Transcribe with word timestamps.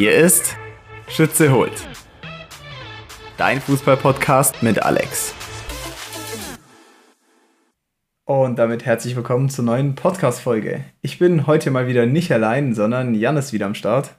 Hier 0.00 0.14
ist 0.14 0.56
Schütze 1.08 1.52
holt. 1.52 1.86
Dein 3.36 3.60
Fußball-Podcast 3.60 4.62
mit 4.62 4.82
Alex. 4.82 5.34
Und 8.24 8.58
damit 8.58 8.86
herzlich 8.86 9.14
willkommen 9.14 9.50
zur 9.50 9.66
neuen 9.66 9.96
Podcast-Folge. 9.96 10.86
Ich 11.02 11.18
bin 11.18 11.46
heute 11.46 11.70
mal 11.70 11.86
wieder 11.86 12.06
nicht 12.06 12.32
allein, 12.32 12.74
sondern 12.74 13.14
Jan 13.14 13.36
ist 13.36 13.52
wieder 13.52 13.66
am 13.66 13.74
Start. 13.74 14.14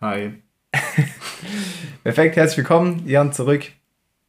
Hi. 0.00 0.32
Perfekt, 2.02 2.36
herzlich 2.36 2.56
willkommen, 2.56 3.02
Jan, 3.04 3.34
zurück. 3.34 3.66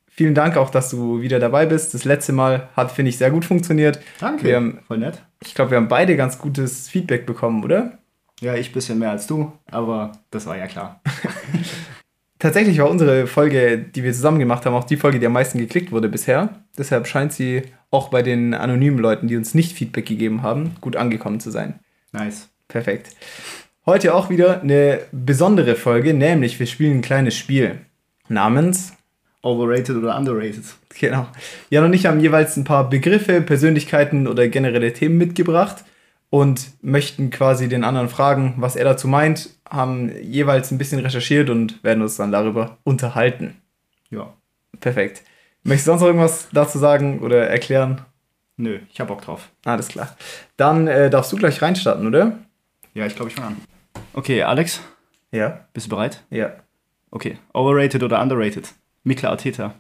Vielen 0.10 0.36
Dank 0.36 0.58
auch, 0.58 0.72
dass 0.72 0.90
du 0.90 1.22
wieder 1.22 1.40
dabei 1.40 1.68
bist. 1.68 1.94
Das 1.94 2.04
letzte 2.04 2.34
Mal 2.34 2.68
hat, 2.76 2.92
finde 2.92 3.08
ich, 3.08 3.18
sehr 3.18 3.32
gut 3.32 3.46
funktioniert. 3.46 4.02
Danke. 4.20 4.44
Wir 4.44 4.58
haben, 4.58 4.80
Voll 4.88 4.98
nett. 4.98 5.24
ich 5.42 5.56
glaube, 5.56 5.72
wir 5.72 5.78
haben 5.78 5.88
beide 5.88 6.18
ganz 6.18 6.38
gutes 6.38 6.90
Feedback 6.90 7.26
bekommen, 7.26 7.64
oder? 7.64 8.01
Ja, 8.42 8.56
ich 8.56 8.70
ein 8.70 8.74
bisschen 8.74 8.98
mehr 9.00 9.12
als 9.12 9.28
du, 9.28 9.52
aber 9.70 10.12
das 10.32 10.48
war 10.48 10.58
ja 10.58 10.66
klar. 10.66 11.00
Tatsächlich 12.40 12.80
war 12.80 12.90
unsere 12.90 13.28
Folge, 13.28 13.78
die 13.78 14.04
wir 14.04 14.12
zusammen 14.14 14.40
gemacht 14.40 14.66
haben, 14.66 14.74
auch 14.74 14.84
die 14.84 14.98
Folge, 14.98 15.20
die 15.20 15.28
am 15.28 15.34
meisten 15.34 15.60
geklickt 15.60 15.92
wurde 15.92 16.10
bisher. 16.10 16.50
Deshalb 16.76 17.06
scheint 17.06 17.34
sie 17.34 17.62
auch 17.92 18.10
bei 18.10 18.24
den 18.24 18.56
anonymen 18.56 18.98
Leuten, 18.98 19.28
die 19.28 19.38
uns 19.38 19.54
nicht 19.54 19.74
Feedback 19.78 20.08
gegeben 20.08 20.42
haben, 20.42 20.76
gut 20.82 20.96
angekommen 20.96 21.40
zu 21.40 21.52
sein. 21.52 21.80
Nice. 22.14 22.50
Perfekt. 22.68 23.12
Heute 23.86 24.16
auch 24.16 24.32
wieder 24.32 24.62
eine 24.62 25.02
besondere 25.12 25.76
Folge, 25.76 26.16
nämlich 26.16 26.60
wir 26.60 26.66
spielen 26.66 26.98
ein 26.98 27.02
kleines 27.02 27.38
Spiel 27.38 27.82
namens, 28.28 28.94
Overrated 29.44 29.98
oder 29.98 30.18
underrated? 30.18 30.64
genau, 31.00 31.28
Jan 31.70 31.86
und 31.86 31.94
ich 31.94 32.08
haben 32.08 32.20
jeweils 32.20 32.58
ein 32.58 32.64
paar 32.64 32.90
Begriffe, 32.90 33.42
Persönlichkeiten 33.42 34.28
oder 34.28 34.48
generelle 34.48 34.94
Themen 34.94 35.18
mitgebracht 35.18 35.84
und 36.32 36.72
möchten 36.82 37.30
quasi 37.30 37.68
den 37.70 37.84
anderen 37.84 38.10
fragen, 38.10 38.56
was 38.58 38.76
er 38.76 38.86
dazu 38.86 39.08
meint, 39.08 39.50
haben 39.70 40.12
jeweils 40.24 40.72
ein 40.72 40.78
bisschen 40.80 41.00
recherchiert 41.00 41.50
und 41.52 41.84
werden 41.84 42.02
uns 42.02 42.16
dann 42.16 42.32
darüber 42.32 42.78
unterhalten. 42.84 43.58
Ja. 44.10 44.34
Perfekt. 44.80 45.22
Möchtest 45.64 45.88
du 45.88 45.92
sonst 45.92 46.02
noch 46.02 46.08
irgendwas 46.08 46.48
dazu 46.52 46.80
sagen 46.80 47.20
oder 47.20 47.48
erklären? 47.48 48.02
Nö, 48.58 48.80
ich 48.92 49.00
hab 49.00 49.10
Bock 49.10 49.22
drauf. 49.22 49.50
Alles 49.66 49.90
klar. 49.90 50.16
Dann 50.58 50.88
äh, 50.88 51.10
darfst 51.10 51.32
du 51.32 51.36
gleich 51.38 51.62
reinstarten, 51.62 52.08
oder? 52.08 52.40
Ja, 52.94 53.06
ich 53.06 53.16
glaube, 53.16 53.30
ich 53.30 53.36
fange 53.36 53.50
an. 53.50 53.58
Okay, 54.14 54.42
Alex, 54.44 54.82
Ja. 55.32 55.66
bist 55.74 55.86
du 55.88 55.90
bereit? 55.92 56.24
Ja. 56.30 56.54
Okay. 57.12 57.38
Overrated 57.54 58.04
oder 58.04 58.22
underrated? 58.22 58.70
Mikla 59.04 59.30
Arteta. 59.30 59.76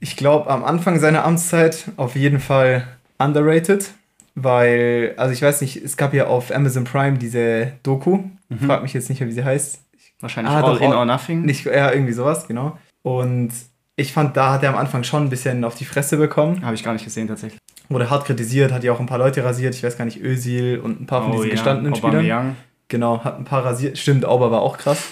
Ich 0.00 0.16
glaube, 0.16 0.50
am 0.50 0.64
Anfang 0.64 0.98
seiner 1.00 1.24
Amtszeit 1.24 1.86
auf 1.96 2.14
jeden 2.16 2.40
Fall 2.40 2.86
underrated, 3.18 3.90
weil, 4.34 5.14
also 5.16 5.32
ich 5.32 5.42
weiß 5.42 5.60
nicht, 5.60 5.76
es 5.76 5.96
gab 5.96 6.14
ja 6.14 6.26
auf 6.26 6.50
Amazon 6.54 6.84
Prime 6.84 7.18
diese 7.18 7.72
Doku. 7.82 8.20
Frag 8.66 8.82
mich 8.82 8.92
jetzt 8.92 9.08
nicht 9.08 9.20
mehr, 9.20 9.28
wie 9.28 9.32
sie 9.34 9.44
heißt. 9.44 9.80
Wahrscheinlich 10.20 10.52
Ah, 10.52 10.62
All 10.62 10.76
in 10.78 10.92
or 10.92 11.04
nothing. 11.04 11.42
Nicht, 11.42 11.64
ja, 11.64 11.90
irgendwie 11.90 12.12
sowas, 12.12 12.46
genau. 12.46 12.78
Und 13.02 13.50
ich 13.96 14.12
fand, 14.12 14.36
da 14.36 14.52
hat 14.52 14.62
er 14.62 14.70
am 14.70 14.76
Anfang 14.76 15.04
schon 15.04 15.24
ein 15.24 15.30
bisschen 15.30 15.64
auf 15.64 15.74
die 15.74 15.84
Fresse 15.84 16.16
bekommen. 16.16 16.64
Habe 16.64 16.74
ich 16.74 16.84
gar 16.84 16.92
nicht 16.92 17.04
gesehen 17.04 17.28
tatsächlich. 17.28 17.58
Wurde 17.88 18.08
hart 18.10 18.24
kritisiert, 18.26 18.72
hat 18.72 18.84
ja 18.84 18.92
auch 18.92 19.00
ein 19.00 19.06
paar 19.06 19.18
Leute 19.18 19.44
rasiert. 19.44 19.74
Ich 19.74 19.82
weiß 19.82 19.98
gar 19.98 20.04
nicht, 20.04 20.22
Özil 20.22 20.78
und 20.80 21.00
ein 21.00 21.06
paar 21.06 21.22
von 21.22 21.32
diesen 21.32 21.50
gestandenen 21.50 21.94
Spielern. 21.94 22.16
Aubameyang. 22.16 22.56
Genau, 22.88 23.24
hat 23.24 23.38
ein 23.38 23.44
paar 23.44 23.64
rasiert. 23.64 23.98
Stimmt, 23.98 24.24
Auber 24.24 24.50
war 24.50 24.60
auch 24.62 24.78
krass. 24.78 25.08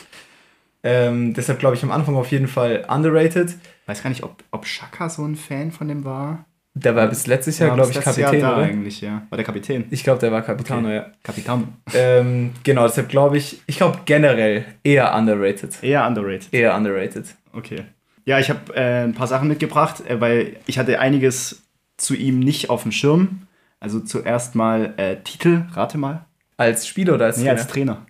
Ähm, 0.82 1.34
deshalb 1.34 1.58
glaube 1.58 1.76
ich 1.76 1.82
am 1.82 1.90
Anfang 1.90 2.14
auf 2.16 2.30
jeden 2.30 2.48
Fall 2.48 2.84
underrated. 2.88 3.54
Weiß 3.86 4.02
gar 4.02 4.10
nicht, 4.10 4.22
ob, 4.22 4.42
ob 4.50 4.66
Shaka 4.66 5.08
so 5.10 5.24
ein 5.24 5.36
Fan 5.36 5.72
von 5.72 5.88
dem 5.88 6.04
war. 6.04 6.44
Der 6.74 6.94
war 6.94 7.08
bis 7.08 7.26
letztes 7.26 7.58
Jahr, 7.58 7.70
Ja, 7.70 7.74
glaube 7.74 7.90
ich, 7.90 8.00
Kapitän, 8.00 8.22
Jahr 8.40 8.50
da 8.52 8.56
oder? 8.56 8.66
eigentlich, 8.66 9.00
ja. 9.00 9.22
War 9.28 9.36
der 9.36 9.44
Kapitän. 9.44 9.86
Ich 9.90 10.04
glaube, 10.04 10.20
der 10.20 10.30
war 10.30 10.42
Capitano, 10.42 10.86
Okay. 10.86 10.94
ja. 10.96 11.06
Kapitän. 11.22 11.68
Ähm, 11.94 12.52
genau, 12.62 12.86
deshalb 12.86 13.08
glaube 13.08 13.38
ich, 13.38 13.60
ich 13.66 13.76
glaube 13.78 13.98
generell 14.04 14.64
eher 14.84 15.12
underrated. 15.14 15.82
Eher 15.82 16.06
underrated. 16.06 16.48
Eher 16.54 16.76
underrated. 16.76 17.24
Okay. 17.52 17.82
Ja, 18.24 18.38
ich 18.38 18.48
habe 18.50 18.60
äh, 18.76 19.02
ein 19.02 19.14
paar 19.14 19.26
Sachen 19.26 19.48
mitgebracht, 19.48 20.02
äh, 20.08 20.20
weil 20.20 20.56
ich 20.66 20.78
hatte 20.78 21.00
einiges 21.00 21.62
zu 21.96 22.14
ihm 22.14 22.38
nicht 22.38 22.70
auf 22.70 22.82
dem 22.84 22.92
Schirm. 22.92 23.42
Also 23.80 23.98
zuerst 23.98 24.54
mal 24.54 24.94
äh, 24.96 25.16
Titel, 25.24 25.64
rate 25.72 25.98
mal. 25.98 26.24
Als 26.56 26.86
Spieler 26.86 27.14
oder 27.14 27.24
als 27.26 27.38
Nee, 27.38 27.44
Trainer? 27.46 27.58
als 27.60 27.66
Trainer. 27.66 28.06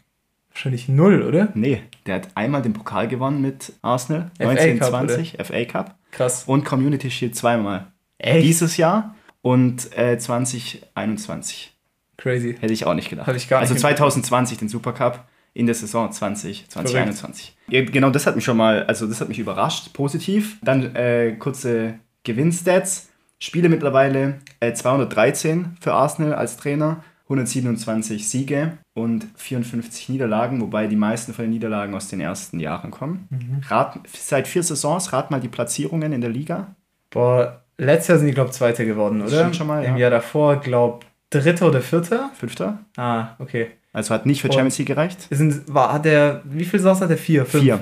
Wahrscheinlich 0.53 0.89
null, 0.89 1.23
oder? 1.23 1.49
Nee, 1.55 1.83
der 2.07 2.17
hat 2.17 2.29
einmal 2.35 2.61
den 2.61 2.73
Pokal 2.73 3.07
gewonnen 3.09 3.41
mit 3.41 3.73
Arsenal, 3.83 4.31
FA 4.37 4.45
Cup, 4.45 4.59
1920, 4.59 5.39
FA 5.43 5.65
Cup 5.65 5.95
Krass. 6.11 6.43
und 6.47 6.65
Community 6.65 7.09
Shield 7.11 7.37
zweimal. 7.37 7.87
Echt? 8.21 8.45
Dieses 8.45 8.77
Jahr 8.77 9.15
und 9.43 9.97
äh, 9.97 10.19
2021. 10.19 11.73
Crazy. 12.17 12.57
Hätte 12.61 12.73
ich 12.73 12.87
auch 12.87 12.95
nicht 12.95 13.09
gedacht. 13.09 13.27
Hab 13.27 13.35
ich 13.35 13.49
gar 13.49 13.61
also 13.61 13.73
nicht 13.73 13.81
2020 13.81 14.59
den 14.59 14.69
Supercup 14.69 15.25
in 15.55 15.67
der 15.67 15.75
Saison 15.75 16.13
20, 16.13 16.69
2021. 16.69 17.57
Ja, 17.69 17.85
genau, 17.85 18.11
das 18.11 18.27
hat 18.27 18.37
mich 18.37 18.45
schon 18.45 18.57
mal, 18.57 18.85
also 18.85 19.07
das 19.07 19.21
hat 19.21 19.29
mich 19.29 19.39
überrascht, 19.39 19.93
positiv. 19.93 20.59
Dann 20.63 20.95
äh, 20.95 21.37
kurze 21.39 21.99
Gewinnstats. 22.23 23.09
Spiele 23.43 23.71
mittlerweile 23.71 24.41
äh, 24.61 24.75
213 24.75 25.79
für 25.81 25.95
Arsenal 25.95 26.35
als 26.35 26.59
Trainer, 26.59 27.03
127 27.25 28.29
Siege 28.29 28.77
und 28.93 29.27
54 29.37 30.11
Niederlagen, 30.11 30.61
wobei 30.61 30.89
die 30.89 30.97
meisten 30.97 31.33
von 31.33 31.45
den 31.47 31.53
Niederlagen 31.53 31.95
aus 31.95 32.09
den 32.09 32.21
ersten 32.21 32.61
Jahren 32.61 32.91
kommen. 32.91 33.29
Mhm. 33.31 33.63
Rat, 33.67 34.01
seit 34.13 34.47
vier 34.47 34.63
Saisons, 34.63 35.15
rat 35.15 35.31
mal 35.31 35.41
die 35.41 35.49
Platzierungen 35.49 36.13
in 36.13 36.21
der 36.21 36.29
Liga. 36.29 36.75
Boah, 37.09 37.65
letztes 37.85 38.09
Jahr 38.09 38.19
sind 38.19 38.27
die, 38.29 38.35
glaube 38.35 38.51
ich, 38.51 38.57
Zweiter 38.57 38.85
geworden, 38.85 39.21
oder? 39.23 39.31
stimmt 39.31 39.57
schon 39.57 39.67
mal, 39.67 39.85
Im 39.85 39.95
ja. 39.95 40.03
Jahr 40.03 40.11
davor, 40.11 40.57
glaube 40.57 41.01
Dritter 41.31 41.69
oder 41.69 41.81
Vierter? 41.81 42.31
Fünfter. 42.35 42.79
Ah, 42.97 43.29
okay. 43.39 43.69
Also 43.93 44.15
hat 44.15 44.27
nicht 44.27 44.41
für 44.41 44.49
Und- 44.49 44.55
Champions 44.55 44.79
League 44.79 44.89
gereicht. 44.89 45.27
Sind, 45.31 45.73
war, 45.73 45.93
hat 45.93 46.05
der, 46.05 46.43
wie 46.45 46.65
viel 46.65 46.81
Saison 46.81 47.01
hat 47.01 47.11
er? 47.11 47.17
Vier? 47.19 47.45
Fünf? 47.47 47.63
Vier. 47.65 47.81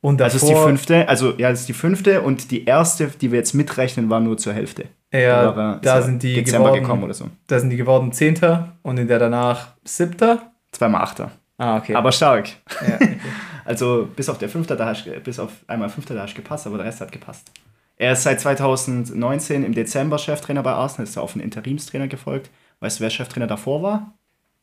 Und 0.00 0.20
davor, 0.20 0.32
Also 0.34 0.46
ist 0.46 0.50
die 0.50 0.62
fünfte, 0.62 1.08
also 1.08 1.32
ja, 1.38 1.48
das 1.50 1.60
ist 1.60 1.68
die 1.68 1.72
fünfte 1.72 2.20
und 2.20 2.50
die 2.50 2.66
erste, 2.66 3.06
die 3.06 3.30
wir 3.32 3.38
jetzt 3.38 3.54
mitrechnen, 3.54 4.10
war 4.10 4.20
nur 4.20 4.36
zur 4.36 4.52
Hälfte. 4.52 4.84
Ja, 5.10 5.50
Da 5.52 5.78
da 5.80 6.02
sind 6.02 6.22
die 6.22 6.34
Dezember 6.34 6.68
geworden, 6.68 6.82
gekommen 6.82 7.04
oder 7.04 7.14
so. 7.14 7.26
Da 7.46 7.58
sind 7.58 7.70
die 7.70 7.76
geworden 7.78 8.12
Zehnter 8.12 8.72
und 8.82 8.98
in 8.98 9.08
der 9.08 9.18
danach 9.18 9.68
Siebter. 9.84 10.50
Zweimal 10.72 11.00
Achter. 11.02 11.30
Ah, 11.56 11.78
okay. 11.78 11.94
Aber 11.94 12.12
stark. 12.12 12.48
ja, 12.86 12.96
okay. 12.96 13.16
Also 13.66 14.06
bis 14.14 14.28
auf 14.28 14.36
der 14.36 14.50
Fünfte, 14.50 14.76
da 14.76 14.84
hast, 14.84 15.06
bis 15.24 15.38
auf 15.38 15.50
einmal 15.68 15.88
Fünfter, 15.88 16.14
da 16.14 16.24
hast 16.24 16.34
gepasst, 16.34 16.66
aber 16.66 16.76
der 16.76 16.84
Rest 16.84 17.00
hat 17.00 17.10
gepasst. 17.10 17.50
Er 17.96 18.12
ist 18.12 18.22
seit 18.24 18.40
2019 18.40 19.64
im 19.64 19.72
Dezember 19.74 20.18
Cheftrainer 20.18 20.62
bei 20.62 20.72
Arsenal, 20.72 21.04
ist 21.04 21.16
er 21.16 21.22
auf 21.22 21.34
einen 21.34 21.44
Interimstrainer 21.44 22.08
gefolgt. 22.08 22.50
Weißt 22.80 22.98
du, 22.98 23.02
wer 23.04 23.10
Cheftrainer 23.10 23.46
davor 23.46 23.82
war? 23.82 24.14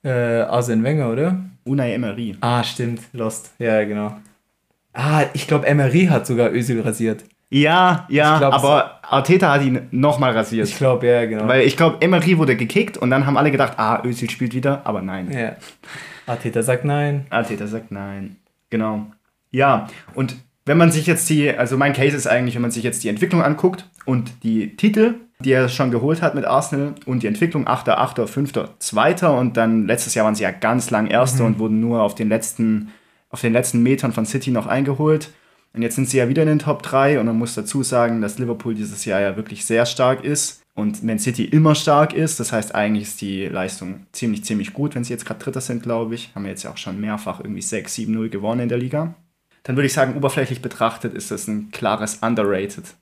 äh, 0.03 0.41
Arsene 0.41 0.83
Wenger, 0.83 1.09
oder? 1.11 1.39
Unai 1.63 1.93
Emery. 1.93 2.35
Ah, 2.41 2.63
stimmt. 2.63 3.01
Lost. 3.13 3.51
Ja, 3.59 3.83
genau. 3.83 4.15
Ah, 4.93 5.23
ich 5.33 5.47
glaube, 5.47 5.67
Emery 5.67 6.07
hat 6.07 6.25
sogar 6.25 6.51
Özil 6.51 6.81
rasiert. 6.81 7.23
Ja, 7.49 8.07
ja, 8.09 8.37
glaub, 8.39 8.53
aber 8.53 8.99
Arteta 9.03 9.51
hat 9.53 9.61
ihn 9.61 9.87
nochmal 9.91 10.31
rasiert. 10.31 10.67
Ich 10.67 10.77
glaube, 10.77 11.05
ja, 11.05 11.25
genau. 11.25 11.47
Weil 11.47 11.61
ich 11.63 11.75
glaube, 11.77 11.97
Emery 12.01 12.37
wurde 12.37 12.55
gekickt 12.55 12.97
und 12.97 13.09
dann 13.09 13.25
haben 13.25 13.37
alle 13.37 13.51
gedacht, 13.51 13.73
ah, 13.77 14.01
Özil 14.05 14.29
spielt 14.29 14.53
wieder, 14.53 14.81
aber 14.85 15.01
nein. 15.01 15.29
ja. 15.31 15.55
Arteta 16.27 16.63
sagt 16.63 16.85
nein. 16.85 17.25
Arteta 17.29 17.67
sagt 17.67 17.91
nein. 17.91 18.37
Genau. 18.69 19.07
Ja, 19.51 19.87
und 20.15 20.35
wenn 20.65 20.77
man 20.77 20.91
sich 20.91 21.07
jetzt 21.07 21.29
die, 21.29 21.49
also 21.49 21.77
mein 21.77 21.93
Case 21.93 22.15
ist 22.15 22.27
eigentlich, 22.27 22.55
wenn 22.55 22.61
man 22.61 22.71
sich 22.71 22.83
jetzt 22.83 23.03
die 23.03 23.09
Entwicklung 23.09 23.41
anguckt 23.41 23.89
und 24.05 24.43
die 24.43 24.75
Titel, 24.75 25.15
die 25.39 25.51
er 25.51 25.69
schon 25.69 25.91
geholt 25.91 26.21
hat 26.21 26.35
mit 26.35 26.45
Arsenal 26.45 26.93
und 27.05 27.23
die 27.23 27.27
Entwicklung 27.27 27.67
8., 27.67 27.89
8., 27.89 28.29
5., 28.29 28.53
2. 28.77 29.27
und 29.29 29.57
dann 29.57 29.87
letztes 29.87 30.13
Jahr 30.13 30.25
waren 30.25 30.35
sie 30.35 30.43
ja 30.43 30.51
ganz 30.51 30.91
lang 30.91 31.07
Erste 31.07 31.43
und 31.43 31.59
wurden 31.59 31.79
nur 31.79 32.01
auf 32.01 32.13
den 32.13 32.29
letzten, 32.29 32.89
auf 33.29 33.41
den 33.41 33.53
letzten 33.53 33.81
Metern 33.81 34.13
von 34.13 34.25
City 34.25 34.51
noch 34.51 34.67
eingeholt. 34.67 35.31
Und 35.73 35.81
jetzt 35.81 35.95
sind 35.95 36.09
sie 36.09 36.17
ja 36.17 36.27
wieder 36.27 36.41
in 36.41 36.49
den 36.49 36.59
Top 36.59 36.83
3 36.83 37.19
und 37.19 37.25
man 37.25 37.37
muss 37.37 37.55
dazu 37.55 37.81
sagen, 37.81 38.21
dass 38.21 38.37
Liverpool 38.37 38.75
dieses 38.75 39.05
Jahr 39.05 39.21
ja 39.21 39.37
wirklich 39.37 39.65
sehr 39.65 39.85
stark 39.85 40.23
ist 40.23 40.61
und 40.73 41.03
Man 41.03 41.17
City 41.17 41.45
immer 41.45 41.75
stark 41.75 42.13
ist. 42.13 42.39
Das 42.39 42.51
heißt, 42.51 42.75
eigentlich 42.75 43.03
ist 43.03 43.21
die 43.21 43.45
Leistung 43.45 44.05
ziemlich, 44.11 44.43
ziemlich 44.43 44.73
gut, 44.73 44.95
wenn 44.95 45.03
sie 45.03 45.13
jetzt 45.13 45.25
gerade 45.25 45.41
Dritter 45.41 45.61
sind, 45.61 45.81
glaube 45.81 46.15
ich. 46.15 46.31
Haben 46.35 46.43
wir 46.43 46.51
jetzt 46.51 46.63
ja 46.63 46.71
auch 46.71 46.77
schon 46.77 46.99
mehrfach 46.99 47.39
irgendwie 47.39 47.61
6, 47.61 47.93
7, 47.93 48.13
0 48.13 48.29
gewonnen 48.29 48.61
in 48.61 48.69
der 48.69 48.77
Liga. 48.77 49.15
Dann 49.63 49.75
würde 49.75 49.87
ich 49.87 49.93
sagen, 49.93 50.15
oberflächlich 50.15 50.61
betrachtet 50.61 51.13
ist 51.13 51.31
das 51.31 51.47
ein 51.47 51.71
klares 51.71 52.17
Underrated 52.17 52.95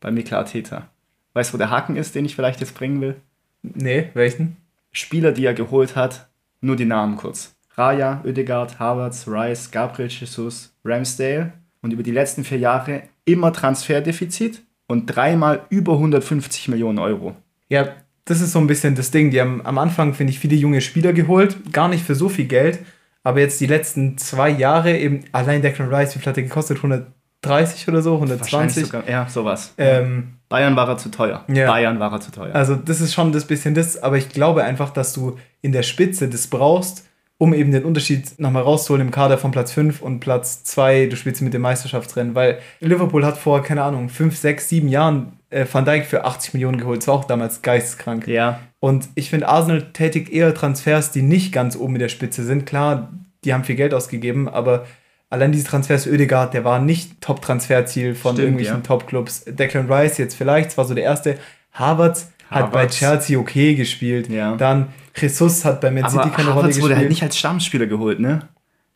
bei 0.00 0.10
Mikla 0.10 0.38
Arteta. 0.38 0.88
Weißt 1.32 1.50
du, 1.50 1.54
wo 1.54 1.58
der 1.58 1.70
Haken 1.70 1.96
ist, 1.96 2.14
den 2.14 2.24
ich 2.24 2.36
vielleicht 2.36 2.60
jetzt 2.60 2.74
bringen 2.74 3.00
will? 3.00 3.16
Nee, 3.62 4.10
welchen? 4.14 4.56
Spieler, 4.92 5.32
die 5.32 5.44
er 5.44 5.54
geholt 5.54 5.96
hat, 5.96 6.28
nur 6.60 6.76
die 6.76 6.84
Namen 6.84 7.16
kurz. 7.16 7.54
Raya, 7.76 8.22
Oedegaard, 8.24 8.78
Havertz, 8.78 9.26
Rice, 9.26 9.70
Gabriel 9.70 10.08
Jesus, 10.08 10.72
Ramsdale. 10.84 11.52
Und 11.82 11.92
über 11.92 12.02
die 12.02 12.12
letzten 12.12 12.44
vier 12.44 12.58
Jahre 12.58 13.02
immer 13.24 13.52
Transferdefizit 13.52 14.62
und 14.86 15.06
dreimal 15.06 15.66
über 15.70 15.94
150 15.94 16.68
Millionen 16.68 16.98
Euro. 16.98 17.34
Ja, 17.68 17.88
das 18.24 18.40
ist 18.40 18.52
so 18.52 18.58
ein 18.58 18.66
bisschen 18.66 18.94
das 18.94 19.10
Ding. 19.10 19.30
Die 19.30 19.40
haben 19.40 19.64
am 19.66 19.78
Anfang, 19.78 20.14
finde 20.14 20.32
ich, 20.32 20.38
viele 20.38 20.56
junge 20.56 20.80
Spieler 20.80 21.12
geholt. 21.12 21.72
Gar 21.72 21.88
nicht 21.88 22.04
für 22.04 22.14
so 22.14 22.28
viel 22.28 22.46
Geld. 22.46 22.78
Aber 23.24 23.40
jetzt 23.40 23.60
die 23.60 23.66
letzten 23.66 24.18
zwei 24.18 24.50
Jahre 24.50 24.96
eben, 24.96 25.24
allein 25.32 25.62
Declan 25.62 25.92
Rice, 25.92 26.14
wie 26.14 26.18
viel 26.20 26.28
hat 26.28 26.36
der 26.36 26.44
gekostet? 26.44 26.76
130 26.76 27.88
oder 27.88 28.02
so? 28.02 28.14
120? 28.14 28.86
sogar, 28.86 29.08
ja, 29.08 29.26
sowas. 29.28 29.74
Ähm, 29.78 30.34
Bayern 30.50 30.76
war 30.76 30.88
er 30.88 30.98
zu 30.98 31.10
teuer. 31.10 31.42
Ja. 31.48 31.66
Bayern 31.66 31.98
war 31.98 32.12
er 32.12 32.20
zu 32.20 32.30
teuer. 32.30 32.54
also 32.54 32.76
das 32.76 33.00
ist 33.00 33.14
schon 33.14 33.32
das 33.32 33.46
bisschen 33.46 33.74
das, 33.74 34.00
aber 34.00 34.18
ich 34.18 34.28
glaube 34.28 34.62
einfach, 34.62 34.90
dass 34.90 35.14
du 35.14 35.38
in 35.62 35.72
der 35.72 35.82
Spitze 35.82 36.28
das 36.28 36.46
brauchst, 36.46 37.08
um 37.38 37.54
eben 37.54 37.72
den 37.72 37.84
Unterschied 37.84 38.38
nochmal 38.38 38.62
rauszuholen 38.62 39.06
im 39.06 39.10
Kader 39.10 39.38
von 39.38 39.50
Platz 39.50 39.72
5 39.72 40.02
und 40.02 40.20
Platz 40.20 40.62
2, 40.64 41.06
du 41.06 41.16
spielst 41.16 41.42
mit 41.42 41.54
dem 41.54 41.62
Meisterschaftsrennen, 41.62 42.34
weil 42.34 42.58
Liverpool 42.80 43.24
hat 43.24 43.38
vor, 43.38 43.62
keine 43.62 43.82
Ahnung, 43.82 44.08
5, 44.08 44.36
6, 44.36 44.68
7 44.68 44.88
Jahren 44.88 45.32
äh, 45.54 45.66
Van 45.70 45.84
Dijk 45.84 46.06
für 46.06 46.24
80 46.24 46.54
Millionen 46.54 46.78
geholt. 46.78 47.00
Das 47.00 47.08
war 47.08 47.14
auch 47.14 47.24
damals 47.24 47.62
geisteskrank. 47.62 48.26
Ja. 48.26 48.60
Und 48.80 49.08
ich 49.14 49.30
finde, 49.30 49.48
Arsenal 49.48 49.92
tätigt 49.92 50.30
eher 50.30 50.52
Transfers, 50.54 51.12
die 51.12 51.22
nicht 51.22 51.52
ganz 51.52 51.76
oben 51.76 51.94
in 51.94 52.00
der 52.00 52.08
Spitze 52.08 52.44
sind. 52.44 52.66
Klar, 52.66 53.12
die 53.44 53.54
haben 53.54 53.64
viel 53.64 53.76
Geld 53.76 53.94
ausgegeben, 53.94 54.48
aber 54.48 54.86
allein 55.30 55.52
diese 55.52 55.66
Transfers 55.66 56.06
Ödegaard, 56.06 56.54
der 56.54 56.64
war 56.64 56.80
nicht 56.80 57.20
Top-Transferziel 57.20 58.14
von 58.14 58.32
Stimmt, 58.32 58.44
irgendwelchen 58.44 58.76
ja. 58.76 58.82
Top-Clubs. 58.82 59.44
Declan 59.46 59.90
Rice 59.90 60.18
jetzt 60.18 60.34
vielleicht, 60.34 60.70
das 60.70 60.78
war 60.78 60.84
so 60.84 60.94
der 60.94 61.04
erste. 61.04 61.38
Havertz 61.72 62.30
hat 62.50 62.72
bei. 62.72 62.86
Chelsea 62.86 63.38
okay 63.38 63.74
gespielt. 63.74 64.28
Ja. 64.28 64.56
Dann 64.56 64.88
Jesus 65.16 65.64
hat 65.64 65.80
bei 65.80 65.90
Man 65.90 66.08
City 66.10 66.30
keine 66.30 66.50
Rolle 66.50 66.68
gespielt. 66.68 66.84
wurde 66.84 66.96
halt 66.96 67.08
nicht 67.08 67.22
als 67.22 67.38
Stammspieler 67.38 67.86
geholt, 67.86 68.20
ne? 68.20 68.48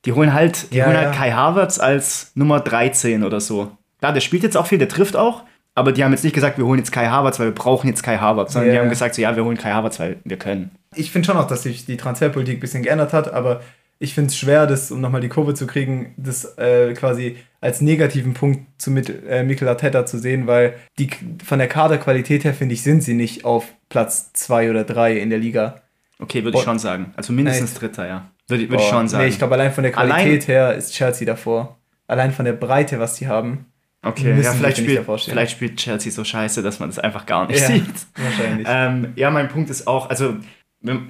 Die 0.05 0.12
holen 0.12 0.32
halt, 0.32 0.72
die 0.72 0.76
Ja, 0.76 0.87
holen 0.87 0.94
ja. 0.94 1.02
halt 1.02 1.14
Kai 1.14 1.32
Havertz 1.32 1.78
als 1.78 2.32
Nummer 2.34 2.60
13 2.60 3.25
oder 3.25 3.40
so. 3.40 3.72
Klar, 4.00 4.12
der 4.12 4.20
spielt 4.20 4.43
jetzt 4.44 4.56
auch 4.56 4.66
viel, 4.66 4.78
der 4.78 4.88
trifft 4.88 5.16
auch, 5.16 5.43
aber 5.79 5.93
die 5.93 6.05
haben 6.05 6.13
jetzt 6.13 6.25
nicht 6.25 6.35
gesagt, 6.35 6.59
wir 6.59 6.67
holen 6.67 6.79
jetzt 6.79 6.93
Kai 6.93 7.07
Havertz, 7.07 7.39
weil 7.39 7.47
wir 7.49 7.55
brauchen 7.55 7.89
jetzt 7.89 8.03
Kai 8.03 8.19
Havertz, 8.19 8.53
sondern 8.53 8.69
Ja, 8.69 8.75
die 8.75 8.81
haben 8.81 8.91
gesagt, 8.91 9.15
so, 9.15 9.23
ja, 9.23 9.35
wir 9.37 9.45
holen 9.45 9.57
Kai 9.57 9.71
Havertz, 9.73 9.99
weil 10.01 10.17
wir 10.25 10.37
können. 10.37 10.71
ich 10.95 11.11
finde 11.11 11.27
schon 11.27 11.37
auch, 11.37 11.47
dass 11.47 11.63
sich 11.63 11.87
die 11.87 11.97
Transferpolitik 11.97 12.59
ein 12.59 12.61
bisschen 12.61 12.83
geändert 12.83 13.13
hat, 13.13 13.33
aber 13.33 13.61
ich 14.01 14.15
finde 14.15 14.29
es 14.29 14.37
schwer, 14.37 14.67
das, 14.69 14.93
um 14.93 15.01
nochmal 15.01 15.21
die 15.21 15.29
Kurve 15.29 15.55
zu 15.55 15.67
kriegen, 15.67 16.15
das 16.17 16.57
äh, 16.57 16.95
quasi 16.95 17.37
als 17.61 17.81
negativen 17.81 18.33
Punkt 18.35 18.61
zu 18.81 18.93
mit 18.93 19.13
äh, 19.29 19.43
Mikel 19.43 19.67
Arteta 19.67 20.07
zu 20.07 20.19
sehen, 20.19 20.47
weil 20.47 20.75
die 21.01 21.11
von 21.45 21.59
der 21.59 21.67
Kaderqualität 21.67 22.45
her, 22.45 22.55
finde 22.55 22.75
ich, 22.75 22.83
sind 22.85 23.03
sie 23.03 23.15
nicht 23.15 23.45
auf 23.45 23.65
Platz 23.89 24.33
2 24.35 24.71
oder 24.71 24.85
3 24.85 25.19
in 25.19 25.31
der 25.31 25.41
Liga. 25.41 25.81
Okay, 26.21 26.45
würde 26.45 26.59
ich 26.59 26.65
schon 26.65 26.79
sagen. 26.79 27.13
Also 27.17 27.33
mindestens 27.33 27.73
Echt? 27.73 27.83
Dritter, 27.83 28.07
ja. 28.07 28.31
Würde, 28.47 28.69
würde 28.71 28.83
ich 28.83 28.89
schon 28.89 29.09
sagen. 29.09 29.25
Nee, 29.25 29.31
ich 29.31 29.39
glaube, 29.39 29.55
allein 29.55 29.73
von 29.73 29.83
der 29.83 29.97
Allein- 29.99 30.25
Qualität 30.27 30.49
her 30.49 30.75
ist 30.75 30.93
Chelsea 30.95 31.27
davor. 31.27 31.77
Allein 32.07 32.33
von 32.33 32.45
der 32.45 32.53
Breite, 32.55 32.99
was 33.01 33.15
die 33.15 33.27
haben. 33.29 33.67
Okay, 34.03 34.35
müssen 34.35 34.45
ja, 34.45 34.53
vielleicht 34.53 34.79
spielt, 34.79 35.05
vielleicht 35.05 35.53
spielt 35.53 35.77
Chelsea 35.77 36.12
so 36.12 36.25
scheiße, 36.25 36.62
dass 36.62 36.81
man 36.81 36.89
das 36.89 36.99
einfach 36.99 37.27
gar 37.27 37.47
nicht 37.47 37.61
Ja, 37.61 37.67
sieht. 37.67 37.95
wahrscheinlich. 38.17 38.67
Ähm, 38.71 39.12
ja, 39.17 39.31
mein 39.31 39.49
Punkt 39.49 39.71
ist 39.71 39.87
auch, 39.87 40.11
also 40.11 40.37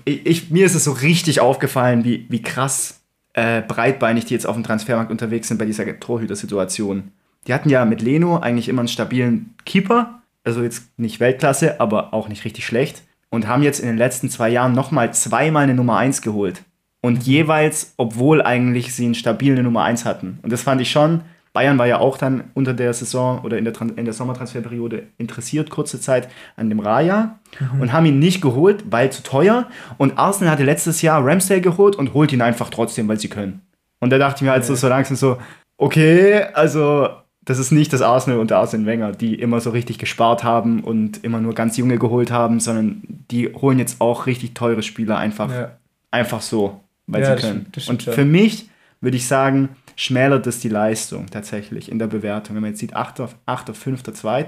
ich, 0.05 0.27
ich, 0.27 0.51
mir 0.51 0.67
ist 0.67 0.75
es 0.75 0.85
so 0.85 0.93
richtig 0.93 1.41
aufgefallen, 1.41 2.05
wie, 2.05 2.27
wie 2.29 2.43
krass 2.43 3.03
äh, 3.35 3.63
breitbeinig 3.63 4.25
die 4.25 4.35
jetzt 4.35 4.47
auf 4.47 4.57
dem 4.57 4.65
Transfermarkt 4.65 5.11
unterwegs 5.11 5.49
sind 5.49 5.59
bei 5.59 5.67
dieser 5.67 5.99
Torhüter-Situation. 5.99 7.13
Die 7.47 7.55
hatten 7.55 7.69
ja 7.71 7.85
mit 7.85 8.03
Leno 8.03 8.39
eigentlich 8.39 8.69
immer 8.69 8.81
einen 8.81 8.89
stabilen 8.89 9.55
Keeper, 9.65 10.23
also 10.45 10.63
jetzt 10.63 10.99
nicht 10.99 11.21
Weltklasse, 11.21 11.81
aber 11.81 12.15
auch 12.15 12.29
nicht 12.29 12.45
richtig 12.45 12.67
schlecht. 12.67 13.03
Und 13.31 13.47
haben 13.47 13.63
jetzt 13.63 13.81
in 13.81 13.87
den 13.87 13.99
letzten 13.99 14.31
zwei 14.31 14.49
Jahren 14.49 14.73
nochmal 14.73 15.13
zweimal 15.13 15.65
eine 15.65 15.75
Nummer 15.75 15.99
1 15.99 16.23
geholt. 16.23 16.63
Und 17.03 17.25
jeweils, 17.25 17.93
obwohl 17.99 18.43
eigentlich 18.43 18.95
sie 18.95 19.05
eine 19.05 19.15
stabile 19.15 19.63
Nummer 19.63 19.85
1 19.85 20.07
hatten. 20.07 20.39
Und 20.43 20.51
das 20.51 20.63
fand 20.63 20.81
ich 20.81 20.91
schon. 20.91 21.21
Bayern 21.59 21.77
war 21.77 21.87
ja 21.89 21.99
auch 21.99 22.19
dann 22.19 22.45
unter 22.55 22.73
der 22.73 22.93
Saison 22.95 23.41
oder 23.43 23.59
in 23.59 23.65
der, 23.65 23.75
in 23.97 24.05
der 24.05 24.15
Sommertransferperiode 24.15 25.09
interessiert, 25.19 25.71
kurze 25.71 26.01
Zeit 26.01 26.29
an 26.57 26.69
dem 26.69 26.79
Raya 26.79 27.41
und 27.81 27.93
haben 27.93 28.07
ihn 28.07 28.21
nicht 28.21 28.41
geholt, 28.41 28.85
weil 28.91 29.11
zu 29.11 29.25
teuer. 29.25 29.67
Und 29.97 30.19
Arsenal 30.19 30.53
hatte 30.53 30.63
letztes 30.63 31.03
Jahr 31.03 31.25
Ramsdale 31.27 31.61
geholt 31.61 31.97
und 31.97 32.15
holt 32.15 32.33
ihn 32.33 32.43
einfach 32.43 32.71
trotzdem, 32.71 33.09
weil 33.09 33.19
sie 33.19 33.27
können. 33.29 33.63
Und 33.99 34.11
da 34.11 34.19
dachte 34.19 34.37
ich 34.37 34.43
mir 34.43 34.53
halt 34.53 34.65
so, 34.65 34.77
so 34.77 34.87
langsam 34.89 35.17
so, 35.17 35.39
okay, 35.79 36.45
also 36.55 37.09
das 37.45 37.59
ist 37.59 37.73
nicht 37.73 37.93
das 37.93 38.03
Arsenal 38.03 38.39
unter 38.39 38.59
Arsene 38.59 38.87
Wenger, 38.87 39.11
die 39.11 39.35
immer 39.35 39.59
so 39.61 39.71
richtig 39.71 39.99
gespart 39.99 40.45
haben 40.45 40.85
und 40.85 41.25
immer 41.25 41.41
nur 41.41 41.55
ganz 41.55 41.77
junge 41.77 41.99
geholt 41.99 42.31
haben, 42.31 42.61
sondern 42.61 43.03
die 43.33 43.49
holen 43.53 43.81
jetzt 43.81 44.01
auch 44.01 44.27
richtig 44.27 44.55
teure 44.55 44.85
Spieler 44.85 45.17
einfach, 45.19 45.51
Ja. 45.51 45.71
einfach 46.13 46.41
so, 46.41 46.81
weil 47.09 47.23
Ja, 47.23 47.37
sie 47.37 47.43
können. 47.43 47.67
stimmt- 47.73 47.83
stimmt 47.83 48.07
und 48.07 48.15
für 48.15 48.25
mich 48.25 48.69
würde 49.01 49.17
ich 49.17 49.27
sagen, 49.27 49.71
schmälert 49.99 50.47
es 50.47 50.61
die 50.61 50.69
Leistung 50.69 51.27
tatsächlich 51.27 51.91
in 51.91 51.99
der 51.99 52.07
Bewertung. 52.07 52.55
Wenn 52.55 52.63
man 52.63 52.71
jetzt 52.71 52.79
sieht, 52.79 52.95
8., 52.95 53.21
8., 53.47 53.77
5., 53.77 54.05
2., 54.05 54.45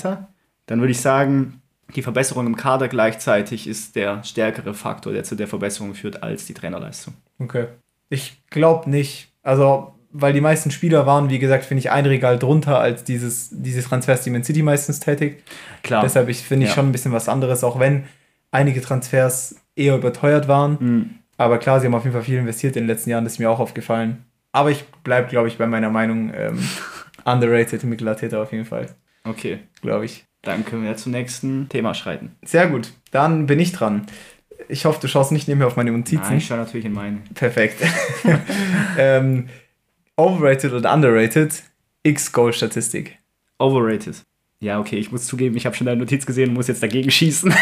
dann 0.67 0.79
würde 0.79 0.93
ich 0.93 1.01
sagen, 1.01 1.61
die 1.97 2.03
Verbesserung 2.03 2.47
im 2.47 2.55
Kader 2.55 2.87
gleichzeitig 2.87 3.67
ist 3.67 3.97
der 3.97 4.23
stärkere 4.23 4.75
Faktor, 4.75 5.13
der 5.13 5.25
zu 5.25 5.35
der 5.35 5.49
Verbesserung 5.49 5.95
führt, 5.95 6.23
als 6.23 6.47
die 6.47 6.55
Trainerleistung. 6.55 7.15
Okay. 7.41 7.67
Ich 8.11 8.41
glaube 8.51 8.89
nicht. 8.89 9.33
Also, 9.43 9.93
weil 10.13 10.33
die 10.33 10.41
meisten 10.41 10.71
Spieler 10.71 11.05
waren, 11.05 11.31
wie 11.31 11.41
gesagt, 11.41 11.65
finde 11.65 11.81
ich 11.81 11.91
ein 11.91 12.07
Regal 12.07 12.39
drunter 12.39 12.79
als 12.79 13.03
dieses, 13.03 13.49
diese 13.51 13.83
Transfers, 13.83 14.23
die 14.23 14.31
Man 14.31 14.45
City 14.45 14.63
meistens 14.63 15.01
tätigt. 15.01 15.43
Klar. 15.83 16.03
Deshalb 16.03 16.29
ich, 16.29 16.43
finde 16.43 16.67
ich 16.67 16.71
Ja. 16.71 16.77
schon 16.77 16.89
ein 16.89 16.93
bisschen 16.93 17.13
was 17.13 17.29
anderes, 17.29 17.65
auch 17.65 17.81
wenn 17.81 18.05
einige 18.53 18.81
Transfers 18.83 19.57
eher 19.75 19.97
überteuert 19.97 20.47
waren. 20.47 20.77
Mhm. 20.79 21.11
Aber 21.39 21.59
klar, 21.59 21.81
sie 21.81 21.87
haben 21.87 21.95
auf 21.97 22.05
jeden 22.05 22.15
Fall 22.15 22.23
viel 22.23 22.39
investiert 22.39 22.77
in 22.77 22.85
den 22.85 22.89
letzten 22.89 23.11
Jahren, 23.11 23.25
das 23.25 23.33
ist 23.33 23.39
mir 23.41 23.51
auch 23.51 23.59
aufgefallen. 23.59 24.25
Aber 24.53 24.71
ich 24.71 24.85
bleibe, 25.05 25.29
glaube 25.29 25.49
ich, 25.49 25.59
bei 25.59 25.67
meiner 25.67 25.91
Meinung 25.91 26.33
ähm, 26.35 26.59
underrated 27.25 27.85
Mikel 27.85 28.09
Arteta 28.09 28.43
auf 28.43 28.53
jeden 28.53 28.65
Fall, 28.65 28.89
Okay, 29.25 29.61
glaube 29.83 30.07
ich. 30.07 30.25
dann 30.43 30.65
können 30.65 30.85
wir 30.85 30.97
zum 30.97 31.13
nächsten 31.13 31.69
Thema 31.69 31.95
schreiten. 31.95 32.37
Sehr 32.43 32.67
gut, 32.69 32.93
dann 33.11 33.47
bin 33.47 33.61
ich 33.61 33.73
dran. 33.73 34.07
Ich 34.69 34.85
hoffe, 34.85 35.01
du 35.01 35.09
schaust 35.09 35.33
nicht 35.33 35.49
nebenher 35.49 35.67
auf 35.67 35.77
meine 35.77 35.91
Notizen. 35.91 36.23
Nein, 36.23 36.39
ich 36.39 36.47
schaue 36.47 36.59
natürlich 36.59 36.87
in 36.87 36.93
meine. 36.93 37.19
Perfekt. 37.35 37.83
ähm, 38.99 39.49
overrated 40.17 40.73
oder 40.73 40.93
underrated? 40.95 41.63
X-Goal-Statistik. 42.03 43.19
Overrated. 43.59 44.23
Ja, 44.63 44.79
okay, 44.79 44.97
ich 44.97 45.11
muss 45.11 45.27
zugeben, 45.27 45.57
ich 45.57 45.65
habe 45.65 45.75
schon 45.75 45.87
deine 45.87 45.99
Notiz 45.99 46.27
gesehen 46.27 46.51
und 46.51 46.55
muss 46.55 46.69
jetzt 46.69 46.83
dagegen 46.83 47.11
schießen. 47.11 47.53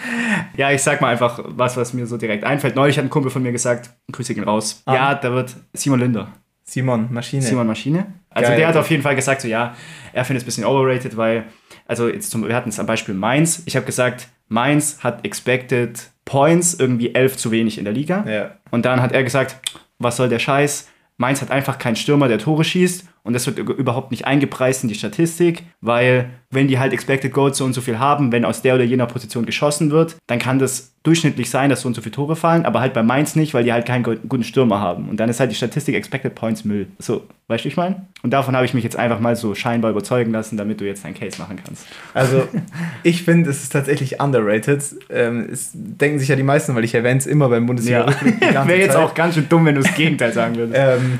ja, 0.56 0.70
ich 0.70 0.82
sag 0.82 1.00
mal 1.00 1.08
einfach 1.08 1.40
was, 1.46 1.78
was 1.78 1.94
mir 1.94 2.06
so 2.06 2.18
direkt 2.18 2.44
einfällt. 2.44 2.76
Neulich 2.76 2.98
hat 2.98 3.04
ein 3.04 3.10
Kumpel 3.10 3.30
von 3.30 3.42
mir 3.42 3.52
gesagt, 3.52 3.90
Grüße 4.12 4.34
gehen 4.34 4.44
raus. 4.44 4.82
Ah. 4.84 4.94
Ja, 4.94 5.14
da 5.14 5.32
wird 5.32 5.56
Simon 5.72 6.00
Linder. 6.00 6.28
Simon, 6.62 7.08
Maschine. 7.10 7.42
Simon 7.42 7.66
Maschine. 7.66 8.06
Also 8.28 8.48
Geil. 8.50 8.58
der 8.58 8.68
hat 8.68 8.76
auf 8.76 8.90
jeden 8.90 9.02
Fall 9.02 9.16
gesagt, 9.16 9.40
so 9.40 9.48
ja, 9.48 9.74
er 10.12 10.24
findet 10.26 10.42
es 10.42 10.44
ein 10.44 10.46
bisschen 10.46 10.64
overrated, 10.64 11.16
weil, 11.16 11.44
also 11.86 12.08
jetzt 12.08 12.30
zum, 12.30 12.46
wir 12.46 12.54
hatten 12.54 12.68
es 12.68 12.78
am 12.78 12.86
Beispiel 12.86 13.14
Mainz. 13.14 13.62
Ich 13.64 13.74
habe 13.74 13.86
gesagt, 13.86 14.28
Mainz 14.48 15.02
hat 15.02 15.24
expected 15.24 16.10
Points 16.26 16.74
irgendwie 16.74 17.14
elf 17.14 17.36
zu 17.36 17.50
wenig 17.50 17.78
in 17.78 17.84
der 17.84 17.94
Liga. 17.94 18.24
Ja. 18.28 18.56
Und 18.70 18.84
dann 18.84 19.00
hat 19.00 19.12
er 19.12 19.22
gesagt, 19.24 19.56
was 19.98 20.18
soll 20.18 20.28
der 20.28 20.38
Scheiß? 20.38 20.90
Mainz 21.16 21.40
hat 21.40 21.50
einfach 21.50 21.78
keinen 21.78 21.96
Stürmer, 21.96 22.28
der 22.28 22.38
Tore 22.38 22.64
schießt. 22.64 23.06
Und 23.24 23.34
das 23.34 23.46
wird 23.46 23.58
überhaupt 23.58 24.10
nicht 24.10 24.26
eingepreist 24.26 24.82
in 24.82 24.88
die 24.88 24.96
Statistik, 24.96 25.62
weil 25.80 26.30
wenn 26.50 26.66
die 26.66 26.78
halt 26.80 26.92
Expected 26.92 27.32
Goals 27.32 27.56
so 27.56 27.64
und 27.64 27.72
so 27.72 27.80
viel 27.80 27.98
haben, 28.00 28.32
wenn 28.32 28.44
aus 28.44 28.62
der 28.62 28.74
oder 28.74 28.82
jener 28.84 29.06
Position 29.06 29.46
geschossen 29.46 29.90
wird, 29.92 30.16
dann 30.26 30.38
kann 30.40 30.58
das 30.58 30.92
durchschnittlich 31.04 31.48
sein, 31.48 31.70
dass 31.70 31.80
so 31.82 31.88
und 31.88 31.94
so 31.94 32.02
viele 32.02 32.12
Tore 32.14 32.36
fallen, 32.36 32.64
aber 32.66 32.80
halt 32.80 32.92
bei 32.94 33.02
Mainz 33.02 33.34
nicht, 33.36 33.54
weil 33.54 33.64
die 33.64 33.72
halt 33.72 33.86
keinen 33.86 34.02
gu- 34.04 34.16
guten 34.28 34.44
Stürmer 34.44 34.80
haben. 34.80 35.08
Und 35.08 35.18
dann 35.18 35.28
ist 35.28 35.40
halt 35.40 35.50
die 35.50 35.54
Statistik 35.56 35.94
Expected 35.94 36.34
Points 36.34 36.64
Müll. 36.64 36.88
So, 36.98 37.22
weißt 37.48 37.62
du, 37.62 37.64
wie 37.64 37.68
ich 37.68 37.76
meine? 37.76 38.06
Und 38.22 38.30
davon 38.32 38.54
habe 38.54 38.64
ich 38.66 38.74
mich 38.74 38.84
jetzt 38.84 38.96
einfach 38.96 39.18
mal 39.20 39.34
so 39.36 39.54
scheinbar 39.54 39.90
überzeugen 39.92 40.32
lassen, 40.32 40.56
damit 40.56 40.80
du 40.80 40.84
jetzt 40.84 41.04
deinen 41.04 41.14
Case 41.14 41.40
machen 41.40 41.58
kannst. 41.64 41.86
Also, 42.14 42.42
ich 43.04 43.22
finde, 43.22 43.50
es 43.50 43.62
ist 43.62 43.70
tatsächlich 43.72 44.20
underrated. 44.20 44.82
Ähm, 45.10 45.48
es 45.50 45.70
denken 45.74 46.18
sich 46.18 46.28
ja 46.28 46.36
die 46.36 46.42
meisten, 46.42 46.74
weil 46.74 46.84
ich 46.84 46.94
erwähne 46.94 47.18
es 47.18 47.26
immer 47.26 47.48
beim 47.48 47.66
bundesliga 47.66 48.06
Ja, 48.52 48.66
wäre 48.68 48.80
jetzt 48.80 48.96
auch 48.96 49.14
ganz 49.14 49.34
schön 49.36 49.48
dumm, 49.48 49.64
wenn 49.66 49.76
du 49.76 49.82
das 49.82 49.94
Gegenteil 49.94 50.32
sagen 50.32 50.56
würdest. 50.56 50.78
Ähm, 50.78 51.18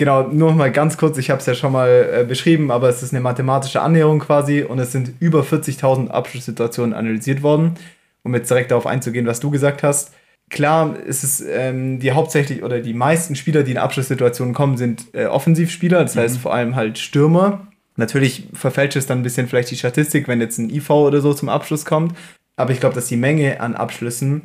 genau, 0.00 0.22
nur 0.22 0.54
mal 0.54 0.72
ganz 0.72 0.96
kurz, 0.96 1.18
ich 1.18 1.28
habe 1.28 1.40
es 1.40 1.46
ja 1.46 1.54
schon 1.54 1.72
mal 1.72 2.08
äh, 2.10 2.24
beschrieben, 2.24 2.70
aber 2.70 2.88
es 2.88 3.02
ist 3.02 3.12
eine 3.12 3.20
mathematische 3.20 3.82
Annäherung 3.82 4.18
quasi 4.18 4.62
und 4.62 4.78
es 4.78 4.92
sind 4.92 5.12
über 5.20 5.42
40.000 5.42 6.08
Abschlusssituationen 6.08 6.94
analysiert 6.94 7.42
worden, 7.42 7.74
um 8.22 8.34
jetzt 8.34 8.50
direkt 8.50 8.70
darauf 8.70 8.86
einzugehen, 8.86 9.26
was 9.26 9.40
du 9.40 9.50
gesagt 9.50 9.82
hast. 9.82 10.14
Klar, 10.48 10.96
es 11.06 11.22
ist 11.22 11.44
ähm, 11.46 12.00
die 12.00 12.12
hauptsächlich 12.12 12.62
oder 12.62 12.80
die 12.80 12.94
meisten 12.94 13.36
Spieler, 13.36 13.62
die 13.62 13.72
in 13.72 13.78
Abschlusssituationen 13.78 14.54
kommen, 14.54 14.78
sind 14.78 15.04
äh, 15.12 15.26
Offensivspieler, 15.26 16.00
das 16.00 16.16
heißt 16.16 16.38
vor 16.38 16.54
allem 16.54 16.76
halt 16.76 16.98
Stürmer. 16.98 17.68
Natürlich 17.96 18.48
verfälscht 18.54 18.96
es 18.96 19.06
dann 19.06 19.20
ein 19.20 19.22
bisschen 19.22 19.48
vielleicht 19.48 19.70
die 19.70 19.76
Statistik, 19.76 20.28
wenn 20.28 20.40
jetzt 20.40 20.56
ein 20.56 20.70
IV 20.70 20.88
oder 20.90 21.20
so 21.20 21.34
zum 21.34 21.50
Abschluss 21.50 21.84
kommt. 21.84 22.16
Aber 22.56 22.72
ich 22.72 22.80
glaube, 22.80 22.94
dass 22.94 23.06
die 23.06 23.18
Menge 23.18 23.60
an 23.60 23.74
Abschlüssen 23.74 24.42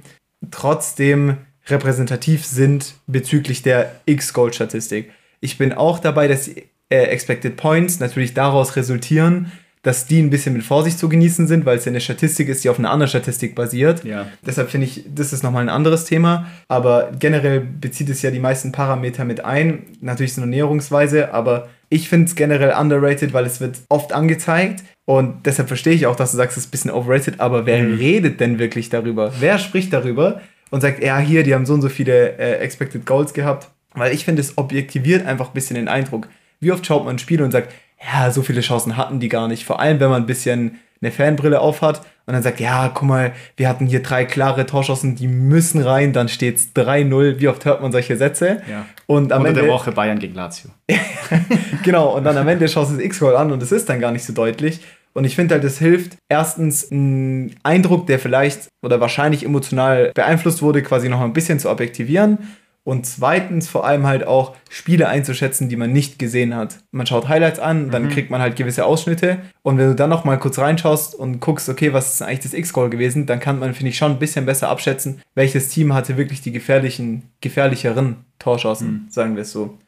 trotzdem 0.52 1.38
repräsentativ 1.68 2.46
sind 2.46 2.96
bezüglich 3.08 3.62
der 3.62 4.02
X-Goal-Statistik. 4.06 5.12
Ich 5.40 5.58
bin 5.58 5.74
auch 5.74 6.00
dabei, 6.00 6.28
dass 6.28 6.46
die, 6.46 6.64
äh, 6.90 7.06
Expected 7.06 7.58
Points 7.58 8.00
natürlich 8.00 8.34
daraus 8.34 8.76
resultieren, 8.76 9.52
dass 9.86 10.08
die 10.08 10.20
ein 10.20 10.32
bisschen 10.32 10.54
mit 10.54 10.64
Vorsicht 10.64 10.98
zu 10.98 11.10
genießen 11.10 11.46
sind, 11.46 11.66
weil 11.66 11.78
es 11.78 11.86
ja 11.86 11.92
eine 11.92 12.02
Statistik 12.02 12.50
ist, 12.50 12.64
die 12.64 12.70
auf 12.70 12.80
einer 12.80 12.90
anderen 12.90 13.08
Statistik 13.08 13.54
basiert. 13.54 14.04
Ja. 14.04 14.26
Deshalb 14.44 14.72
finde 14.72 14.88
ich, 14.88 15.06
das 15.14 15.32
ist 15.32 15.44
nochmal 15.44 15.62
ein 15.62 15.70
anderes 15.70 16.06
Thema. 16.06 16.48
Aber 16.68 17.12
generell 17.20 17.60
bezieht 17.62 18.10
es 18.10 18.24
ja 18.24 18.32
die 18.32 18.40
meisten 18.40 18.72
Parameter 18.72 19.26
mit 19.26 19.46
ein. 19.46 19.84
Natürlich 20.02 20.34
so 20.34 20.42
eine 20.42 20.50
Näherungsweise, 20.50 21.34
aber 21.36 21.70
ich 21.90 22.10
finde 22.10 22.26
es 22.26 22.36
generell 22.36 22.74
underrated, 22.76 23.32
weil 23.34 23.46
es 23.46 23.62
wird 23.62 23.78
oft 23.90 24.12
angezeigt. 24.12 24.84
Und 25.06 25.46
deshalb 25.46 25.68
verstehe 25.68 25.94
ich 25.94 26.08
auch, 26.08 26.16
dass 26.16 26.32
du 26.32 26.38
sagst, 26.38 26.58
es 26.58 26.64
ist 26.64 26.70
ein 26.70 26.72
bisschen 26.72 26.92
overrated. 26.92 27.40
Aber 27.40 27.68
wer 27.68 27.78
redet 27.78 28.40
denn 28.40 28.58
wirklich 28.58 28.90
darüber? 28.90 29.34
Wer 29.40 29.60
spricht 29.60 29.94
darüber 29.94 30.42
und 30.72 30.82
sagt, 30.82 31.04
ja, 31.04 31.20
hier, 31.20 31.44
die 31.44 31.54
haben 31.54 31.68
so 31.68 31.76
und 31.76 31.82
so 31.82 31.90
viele 31.90 32.40
äh, 32.40 32.56
Expected 32.56 33.06
Goals 33.06 33.36
gehabt? 33.36 33.68
Weil 33.96 34.14
ich 34.14 34.26
finde, 34.26 34.42
es 34.42 34.58
objektiviert 34.58 35.26
einfach 35.26 35.48
ein 35.48 35.54
bisschen 35.54 35.76
den 35.76 35.88
Eindruck. 35.88 36.28
Wie 36.60 36.72
oft 36.72 36.86
schaut 36.86 37.06
man 37.06 37.16
ein 37.16 37.20
Spiel 37.20 37.42
und 37.42 37.52
sagt, 37.52 37.74
ja, 38.14 38.32
so 38.32 38.42
viele 38.42 38.62
Chancen 38.62 38.98
hatten 38.98 39.20
die 39.20 39.30
gar 39.30 39.48
nicht. 39.48 39.66
Vor 39.66 39.80
allem, 39.80 40.00
wenn 40.00 40.10
man 40.10 40.24
ein 40.24 40.28
bisschen 40.28 40.80
eine 41.02 41.12
Fanbrille 41.12 41.60
aufhat 41.60 42.00
und 42.26 42.34
dann 42.34 42.44
sagt, 42.44 42.60
ja, 42.60 42.90
guck 42.94 43.08
mal, 43.08 43.34
wir 43.58 43.70
hatten 43.70 43.86
hier 43.86 44.02
drei 44.02 44.26
klare 44.26 44.66
Torschancen, 44.66 45.16
die 45.16 45.28
müssen 45.28 45.82
rein, 45.82 46.14
dann 46.14 46.30
steht 46.30 46.58
es 46.58 46.76
3-0. 46.76 47.40
Wie 47.40 47.48
oft 47.48 47.66
hört 47.66 47.82
man 47.82 47.92
solche 47.92 48.18
Sätze? 48.18 48.62
Ja. 48.70 48.86
Und 49.06 49.32
am 49.32 49.42
Unter 49.42 49.50
Ende, 49.50 49.62
der 49.62 49.72
Woche 49.72 49.92
Bayern 49.92 50.20
gegen 50.20 50.34
Lazio. 50.34 50.72
genau, 51.84 52.16
und 52.16 52.24
dann 52.24 52.38
am 52.38 52.48
Ende 52.48 52.68
schaust 52.68 52.92
du 52.92 52.96
das 52.96 53.06
X-Goal 53.06 53.36
an 53.36 53.52
und 53.52 53.62
es 53.62 53.72
ist 53.72 53.90
dann 53.90 54.00
gar 54.00 54.12
nicht 54.12 54.26
so 54.26 54.34
deutlich. 54.34 54.82
Und 55.14 55.24
ich 55.24 55.36
finde 55.36 55.56
halt, 55.56 55.64
es 55.64 55.80
hilft 55.80 56.18
erstens 56.28 56.92
einen 56.92 57.56
Eindruck, 57.64 58.06
der 58.08 58.20
vielleicht 58.20 58.68
oder 58.84 59.00
wahrscheinlich 59.00 59.46
emotional 59.46 60.12
beeinflusst 60.14 60.62
wurde, 60.62 60.84
quasi 60.84 61.08
noch 61.08 61.22
ein 61.22 61.32
bisschen 61.32 61.58
zu 61.60 61.70
objektivieren. 61.70 62.40
Und 62.86 63.08
zweitens 63.08 63.68
vor 63.68 63.84
allem 63.86 64.06
halt 64.06 64.28
auch 64.28 64.56
Spiele 64.70 65.10
einzuschätzen, 65.10 65.70
die 65.70 65.76
man 65.76 65.92
nicht 65.92 66.20
gesehen 66.20 66.56
hat. 66.56 66.78
Man 66.92 67.08
schaut 67.08 67.28
Highlights 67.28 67.58
an, 67.58 67.90
dann 67.90 68.10
kriegt 68.10 68.30
man 68.30 68.42
halt 68.42 68.56
gewisse 68.56 68.86
Ausschnitte. 68.86 69.40
Und 69.64 69.80
wenn 69.80 69.88
du 69.88 69.96
dann 69.96 70.12
noch 70.12 70.24
mal 70.24 70.38
kurz 70.38 70.60
reinschaust 70.60 71.16
und 71.16 71.40
guckst, 71.40 71.68
okay, 71.68 71.94
was 71.94 72.14
ist 72.14 72.22
eigentlich 72.22 72.42
das 72.42 72.54
X-Goal 72.54 72.92
gewesen, 72.92 73.26
dann 73.26 73.40
kann 73.40 73.58
man, 73.58 73.74
finde 73.74 73.90
ich, 73.90 73.98
schon 73.98 74.12
ein 74.12 74.20
bisschen 74.20 74.46
besser 74.46 74.70
abschätzen, 74.70 75.20
welches 75.34 75.70
Team 75.70 75.96
hatte 75.96 76.16
wirklich 76.16 76.42
die 76.42 76.52
gefährlichen, 76.52 77.24
gefährlicheren 77.42 78.18
Torchancen, 78.38 79.08
sagen 79.10 79.36
wir 79.36 79.42
es 79.42 79.52
so. 79.52 79.80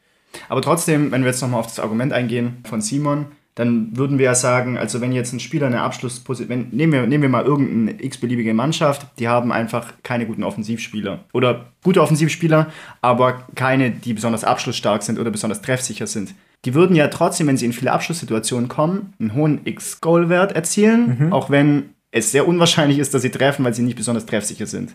Aber 0.48 0.60
trotzdem, 0.60 1.12
wenn 1.12 1.22
wir 1.22 1.30
jetzt 1.30 1.40
nochmal 1.40 1.60
auf 1.60 1.68
das 1.68 1.78
Argument 1.78 2.12
eingehen 2.12 2.58
von 2.64 2.80
Simon, 2.80 3.26
dann 3.58 3.96
würden 3.96 4.18
wir 4.18 4.26
ja 4.26 4.34
sagen, 4.36 4.78
also 4.78 5.00
wenn 5.00 5.10
jetzt 5.10 5.32
ein 5.32 5.40
Spieler 5.40 5.66
eine 5.66 5.80
Abschlussposition, 5.80 6.68
nehmen 6.70 6.92
wir, 6.92 7.06
nehmen 7.08 7.22
wir 7.22 7.28
mal 7.28 7.44
irgendeine 7.44 8.00
x-beliebige 8.00 8.54
Mannschaft, 8.54 9.04
die 9.18 9.26
haben 9.26 9.50
einfach 9.50 9.94
keine 10.04 10.26
guten 10.26 10.44
Offensivspieler 10.44 11.24
oder 11.32 11.66
gute 11.82 12.00
Offensivspieler, 12.00 12.68
aber 13.00 13.48
keine, 13.56 13.90
die 13.90 14.14
besonders 14.14 14.44
abschlussstark 14.44 15.02
sind 15.02 15.18
oder 15.18 15.32
besonders 15.32 15.60
treffsicher 15.60 16.06
sind. 16.06 16.36
Die 16.64 16.74
würden 16.74 16.94
ja 16.94 17.08
trotzdem, 17.08 17.48
wenn 17.48 17.56
sie 17.56 17.66
in 17.66 17.72
viele 17.72 17.90
Abschlusssituationen 17.90 18.68
kommen, 18.68 19.12
einen 19.18 19.34
hohen 19.34 19.60
X-Goal-Wert 19.64 20.52
erzielen, 20.52 21.32
auch 21.32 21.50
wenn 21.50 21.90
es 22.12 22.30
sehr 22.30 22.46
unwahrscheinlich 22.46 23.00
ist, 23.00 23.12
dass 23.12 23.22
sie 23.22 23.30
treffen, 23.30 23.64
weil 23.64 23.74
sie 23.74 23.82
nicht 23.82 23.96
besonders 23.96 24.24
treffsicher 24.24 24.66
sind. 24.66 24.94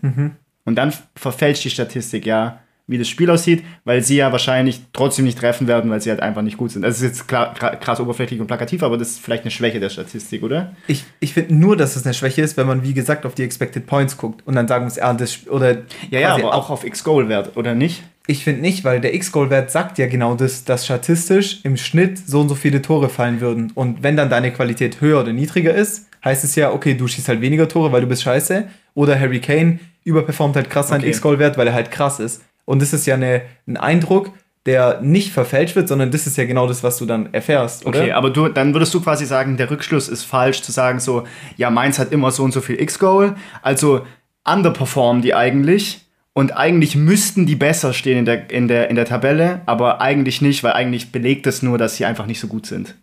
Und 0.64 0.76
dann 0.76 0.90
verfälscht 1.16 1.64
die 1.64 1.70
Statistik 1.70 2.24
ja, 2.24 2.60
wie 2.86 2.98
das 2.98 3.08
Spiel 3.08 3.30
aussieht, 3.30 3.64
weil 3.84 4.02
sie 4.02 4.16
ja 4.16 4.30
wahrscheinlich 4.30 4.80
trotzdem 4.92 5.24
nicht 5.24 5.38
treffen 5.38 5.66
werden, 5.66 5.90
weil 5.90 6.00
sie 6.02 6.10
halt 6.10 6.20
einfach 6.20 6.42
nicht 6.42 6.58
gut 6.58 6.70
sind. 6.70 6.82
Das 6.82 6.96
ist 6.96 7.02
jetzt 7.02 7.28
klar, 7.28 7.54
krass 7.54 7.98
oberflächlich 7.98 8.40
und 8.40 8.46
plakativ, 8.46 8.82
aber 8.82 8.98
das 8.98 9.10
ist 9.12 9.20
vielleicht 9.20 9.44
eine 9.44 9.50
Schwäche 9.50 9.80
der 9.80 9.88
Statistik, 9.88 10.42
oder? 10.42 10.74
Ich, 10.86 11.04
ich 11.20 11.32
finde 11.32 11.54
nur, 11.54 11.76
dass 11.76 11.96
es 11.96 12.04
eine 12.04 12.12
Schwäche 12.12 12.42
ist, 12.42 12.56
wenn 12.58 12.66
man, 12.66 12.82
wie 12.82 12.92
gesagt, 12.92 13.24
auf 13.24 13.34
die 13.34 13.42
Expected 13.42 13.86
Points 13.86 14.18
guckt 14.18 14.46
und 14.46 14.54
dann 14.54 14.68
sagen 14.68 14.84
muss, 14.84 14.96
ja, 14.96 15.12
das, 15.14 15.46
oder 15.48 15.78
Ja, 16.10 16.20
ja, 16.20 16.34
aber 16.34 16.54
auch 16.54 16.68
auf 16.68 16.84
X-Goal-Wert, 16.84 17.56
oder 17.56 17.74
nicht? 17.74 18.02
Ich 18.26 18.44
finde 18.44 18.60
nicht, 18.62 18.84
weil 18.84 19.00
der 19.00 19.14
X-Goal-Wert 19.14 19.70
sagt 19.70 19.98
ja 19.98 20.06
genau 20.06 20.34
das, 20.34 20.64
dass 20.64 20.84
statistisch 20.84 21.60
im 21.62 21.76
Schnitt 21.76 22.18
so 22.18 22.40
und 22.40 22.48
so 22.48 22.54
viele 22.54 22.80
Tore 22.82 23.08
fallen 23.10 23.40
würden. 23.40 23.70
Und 23.74 24.02
wenn 24.02 24.16
dann 24.16 24.30
deine 24.30 24.50
Qualität 24.50 25.00
höher 25.00 25.20
oder 25.20 25.32
niedriger 25.32 25.74
ist, 25.74 26.06
heißt 26.24 26.42
es 26.44 26.54
ja, 26.54 26.72
okay, 26.72 26.94
du 26.94 27.06
schießt 27.06 27.28
halt 27.28 27.40
weniger 27.42 27.68
Tore, 27.68 27.92
weil 27.92 28.00
du 28.00 28.06
bist 28.06 28.22
scheiße. 28.22 28.64
Oder 28.94 29.18
Harry 29.20 29.40
Kane 29.40 29.78
überperformt 30.04 30.56
halt 30.56 30.70
krass 30.70 30.88
seinen 30.88 31.00
Okay. 31.00 31.10
X-Goal-Wert, 31.10 31.58
weil 31.58 31.66
er 31.66 31.74
halt 31.74 31.90
krass 31.90 32.18
ist. 32.18 32.42
Und 32.64 32.80
das 32.82 32.92
ist 32.92 33.06
ja 33.06 33.14
eine, 33.14 33.42
ein 33.66 33.76
Eindruck, 33.76 34.30
der 34.66 35.00
nicht 35.02 35.32
verfälscht 35.32 35.76
wird, 35.76 35.88
sondern 35.88 36.10
das 36.10 36.26
ist 36.26 36.38
ja 36.38 36.46
genau 36.46 36.66
das, 36.66 36.82
was 36.82 36.96
du 36.96 37.04
dann 37.04 37.32
erfährst, 37.34 37.84
oder? 37.84 38.00
Okay, 38.00 38.12
aber 38.12 38.30
du, 38.30 38.48
dann 38.48 38.72
würdest 38.72 38.94
du 38.94 39.00
quasi 39.00 39.26
sagen, 39.26 39.58
der 39.58 39.70
Rückschluss 39.70 40.08
ist 40.08 40.24
falsch, 40.24 40.62
zu 40.62 40.72
sagen 40.72 41.00
so, 41.00 41.24
ja, 41.58 41.70
Mainz 41.70 41.98
hat 41.98 42.12
immer 42.12 42.30
so 42.30 42.42
und 42.44 42.52
so 42.52 42.62
viel 42.62 42.80
X-Goal, 42.80 43.34
also 43.60 44.06
underperformen 44.46 45.20
die 45.22 45.34
eigentlich 45.34 46.06
und 46.32 46.56
eigentlich 46.56 46.96
müssten 46.96 47.44
die 47.46 47.56
besser 47.56 47.92
stehen 47.92 48.18
in 48.18 48.24
der, 48.24 48.50
in, 48.50 48.66
der, 48.66 48.88
in 48.88 48.96
der 48.96 49.04
Tabelle, 49.04 49.60
aber 49.66 50.00
eigentlich 50.00 50.40
nicht, 50.40 50.64
weil 50.64 50.72
eigentlich 50.72 51.12
belegt 51.12 51.46
es 51.46 51.62
nur, 51.62 51.76
dass 51.76 51.96
sie 51.96 52.06
einfach 52.06 52.26
nicht 52.26 52.40
so 52.40 52.46
gut 52.48 52.66
sind. 52.66 52.94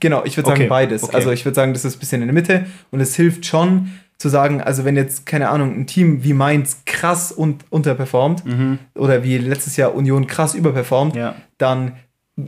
Genau, 0.00 0.24
ich 0.24 0.36
würde 0.38 0.48
Okay, 0.48 0.60
sagen 0.60 0.68
beides. 0.70 1.02
okay. 1.04 1.16
Also 1.16 1.30
ich 1.32 1.44
würde 1.44 1.54
sagen, 1.54 1.74
das 1.74 1.84
ist 1.84 1.96
ein 1.96 2.00
bisschen 2.00 2.22
in 2.22 2.28
der 2.28 2.34
Mitte 2.34 2.64
und 2.90 3.00
es 3.00 3.14
hilft 3.14 3.44
schon 3.44 3.90
zu 4.20 4.28
sagen, 4.28 4.60
also 4.60 4.84
wenn 4.84 4.96
jetzt, 4.96 5.24
keine 5.24 5.48
Ahnung, 5.48 5.74
ein 5.74 5.86
Team 5.86 6.22
wie 6.22 6.34
Mainz 6.34 6.82
krass 6.84 7.32
un 7.36 7.56
unterperformt 7.70 8.44
oder 8.94 9.24
wie 9.24 9.38
letztes 9.38 9.76
Jahr 9.76 9.94
Union 9.94 10.26
krass 10.26 10.54
überperformt, 10.54 11.16
Ja. 11.16 11.34
dann 11.58 11.92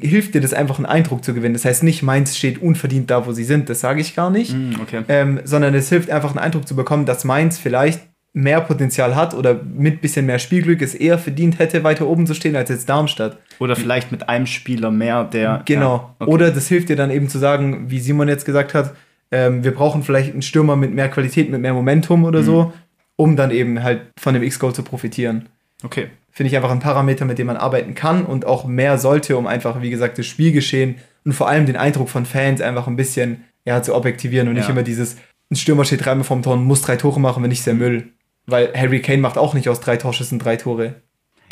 hilft 0.00 0.34
dir 0.34 0.40
das 0.40 0.52
einfach 0.54 0.76
einen 0.76 0.86
Eindruck 0.86 1.24
zu 1.24 1.32
gewinnen. 1.34 1.54
Das 1.54 1.64
heißt 1.64 1.82
nicht, 1.82 2.02
Mainz 2.02 2.36
steht 2.36 2.60
unverdient 2.60 3.10
da, 3.10 3.26
wo 3.26 3.32
sie 3.32 3.44
sind, 3.44 3.68
das 3.68 3.80
sage 3.80 4.00
ich 4.02 4.14
gar 4.14 4.30
nicht, 4.30 4.52
Hm, 4.52 4.76
okay. 4.82 5.02
ähm, 5.08 5.40
sondern 5.44 5.74
es 5.74 5.88
hilft 5.88 6.10
einfach 6.10 6.30
einen 6.30 6.38
Eindruck 6.38 6.68
zu 6.68 6.76
bekommen, 6.76 7.06
dass 7.06 7.24
Mainz 7.24 7.58
vielleicht 7.58 8.00
mehr 8.34 8.60
Potenzial 8.62 9.14
hat 9.16 9.34
oder 9.34 9.60
mit 9.74 10.00
bisschen 10.00 10.24
mehr 10.26 10.38
Spielglück 10.38 10.80
es 10.80 10.94
eher 10.94 11.18
verdient 11.18 11.58
hätte, 11.58 11.84
weiter 11.84 12.06
oben 12.06 12.26
zu 12.26 12.34
stehen 12.34 12.56
als 12.56 12.70
jetzt 12.70 12.88
Darmstadt. 12.88 13.36
Oder 13.58 13.76
vielleicht 13.76 14.10
mit 14.12 14.28
einem 14.30 14.46
Spieler 14.46 14.90
mehr, 14.90 15.24
der. 15.24 15.62
Genau. 15.66 15.96
Ja, 15.96 16.14
okay. 16.18 16.30
Oder 16.30 16.50
das 16.50 16.68
hilft 16.68 16.88
dir 16.88 16.96
dann 16.96 17.10
eben 17.10 17.28
zu 17.28 17.38
sagen, 17.38 17.90
wie 17.90 17.98
Simon 18.00 18.28
jetzt 18.28 18.46
gesagt 18.46 18.72
hat, 18.72 18.94
ähm, 19.32 19.64
wir 19.64 19.74
brauchen 19.74 20.02
vielleicht 20.02 20.32
einen 20.32 20.42
Stürmer 20.42 20.76
mit 20.76 20.94
mehr 20.94 21.08
Qualität, 21.08 21.50
mit 21.50 21.60
mehr 21.60 21.74
Momentum 21.74 22.24
oder 22.24 22.40
Mhm. 22.40 22.44
so, 22.44 22.72
um 23.16 23.34
dann 23.36 23.50
eben 23.50 23.82
halt 23.82 24.02
von 24.18 24.34
dem 24.34 24.42
X-Goal 24.42 24.74
zu 24.74 24.82
profitieren. 24.82 25.48
Okay. 25.82 26.06
Finde 26.30 26.48
ich 26.48 26.56
einfach 26.56 26.70
ein 26.70 26.80
Parameter, 26.80 27.24
mit 27.24 27.38
dem 27.38 27.48
man 27.48 27.56
arbeiten 27.56 27.94
kann 27.94 28.24
und 28.24 28.46
auch 28.46 28.64
mehr 28.64 28.96
sollte, 28.98 29.36
um 29.36 29.46
einfach, 29.46 29.82
wie 29.82 29.90
gesagt, 29.90 30.16
das 30.18 30.26
Spielgeschehen 30.26 30.96
und 31.24 31.32
vor 31.32 31.48
allem 31.48 31.66
den 31.66 31.76
Eindruck 31.76 32.08
von 32.08 32.24
Fans 32.24 32.60
einfach 32.60 32.86
ein 32.86 32.96
bisschen 32.96 33.44
ja, 33.64 33.82
zu 33.82 33.94
objektivieren 33.94 34.48
und 34.48 34.54
nicht 34.54 34.64
Ja. 34.66 34.70
immer 34.72 34.82
dieses, 34.82 35.16
ein 35.50 35.56
Stürmer 35.56 35.84
steht 35.84 36.04
dreimal 36.04 36.24
vorm 36.24 36.42
Tor 36.42 36.54
und 36.54 36.64
muss 36.64 36.82
drei 36.82 36.96
Tore 36.96 37.20
machen, 37.20 37.42
wenn 37.42 37.50
nicht 37.50 37.62
sehr 37.62 37.74
Müll. 37.74 38.08
Weil 38.46 38.72
Harry 38.74 39.00
Kane 39.02 39.18
macht 39.20 39.38
auch 39.38 39.54
nicht 39.54 39.68
aus 39.68 39.80
drei 39.80 39.96
Torschüssen 39.96 40.38
drei 40.38 40.56
Tore. 40.56 40.94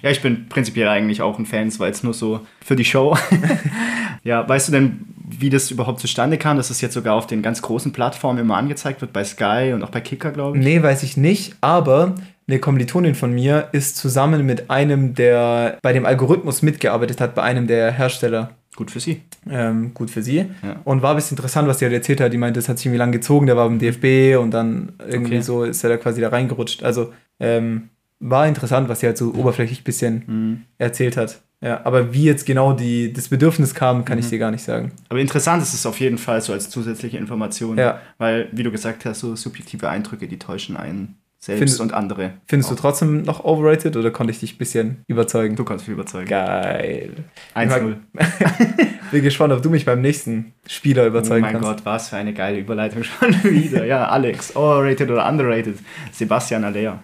Ja, 0.03 0.11
ich 0.11 0.23
bin 0.23 0.49
prinzipiell 0.49 0.89
eigentlich 0.89 1.23
auch 1.23 1.39
ein 1.39 1.47
Fan, 1.47 1.69
es 1.69 1.79
war 1.79 1.87
jetzt 1.87 2.05
nur 2.05 2.15
so 2.15 2.41
für 2.65 2.77
die 2.77 2.85
Show. 2.85 3.17
ja, 4.25 4.49
weißt 4.49 4.69
du 4.69 4.73
denn, 4.73 5.01
wie 5.29 5.51
das 5.51 5.71
überhaupt 5.71 6.01
zustande 6.01 6.39
kam, 6.39 6.57
dass 6.57 6.71
es 6.71 6.81
jetzt 6.81 6.95
sogar 6.95 7.15
auf 7.15 7.27
den 7.27 7.43
ganz 7.43 7.63
großen 7.63 7.93
Plattformen 7.93 8.39
immer 8.39 8.57
angezeigt 8.57 9.01
wird, 9.01 9.13
bei 9.13 9.25
Sky 9.25 9.73
und 9.75 9.83
auch 9.83 9.91
bei 9.91 10.01
Kicker, 10.01 10.31
glaube 10.33 10.59
ich? 10.59 10.65
Nee, 10.65 10.83
weiß 10.83 11.03
ich 11.03 11.17
nicht, 11.17 11.55
aber 11.61 12.15
eine 12.49 12.59
Kommilitonin 12.59 13.15
von 13.15 13.33
mir 13.33 13.69
ist 13.73 13.97
zusammen 13.97 14.45
mit 14.45 14.71
einem, 14.71 15.15
der 15.15 15.79
bei 15.83 15.93
dem 15.93 16.05
Algorithmus 16.05 16.63
mitgearbeitet 16.63 17.21
hat, 17.21 17.35
bei 17.35 17.43
einem 17.43 17.67
der 17.67 17.93
Hersteller. 17.93 18.51
Gut 18.77 18.91
für 18.91 19.01
sie. 19.01 19.23
Ähm, 19.49 19.93
gut 19.95 20.11
für 20.11 20.23
sie. 20.23 20.47
Ja. 20.63 20.77
Und 20.85 21.03
war 21.03 21.11
ein 21.11 21.17
bisschen 21.17 21.37
interessant, 21.37 21.69
was 21.69 21.79
sie 21.79 21.85
halt 21.85 21.95
erzählt 21.95 22.21
hat. 22.21 22.33
Die 22.33 22.39
meinte, 22.39 22.59
das 22.59 22.69
hat 22.69 22.79
sich 22.79 22.87
irgendwie 22.87 22.99
lang 22.99 23.13
gezogen, 23.13 23.47
der 23.47 23.57
war 23.57 23.69
beim 23.69 23.79
DFB 23.79 24.41
und 24.41 24.53
dann 24.53 24.93
irgendwie 25.07 25.35
Okay. 25.35 25.43
so 25.43 25.65
ist 25.65 25.85
er 25.85 25.91
da 25.91 25.97
quasi 25.97 26.21
da 26.21 26.29
reingerutscht. 26.31 26.83
Also 26.83 27.13
ähm, 27.41 27.91
war 28.21 28.47
interessant, 28.47 28.89
was 28.89 29.01
sie 29.01 29.07
halt 29.07 29.19
so 29.19 29.33
oberflächlich 29.35 29.81
ein 29.81 29.85
bisschen 29.85 30.25
Mhm. 30.27 30.63
erzählt 30.79 31.17
hat. 31.17 31.41
Ja, 31.63 31.81
aber 31.85 32.15
wie 32.15 32.25
jetzt 32.25 32.47
genau 32.47 32.73
die, 32.73 33.13
das 33.13 33.29
Bedürfnis 33.29 33.75
kam, 33.75 34.05
kann 34.07 34.19
ich 34.19 34.27
Mhm. 34.27 34.31
dir 34.31 34.39
gar 34.39 34.51
nicht 34.51 34.63
sagen. 34.65 34.93
Aber 35.11 35.19
interessant 35.21 35.63
ist 35.63 35.75
es 35.75 35.85
auf 35.85 36.01
jeden 36.01 36.17
Fall 36.17 36.41
so 36.41 36.53
als 36.55 36.71
zusätzliche 36.71 37.19
Information. 37.19 37.77
Ja. 37.77 38.01
Weil, 38.19 38.49
wie 38.53 38.63
du 38.63 38.71
gesagt 38.71 39.05
hast, 39.05 39.21
so 39.21 39.37
subjektive 39.37 39.89
Eindrücke, 39.89 40.27
die 40.27 40.39
täuschen 40.39 40.77
einen 40.79 41.17
selbst 41.39 41.59
Findest- 41.61 41.81
und 41.81 41.93
andere. 41.95 42.33
Findest 42.47 42.71
auch. 42.71 42.77
du 42.77 42.81
trotzdem 42.83 43.23
noch 43.23 43.45
overrated 43.45 43.97
oder 43.97 44.11
konnte 44.11 44.31
ich 44.31 44.41
dich 44.41 44.55
ein 44.55 44.59
bisschen 44.59 45.05
überzeugen? 45.07 45.57
Du 45.57 45.65
kannst 45.65 45.87
mich 45.87 45.95
überzeugen. 45.95 46.29
Geil. 46.29 47.13
1-0. 47.55 47.97
Bin 49.11 49.23
gespannt, 49.23 49.53
ob 49.53 49.63
du 49.63 49.71
mich 49.71 49.85
beim 49.85 50.01
nächsten 50.01 50.53
Spieler 50.67 51.05
Oh 51.05 51.09
überzeugen 51.09 51.41
mein 51.43 51.53
kannst. 51.55 51.69
Gott, 51.69 51.85
was 51.85 52.09
für 52.11 52.17
eine 52.17 52.33
geile 52.33 52.59
Überleitung 52.59 53.03
schon 53.05 53.33
wieder. 53.45 53.85
Ja, 53.85 54.09
Alex, 54.09 54.55
overrated 54.57 55.11
oder 55.11 55.29
underrated. 55.29 55.79
Sebastian 56.13 56.65
Aller. 56.65 57.03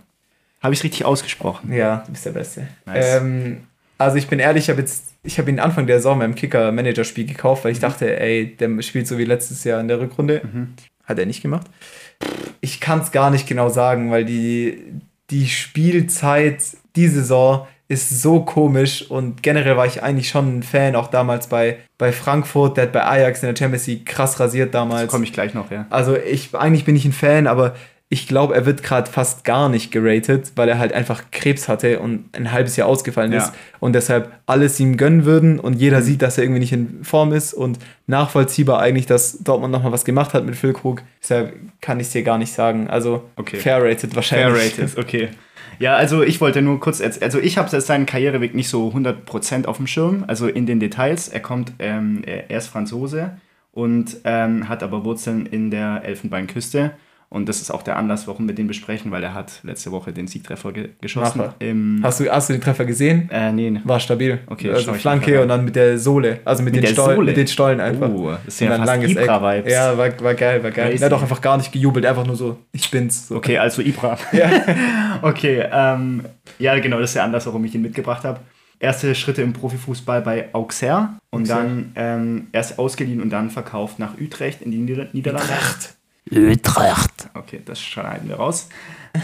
Habe 0.66 0.74
ich 0.74 0.82
richtig 0.82 1.04
ausgesprochen? 1.04 1.72
Ja, 1.72 2.02
du 2.06 2.10
bist 2.10 2.26
der 2.26 2.32
Beste. 2.32 2.66
Nice. 2.86 3.18
Ähm, 3.18 3.58
also 3.98 4.16
ich 4.16 4.26
bin 4.26 4.40
ehrlich, 4.40 4.64
ich 4.64 4.70
habe 4.70 4.80
jetzt, 4.80 5.14
ich 5.22 5.38
habe 5.38 5.48
ihn 5.48 5.60
Anfang 5.60 5.86
der 5.86 5.98
Saison 5.98 6.18
beim 6.18 6.34
Kicker-Manager-Spiel 6.34 7.24
gekauft, 7.24 7.64
weil 7.64 7.70
ich 7.70 7.78
dachte, 7.78 8.18
ey, 8.18 8.56
der 8.56 8.82
spielt 8.82 9.06
so 9.06 9.16
wie 9.16 9.24
letztes 9.24 9.62
Jahr 9.62 9.80
in 9.80 9.86
der 9.86 10.00
Rückrunde. 10.00 10.40
Mhm. 10.42 10.74
Hat 11.04 11.20
er 11.20 11.26
nicht 11.26 11.40
gemacht. 11.40 11.68
Ich 12.60 12.80
kann 12.80 12.98
es 12.98 13.12
gar 13.12 13.30
nicht 13.30 13.46
genau 13.46 13.68
sagen, 13.68 14.10
weil 14.10 14.24
die, 14.24 14.82
die 15.30 15.46
Spielzeit 15.46 16.64
die 16.96 17.06
Saison 17.06 17.68
ist 17.86 18.20
so 18.20 18.40
komisch 18.40 19.08
und 19.08 19.44
generell 19.44 19.76
war 19.76 19.86
ich 19.86 20.02
eigentlich 20.02 20.28
schon 20.30 20.58
ein 20.58 20.62
Fan, 20.64 20.96
auch 20.96 21.06
damals 21.06 21.46
bei, 21.46 21.78
bei 21.96 22.10
Frankfurt, 22.10 22.76
der 22.76 22.86
hat 22.86 22.92
bei 22.92 23.04
Ajax 23.04 23.44
in 23.44 23.50
der 23.50 23.56
Champions 23.56 23.86
League 23.86 24.04
krass 24.04 24.40
rasiert 24.40 24.74
Da 24.74 24.80
damals. 24.80 25.08
komme 25.08 25.22
ich 25.22 25.32
gleich 25.32 25.54
noch, 25.54 25.70
ja. 25.70 25.86
Also 25.90 26.16
ich 26.16 26.52
eigentlich 26.56 26.84
bin 26.84 26.96
ich 26.96 27.04
ein 27.04 27.12
Fan, 27.12 27.46
aber 27.46 27.76
ich 28.08 28.28
glaube, 28.28 28.54
er 28.54 28.66
wird 28.66 28.84
gerade 28.84 29.10
fast 29.10 29.44
gar 29.44 29.68
nicht 29.68 29.90
geratet, 29.90 30.52
weil 30.54 30.68
er 30.68 30.78
halt 30.78 30.92
einfach 30.92 31.24
Krebs 31.32 31.68
hatte 31.68 31.98
und 31.98 32.24
ein 32.36 32.52
halbes 32.52 32.76
Jahr 32.76 32.86
ausgefallen 32.86 33.32
Ja. 33.32 33.38
ist 33.38 33.52
und 33.80 33.94
deshalb 33.94 34.30
alles 34.46 34.78
ihm 34.78 34.96
gönnen 34.96 35.24
würden 35.24 35.58
und 35.58 35.72
jeder 35.74 36.02
sieht, 36.02 36.22
dass 36.22 36.38
er 36.38 36.44
irgendwie 36.44 36.60
nicht 36.60 36.72
in 36.72 37.02
Form 37.02 37.32
ist 37.32 37.52
und 37.52 37.80
nachvollziehbar 38.06 38.78
eigentlich, 38.80 39.06
dass 39.06 39.38
Dortmund 39.38 39.72
nochmal 39.72 39.90
was 39.90 40.04
gemacht 40.04 40.34
hat 40.34 40.46
mit 40.46 40.54
Füllkrug. 40.54 41.02
Deshalb 41.20 41.54
kann 41.80 41.98
ich 41.98 42.06
es 42.06 42.12
dir 42.12 42.22
gar 42.22 42.38
nicht 42.38 42.52
sagen. 42.52 42.88
Also 42.88 43.24
Okay. 43.34 43.56
fair 43.56 43.82
rated 43.82 44.14
wahrscheinlich. 44.14 44.72
Fair 44.74 44.84
rated, 44.86 44.98
okay. 44.98 45.28
Ja, 45.80 45.94
also 45.96 46.22
ich 46.22 46.40
wollte 46.40 46.62
nur 46.62 46.78
kurz, 46.80 47.00
also 47.02 47.38
ich 47.40 47.58
habe 47.58 47.80
seinen 47.80 48.06
Karriereweg 48.06 48.54
nicht 48.54 48.68
so 48.68 48.88
100% 48.94 49.66
auf 49.66 49.76
dem 49.78 49.86
Schirm, 49.88 50.24
also 50.28 50.46
in 50.46 50.64
den 50.64 50.78
Details. 50.80 51.28
Er 51.28 51.40
kommt, 51.40 51.72
ähm, 51.80 52.22
er 52.24 52.56
ist 52.56 52.68
Franzose 52.68 53.32
und 53.72 54.16
ähm, 54.24 54.68
hat 54.68 54.82
aber 54.82 55.04
Wurzeln 55.04 55.44
in 55.44 55.70
der 55.70 56.02
Elfenbeinküste 56.04 56.92
Und 57.28 57.48
das 57.48 57.60
ist 57.60 57.72
auch 57.72 57.82
der 57.82 57.96
Anlass, 57.96 58.28
warum 58.28 58.46
wir 58.46 58.54
den 58.54 58.68
besprechen, 58.68 59.10
weil 59.10 59.22
er 59.22 59.34
hat 59.34 59.60
letzte 59.64 59.90
Woche 59.90 60.12
den 60.12 60.28
Siegtreffer 60.28 60.72
ge 60.72 60.90
geschossen. 61.00 61.42
Hast 62.02 62.20
du, 62.20 62.30
hast 62.30 62.48
du 62.48 62.52
den 62.52 62.62
Treffer 62.62 62.84
gesehen? 62.84 63.28
äh, 63.32 63.50
nee, 63.52 63.80
War 63.84 63.98
stabil. 63.98 64.38
Okay, 64.46 64.70
also 64.70 64.94
Flanke 64.94 65.42
und 65.42 65.48
dann 65.48 65.64
mit 65.64 65.74
der 65.74 65.98
Sohle. 65.98 66.38
Also 66.44 66.62
mit, 66.62 66.74
Mit 66.74 66.84
den, 66.84 66.92
Stollen, 66.92 67.16
Sohle? 67.16 67.26
mit 67.26 67.36
den 67.36 67.46
Stollen 67.48 67.80
einfach. 67.80 68.08
Uh, 68.08 68.30
das 68.44 68.54
ist 68.54 68.60
ja 68.60 68.68
dann 68.68 68.78
fast 68.78 68.86
langes 68.92 69.16
Eck. 69.16 69.24
Ibra-Vibes. 69.24 69.72
Ja, 69.72 69.98
war, 69.98 70.20
war 70.20 70.34
geil, 70.34 70.62
war 70.62 70.70
geil. 70.70 70.90
Crazy. 70.90 71.02
Er 71.02 71.06
hat 71.06 71.12
auch 71.14 71.22
einfach 71.22 71.40
gar 71.40 71.56
nicht 71.56 71.72
gejubelt, 71.72 72.06
einfach 72.06 72.24
nur 72.26 72.36
so, 72.36 72.58
ich 72.72 72.90
bin's. 72.90 73.28
So. 73.28 73.36
Okay, 73.36 73.58
also 73.58 73.82
Ibra. 73.82 74.16
Ja. 74.32 74.50
Okay, 75.22 75.64
ähm, 75.72 76.24
ja, 76.58 76.78
genau, 76.78 76.98
das 77.00 77.10
ist 77.10 77.16
der 77.16 77.24
Anlass, 77.24 77.46
warum 77.46 77.64
ich 77.64 77.74
ihn 77.74 77.82
mitgebracht 77.82 78.22
habe. 78.24 78.40
Erste 78.78 79.14
Schritte 79.14 79.40
im 79.42 79.54
Profifußball 79.54 80.20
bei 80.20 80.48
Auxerre 80.52 81.08
und 81.30 81.42
Auxerre. 81.42 81.60
dann 81.62 81.92
ähm, 81.96 82.46
erst 82.52 82.78
ausgeliehen 82.78 83.22
und 83.22 83.30
dann 83.30 83.50
verkauft 83.50 83.98
nach 83.98 84.18
Utrecht 84.20 84.60
in 84.60 84.70
die 84.70 84.76
Nieder 84.78 85.06
Niederlande. 85.12 85.48
Utrecht. 85.48 85.95
Okay, 87.34 87.60
das 87.64 87.80
schneiden 87.80 88.28
wir 88.28 88.36
raus. 88.36 88.68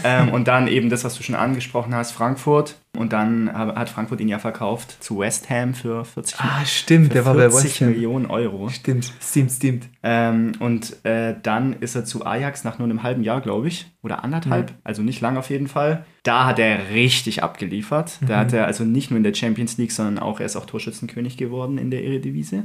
ähm, 0.03 0.29
und 0.29 0.47
dann 0.47 0.67
eben 0.67 0.89
das, 0.89 1.03
was 1.03 1.15
du 1.15 1.23
schon 1.23 1.35
angesprochen 1.35 1.93
hast, 1.93 2.11
Frankfurt. 2.13 2.75
Und 2.97 3.11
dann 3.11 3.51
hat 3.51 3.89
Frankfurt 3.89 4.21
ihn 4.21 4.27
ja 4.27 4.39
verkauft 4.39 5.03
zu 5.03 5.19
West 5.19 5.49
Ham 5.49 5.73
für 5.73 6.05
40, 6.05 6.39
Ah, 6.39 6.63
stimmt, 6.65 7.07
für 7.07 7.13
der 7.13 7.25
war 7.25 7.33
bei 7.33 7.49
40 7.49 7.63
West 7.63 7.81
Ham. 7.81 7.89
Millionen 7.89 8.25
Euro. 8.27 8.69
Stimmt, 8.69 9.11
stimmt, 9.21 9.51
stimmt. 9.51 9.89
Ähm, 10.03 10.53
und 10.59 11.03
äh, 11.03 11.35
dann 11.41 11.73
ist 11.73 11.95
er 11.95 12.05
zu 12.05 12.25
Ajax 12.25 12.63
nach 12.63 12.77
nur 12.79 12.87
einem 12.87 13.03
halben 13.03 13.23
Jahr, 13.23 13.41
glaube 13.41 13.67
ich. 13.67 13.87
Oder 14.03 14.23
anderthalb. 14.23 14.73
Also 14.83 15.01
nicht 15.01 15.21
lang 15.21 15.37
auf 15.37 15.49
jeden 15.49 15.67
Fall. 15.67 16.05
Da 16.23 16.45
hat 16.45 16.59
er 16.59 16.89
richtig 16.91 17.43
abgeliefert. 17.43 18.19
Da 18.27 18.37
hat 18.39 18.53
er 18.53 18.65
also 18.67 18.83
nicht 18.85 19.09
nur 19.11 19.17
in 19.17 19.23
der 19.23 19.33
Champions 19.33 19.77
League, 19.77 19.91
sondern 19.91 20.19
auch, 20.19 20.39
er 20.39 20.45
ist 20.45 20.55
auch 20.55 20.65
Torschützenkönig 20.65 21.35
geworden 21.37 21.77
in 21.77 21.91
der 21.91 22.03
Eredivisie. 22.03 22.63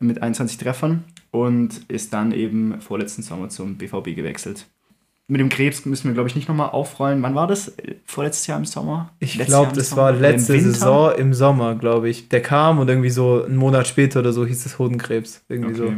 Mit 0.00 0.20
21 0.22 0.58
Treffern. 0.58 1.04
Und 1.32 1.80
ist 1.88 2.12
dann 2.12 2.30
eben 2.30 2.80
vorletzten 2.80 3.22
Sommer 3.22 3.48
zum 3.48 3.76
BVB 3.76 4.14
gewechselt. 4.14 4.66
Mit 5.28 5.40
dem 5.40 5.48
Krebs 5.48 5.86
müssen 5.86 6.08
wir, 6.08 6.14
glaube 6.14 6.28
ich, 6.28 6.36
nicht 6.36 6.46
nochmal 6.46 6.70
aufrollen. 6.70 7.22
Wann 7.22 7.34
war 7.34 7.46
das? 7.46 7.72
Vorletztes 8.04 8.46
Jahr 8.46 8.58
im 8.58 8.66
Sommer? 8.66 9.10
Ich 9.18 9.38
glaube, 9.38 9.70
im 9.70 9.76
das 9.76 9.88
Sommer? 9.90 10.02
war 10.02 10.14
im 10.14 10.20
letzte 10.20 10.52
Winter? 10.52 10.72
Saison 10.72 11.12
im 11.16 11.32
Sommer, 11.32 11.74
glaube 11.74 12.10
ich. 12.10 12.28
Der 12.28 12.42
kam 12.42 12.78
und 12.78 12.88
irgendwie 12.88 13.08
so 13.10 13.42
einen 13.42 13.56
Monat 13.56 13.88
später 13.88 14.20
oder 14.20 14.32
so 14.32 14.44
hieß 14.44 14.66
es 14.66 14.78
Hodenkrebs. 14.78 15.42
Irgendwie 15.48 15.80
Okay. 15.80 15.96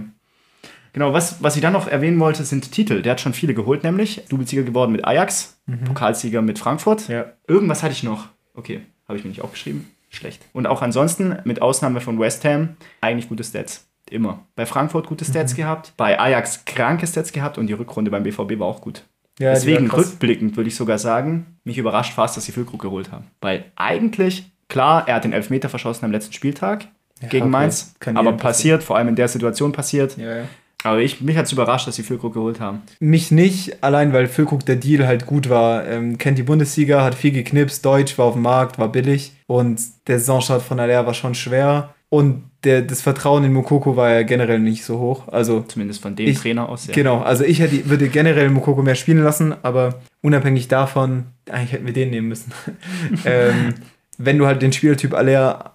Genau, 0.92 1.12
was, 1.12 1.42
was 1.42 1.56
ich 1.56 1.62
dann 1.62 1.72
noch 1.72 1.88
erwähnen 1.88 2.20
wollte, 2.20 2.44
sind 2.44 2.70
Titel. 2.70 3.02
Der 3.02 3.12
hat 3.12 3.20
schon 3.20 3.32
viele 3.34 3.52
geholt, 3.52 3.82
nämlich 3.82 4.22
Doublesieger 4.28 4.62
geworden 4.62 4.92
mit 4.92 5.04
Ajax, 5.04 5.60
Pokalsieger 5.86 6.40
mit 6.40 6.60
Frankfurt. 6.60 7.00
so. 7.00 7.12
Ja. 7.12 7.32
Irgendwas 7.48 7.82
hatte 7.82 7.92
ich 7.92 8.04
noch. 8.04 8.28
Okay, 8.54 8.82
habe 9.08 9.18
ich 9.18 9.24
mir 9.24 9.30
nicht 9.30 9.42
aufgeschrieben. 9.42 9.90
Schlecht. 10.10 10.46
Und 10.52 10.68
auch 10.68 10.82
ansonsten, 10.82 11.36
mit 11.42 11.60
Ausnahme 11.60 12.00
von 12.00 12.20
West 12.20 12.44
Ham, 12.44 12.76
eigentlich 13.00 13.28
gute 13.28 13.42
Stats. 13.42 13.88
Immer. 14.10 14.46
Bei 14.54 14.66
Frankfurt 14.66 15.06
gute 15.06 15.24
Stats 15.24 15.54
gehabt, 15.54 15.92
bei 15.96 16.18
Ajax 16.18 16.64
kranke 16.64 17.06
Stats 17.06 17.32
gehabt 17.32 17.58
und 17.58 17.66
die 17.66 17.72
Rückrunde 17.72 18.10
beim 18.10 18.22
BVB 18.22 18.58
war 18.58 18.66
auch 18.66 18.80
gut. 18.80 19.04
Ja, 19.38 19.52
Deswegen 19.52 19.90
rückblickend 19.90 20.56
würde 20.56 20.68
ich 20.68 20.76
sogar 20.76 20.98
sagen, 20.98 21.58
mich 21.64 21.78
überrascht 21.78 22.12
fast, 22.12 22.36
dass 22.36 22.44
sie 22.44 22.52
Füllkrug 22.52 22.82
geholt 22.82 23.10
haben. 23.10 23.26
Weil 23.40 23.64
eigentlich, 23.74 24.52
klar, 24.68 25.08
er 25.08 25.16
hat 25.16 25.24
den 25.24 25.32
Elfmeter 25.32 25.68
verschossen 25.68 26.04
am 26.04 26.12
letzten 26.12 26.32
Spieltag 26.32 26.86
gegen 27.30 27.46
okay. 27.46 27.50
Mainz, 27.50 27.94
aber 28.14 28.32
passiert, 28.34 28.82
vor 28.82 28.96
allem 28.96 29.08
in 29.08 29.16
der 29.16 29.28
Situation 29.28 29.72
passiert. 29.72 30.16
Ja, 30.16 30.36
ja. 30.36 30.44
Aber 30.84 31.00
ich, 31.00 31.22
mich 31.22 31.36
hat 31.38 31.46
es 31.46 31.52
überrascht, 31.52 31.88
dass 31.88 31.96
sie 31.96 32.02
Füllkrug 32.02 32.34
geholt 32.34 32.60
haben. 32.60 32.82
Mich 33.00 33.30
nicht, 33.30 33.82
allein 33.82 34.12
weil 34.12 34.26
Füllkrug 34.26 34.66
der 34.66 34.76
Deal 34.76 35.06
halt 35.06 35.24
gut 35.24 35.48
war. 35.48 35.86
Ähm, 35.86 36.18
kennt 36.18 36.36
die 36.36 36.42
Bundesliga, 36.42 37.02
hat 37.02 37.14
viel 37.14 37.32
geknipst, 37.32 37.84
Deutsch, 37.84 38.18
war 38.18 38.26
auf 38.26 38.34
dem 38.34 38.42
Markt, 38.42 38.78
war 38.78 38.92
billig. 38.92 39.32
Und 39.46 39.80
der 40.06 40.18
Saisonstart 40.18 40.60
von 40.60 40.78
Aller 40.78 41.06
war 41.06 41.14
schon 41.14 41.34
schwer. 41.34 41.94
Und 42.10 42.44
der, 42.64 42.82
das 42.82 43.02
Vertrauen 43.02 43.44
in 43.44 43.52
Mokoko 43.52 43.96
war 43.96 44.10
ja 44.10 44.22
generell 44.22 44.58
nicht 44.58 44.84
so 44.84 44.98
hoch. 44.98 45.28
Also 45.28 45.60
Zumindest 45.68 46.00
von 46.02 46.16
dem 46.16 46.28
Ich- 46.28 46.38
Trainer 46.40 46.68
aus. 46.68 46.86
Ja. 46.86 46.94
Genau, 46.94 47.20
also 47.20 47.44
ich 47.44 47.60
hätte, 47.60 47.88
würde 47.88 48.08
generell 48.08 48.50
Mokoko 48.50 48.82
mehr 48.82 48.94
spielen 48.94 49.22
lassen, 49.22 49.54
aber 49.62 50.00
unabhängig 50.22 50.68
davon, 50.68 51.24
eigentlich 51.50 51.72
hätten 51.72 51.86
wir 51.86 51.92
den 51.92 52.10
nehmen 52.10 52.28
müssen. 52.28 52.52
ähm, 53.24 53.74
wenn 54.18 54.38
du 54.38 54.46
halt 54.46 54.62
den 54.62 54.72
Spielertyp 54.72 55.14
Aller 55.14 55.72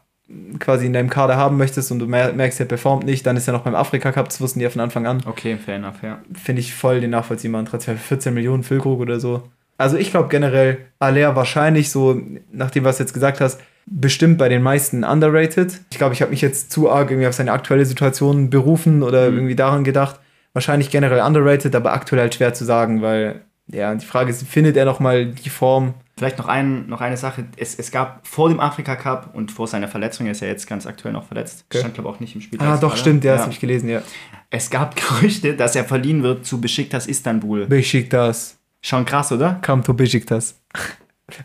quasi 0.59 0.85
in 0.85 0.93
deinem 0.93 1.09
Kader 1.09 1.37
haben 1.37 1.57
möchtest 1.57 1.91
und 1.91 1.99
du 1.99 2.05
mer- 2.05 2.33
merkst, 2.33 2.59
er 2.59 2.65
performt 2.67 3.03
nicht, 3.03 3.25
dann 3.25 3.35
ist 3.35 3.47
er 3.47 3.53
noch 3.53 3.61
beim 3.63 3.73
Afrika 3.75 4.11
Cup, 4.11 4.29
das 4.29 4.39
wussten 4.39 4.59
die 4.59 4.63
ja 4.63 4.69
von 4.69 4.81
Anfang 4.81 5.07
an. 5.07 5.23
Okay, 5.25 5.57
fair 5.57 5.75
enough, 5.77 6.03
ja. 6.03 6.19
Finde 6.33 6.59
ich 6.61 6.73
voll 6.75 7.01
den 7.01 7.09
nachvollziehbaren 7.09 7.65
Transfer 7.65 7.93
für 7.93 7.97
14 8.15 8.33
Millionen 8.33 8.63
Füllkrug 8.63 8.99
oder 8.99 9.19
so. 9.19 9.43
Also 9.77 9.97
ich 9.97 10.11
glaube 10.11 10.27
generell, 10.29 10.77
Aller 10.99 11.35
wahrscheinlich 11.35 11.89
so, 11.89 12.21
nach 12.51 12.69
dem, 12.69 12.83
was 12.83 12.97
du 12.97 13.03
jetzt 13.03 13.13
gesagt 13.13 13.41
hast, 13.41 13.59
bestimmt 13.91 14.37
bei 14.37 14.49
den 14.49 14.61
meisten 14.61 15.03
underrated. 15.03 15.81
Ich 15.91 15.97
glaube, 15.97 16.13
ich 16.13 16.21
habe 16.21 16.31
mich 16.31 16.41
jetzt 16.41 16.71
zu 16.71 16.89
arg 16.91 17.09
irgendwie 17.11 17.27
auf 17.27 17.33
seine 17.33 17.51
aktuelle 17.51 17.85
Situation 17.85 18.49
berufen 18.49 19.03
oder 19.03 19.29
Mhm. 19.29 19.37
irgendwie 19.37 19.55
daran 19.55 19.83
gedacht. 19.83 20.19
Wahrscheinlich 20.53 20.89
generell 20.89 21.21
underrated, 21.21 21.75
aber 21.75 21.93
aktuell 21.93 22.21
halt 22.21 22.35
schwer 22.35 22.53
zu 22.53 22.65
sagen, 22.65 23.01
weil 23.01 23.41
ja, 23.71 23.93
die 23.93 24.05
Frage 24.05 24.31
ist, 24.31 24.47
findet 24.47 24.75
er 24.77 24.85
nochmal 24.85 25.27
die 25.27 25.49
Form? 25.49 25.93
Vielleicht 26.17 26.39
noch, 26.39 26.47
ein, 26.47 26.87
noch 26.89 27.01
eine 27.01 27.17
Sache. 27.17 27.45
Es, 27.55 27.75
es 27.75 27.91
gab 27.91 28.25
vor 28.27 28.49
dem 28.49 28.59
Afrika 28.59 28.95
Cup 28.95 29.29
und 29.33 29.51
vor 29.51 29.67
seiner 29.67 29.87
Verletzung, 29.87 30.25
er 30.25 30.31
ist 30.33 30.41
ja 30.41 30.47
jetzt 30.47 30.67
ganz 30.67 30.87
aktuell 30.87 31.13
noch 31.13 31.25
verletzt. 31.25 31.65
Okay. 31.69 31.79
Stand, 31.79 31.93
glaube 31.93 32.09
ich, 32.09 32.15
auch 32.15 32.19
nicht 32.19 32.35
im 32.35 32.41
Spiel. 32.41 32.59
Ah, 32.61 32.77
doch, 32.77 32.97
stimmt, 32.97 33.23
ja, 33.23 33.33
das 33.33 33.43
habe 33.43 33.51
ich 33.53 33.59
gelesen, 33.59 33.87
ja. 33.89 34.01
Es 34.49 34.69
gab 34.71 34.95
Gerüchte, 35.19 35.53
dass 35.55 35.75
er 35.75 35.85
verliehen 35.85 36.23
wird 36.23 36.45
zu 36.45 36.59
Besiktas 36.59 37.05
Istanbul. 37.07 37.67
Besiktas. 37.67 38.57
Schon 38.81 39.05
krass, 39.05 39.31
oder? 39.31 39.59
Come 39.63 39.83
to 39.83 39.93
Besiktas. 39.93 40.59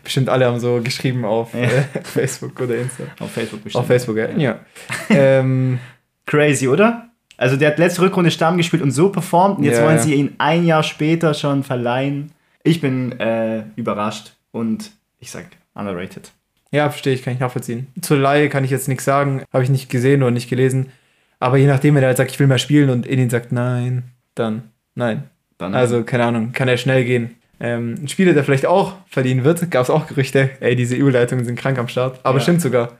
Bestimmt 0.03 0.29
alle 0.29 0.45
haben 0.45 0.59
so 0.59 0.81
geschrieben 0.83 1.25
auf 1.25 1.53
Ja. 1.53 1.61
äh, 1.61 1.83
Facebook 2.03 2.59
oder 2.59 2.75
Insta. 2.77 3.03
Auf 3.19 3.31
Facebook 3.31 3.63
bestimmt. 3.63 3.81
Auf 3.81 3.87
Facebook, 3.87 4.17
ja. 4.17 4.29
ja. 4.37 4.59
ähm, 5.09 5.79
Crazy, 6.25 6.67
oder? 6.67 7.09
Also 7.37 7.57
der 7.57 7.69
hat 7.71 7.77
letzte 7.77 8.01
Rückrunde 8.01 8.31
Stamm 8.31 8.57
gespielt 8.57 8.81
und 8.81 8.91
so 8.91 9.09
performt 9.09 9.57
und 9.59 9.65
jetzt 9.65 9.79
Ja, 9.79 9.85
wollen 9.85 9.99
sie 9.99 10.13
ihn 10.15 10.35
ein 10.37 10.65
Jahr 10.65 10.83
später 10.83 11.33
schon 11.33 11.63
verleihen. 11.63 12.31
Ich 12.63 12.81
bin 12.81 13.19
äh, 13.19 13.63
überrascht 13.75 14.33
und 14.51 14.91
ich 15.19 15.31
sag 15.31 15.45
underrated. 15.73 16.31
Ja, 16.71 16.89
verstehe 16.89 17.13
ich, 17.13 17.23
kann 17.23 17.33
ich 17.33 17.39
nachvollziehen. 17.39 17.87
Zur 18.01 18.17
Laie 18.17 18.49
kann 18.49 18.63
ich 18.63 18.71
jetzt 18.71 18.87
nichts 18.87 19.05
sagen, 19.05 19.43
habe 19.53 19.63
ich 19.63 19.69
nicht 19.69 19.89
gesehen 19.89 20.23
oder 20.23 20.31
nicht 20.31 20.49
gelesen. 20.49 20.91
Aber 21.39 21.57
je 21.57 21.67
nachdem, 21.67 21.95
wenn 21.95 22.03
er 22.03 22.07
halt 22.07 22.17
sagt, 22.17 22.31
ich 22.31 22.39
will 22.39 22.47
mehr 22.47 22.57
spielen 22.57 22.89
und 22.89 23.07
Edin 23.07 23.29
sagt 23.29 23.51
nein, 23.51 24.03
dann 24.33 24.63
nein. 24.95 25.23
Dann 25.57 25.73
Also, 25.75 26.03
keine 26.03 26.25
Ahnung, 26.25 26.51
kann 26.53 26.67
er 26.67 26.77
schnell 26.77 27.05
gehen. 27.05 27.35
Ähm, 27.59 27.95
ein 28.01 28.07
Spieler, 28.07 28.33
der 28.33 28.43
vielleicht 28.43 28.65
auch 28.65 28.93
verdienen 29.07 29.43
wird, 29.43 29.69
gab 29.71 29.83
es 29.83 29.89
auch 29.89 30.07
Gerüchte. 30.07 30.49
Ey, 30.59 30.75
diese 30.75 30.95
Überleitungen 30.95 31.45
sind 31.45 31.57
krank 31.57 31.77
am 31.77 31.87
Start. 31.87 32.19
Aber 32.23 32.37
Ja. 32.37 32.43
stimmt 32.43 32.61
sogar. 32.61 32.97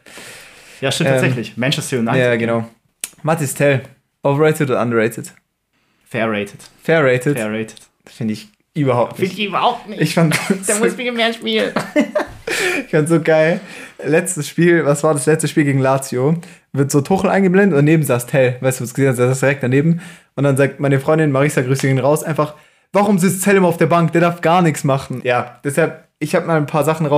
ja, 0.82 0.92
stimmt 0.92 1.10
ähm, 1.10 1.16
tatsächlich. 1.16 1.58
Manchester 1.58 2.00
United. 2.00 2.20
Ja, 2.20 2.36
genau. 2.36 2.68
Mathis 3.24 3.54
Tell, 3.54 3.82
overrated 4.24 4.70
oder 4.70 4.82
underrated? 4.82 5.34
Fair 6.08 6.30
rated. 6.32 6.60
Fair 6.84 7.04
rated? 7.04 7.38
Fair 7.38 7.52
rated. 7.52 7.76
Finde 8.06 8.34
ich 8.34 8.48
überhaupt 8.74 9.20
nicht. 9.20 9.34
ich 9.38 9.46
überhaupt 9.48 9.90
nicht. 9.90 10.02
Ich 10.02 10.14
fand 10.14 10.38
Der 10.50 10.76
so, 10.76 10.84
muss 10.84 10.96
mir 10.96 11.12
mehr 11.12 11.34
spielen. 11.34 11.74
ich 12.86 12.92
fand 12.92 13.10
so 13.10 13.20
geil. 13.20 13.60
Letztes 14.04 14.48
Spiel, 14.48 14.86
was 14.86 15.04
war 15.04 15.14
das 15.14 15.26
letzte 15.26 15.48
Spiel 15.48 15.64
gegen 15.64 15.80
Lazio? 15.80 16.36
Wird 16.74 16.92
so 16.92 17.02
Tuchel 17.02 17.30
eingeblendet 17.30 17.78
und 17.78 17.86
neben 17.86 18.04
saß 18.04 18.28
Tell. 18.28 18.58
Weißt 18.62 18.80
du, 18.80 18.84
was 18.84 18.94
gesehen 18.94 19.10
hast? 19.10 19.18
Der 19.18 19.28
saß 19.30 19.40
direkt 19.40 19.64
daneben. 19.64 20.02
Und 20.36 20.44
dann 20.44 20.56
sagt 20.58 20.80
meine 20.80 21.00
Freundin 21.00 21.32
Marisa, 21.32 21.62
grüße 21.62 21.88
ihn 21.88 22.00
raus, 22.00 22.24
einfach, 22.24 22.56
warum 22.94 23.20
sitzt 23.20 23.46
immer 23.48 23.68
auf 23.68 23.78
der 23.78 23.88
Bank? 23.88 24.12
Der 24.14 24.22
darf 24.22 24.42
gar 24.42 24.62
nichts 24.62 24.84
machen. 24.84 25.22
Ja, 25.24 25.60
deshalb, 25.64 26.04
ich 26.20 26.36
habe 26.36 26.46
mal 26.48 26.58
ein 26.58 26.66
paar 26.66 26.84
Sachen 26.84 27.06
äh, 27.06 27.10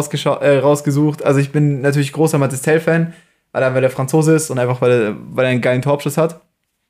rausgesucht. 0.60 1.24
Also 1.24 1.40
ich 1.40 1.52
bin 1.52 1.82
natürlich 1.82 2.12
großer 2.14 2.38
Mathis 2.38 2.62
Tell-Fan, 2.62 3.14
allein 3.54 3.74
weil 3.76 3.84
er 3.84 3.90
Franzose 3.90 4.34
ist 4.36 4.50
und 4.50 4.60
einfach 4.60 4.82
weil 4.82 4.92
er, 4.92 5.16
weil 5.32 5.46
er 5.46 5.52
einen 5.52 5.62
geilen 5.62 5.82
Torabschluss 5.82 6.18
hat. 6.18 6.40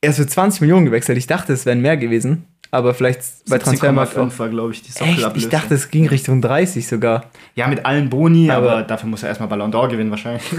Er 0.01 0.11
ist 0.11 0.17
für 0.17 0.27
20 0.27 0.61
Millionen 0.61 0.85
gewechselt. 0.85 1.17
Ich 1.17 1.27
dachte, 1.27 1.53
es 1.53 1.65
wären 1.65 1.81
mehr 1.81 1.97
gewesen. 1.97 2.45
Aber 2.69 2.93
vielleicht 2.93 3.21
bei 3.49 3.57
Transfermarkt 3.59 4.17
auch. 4.17 4.27
17,5 4.27 4.39
war, 4.39 4.49
glaube 4.49 4.73
ich, 4.73 4.81
die 4.81 4.89
Echt? 5.01 5.25
Ich 5.35 5.47
dachte, 5.47 5.73
es 5.73 5.89
ging 5.89 6.05
Richtung 6.09 6.41
30 6.41 6.85
sogar. 6.85 7.23
Ja, 7.55 7.67
mit 7.67 7.85
allen 7.85 8.09
Boni, 8.09 8.51
aber, 8.51 8.71
Aber- 8.73 8.81
dafür 8.83 9.07
muss 9.09 9.23
er 9.23 9.29
erstmal 9.29 9.47
Ballon 9.47 9.71
d'Or 9.71 9.87
gewinnen 9.87 10.11
wahrscheinlich. 10.11 10.43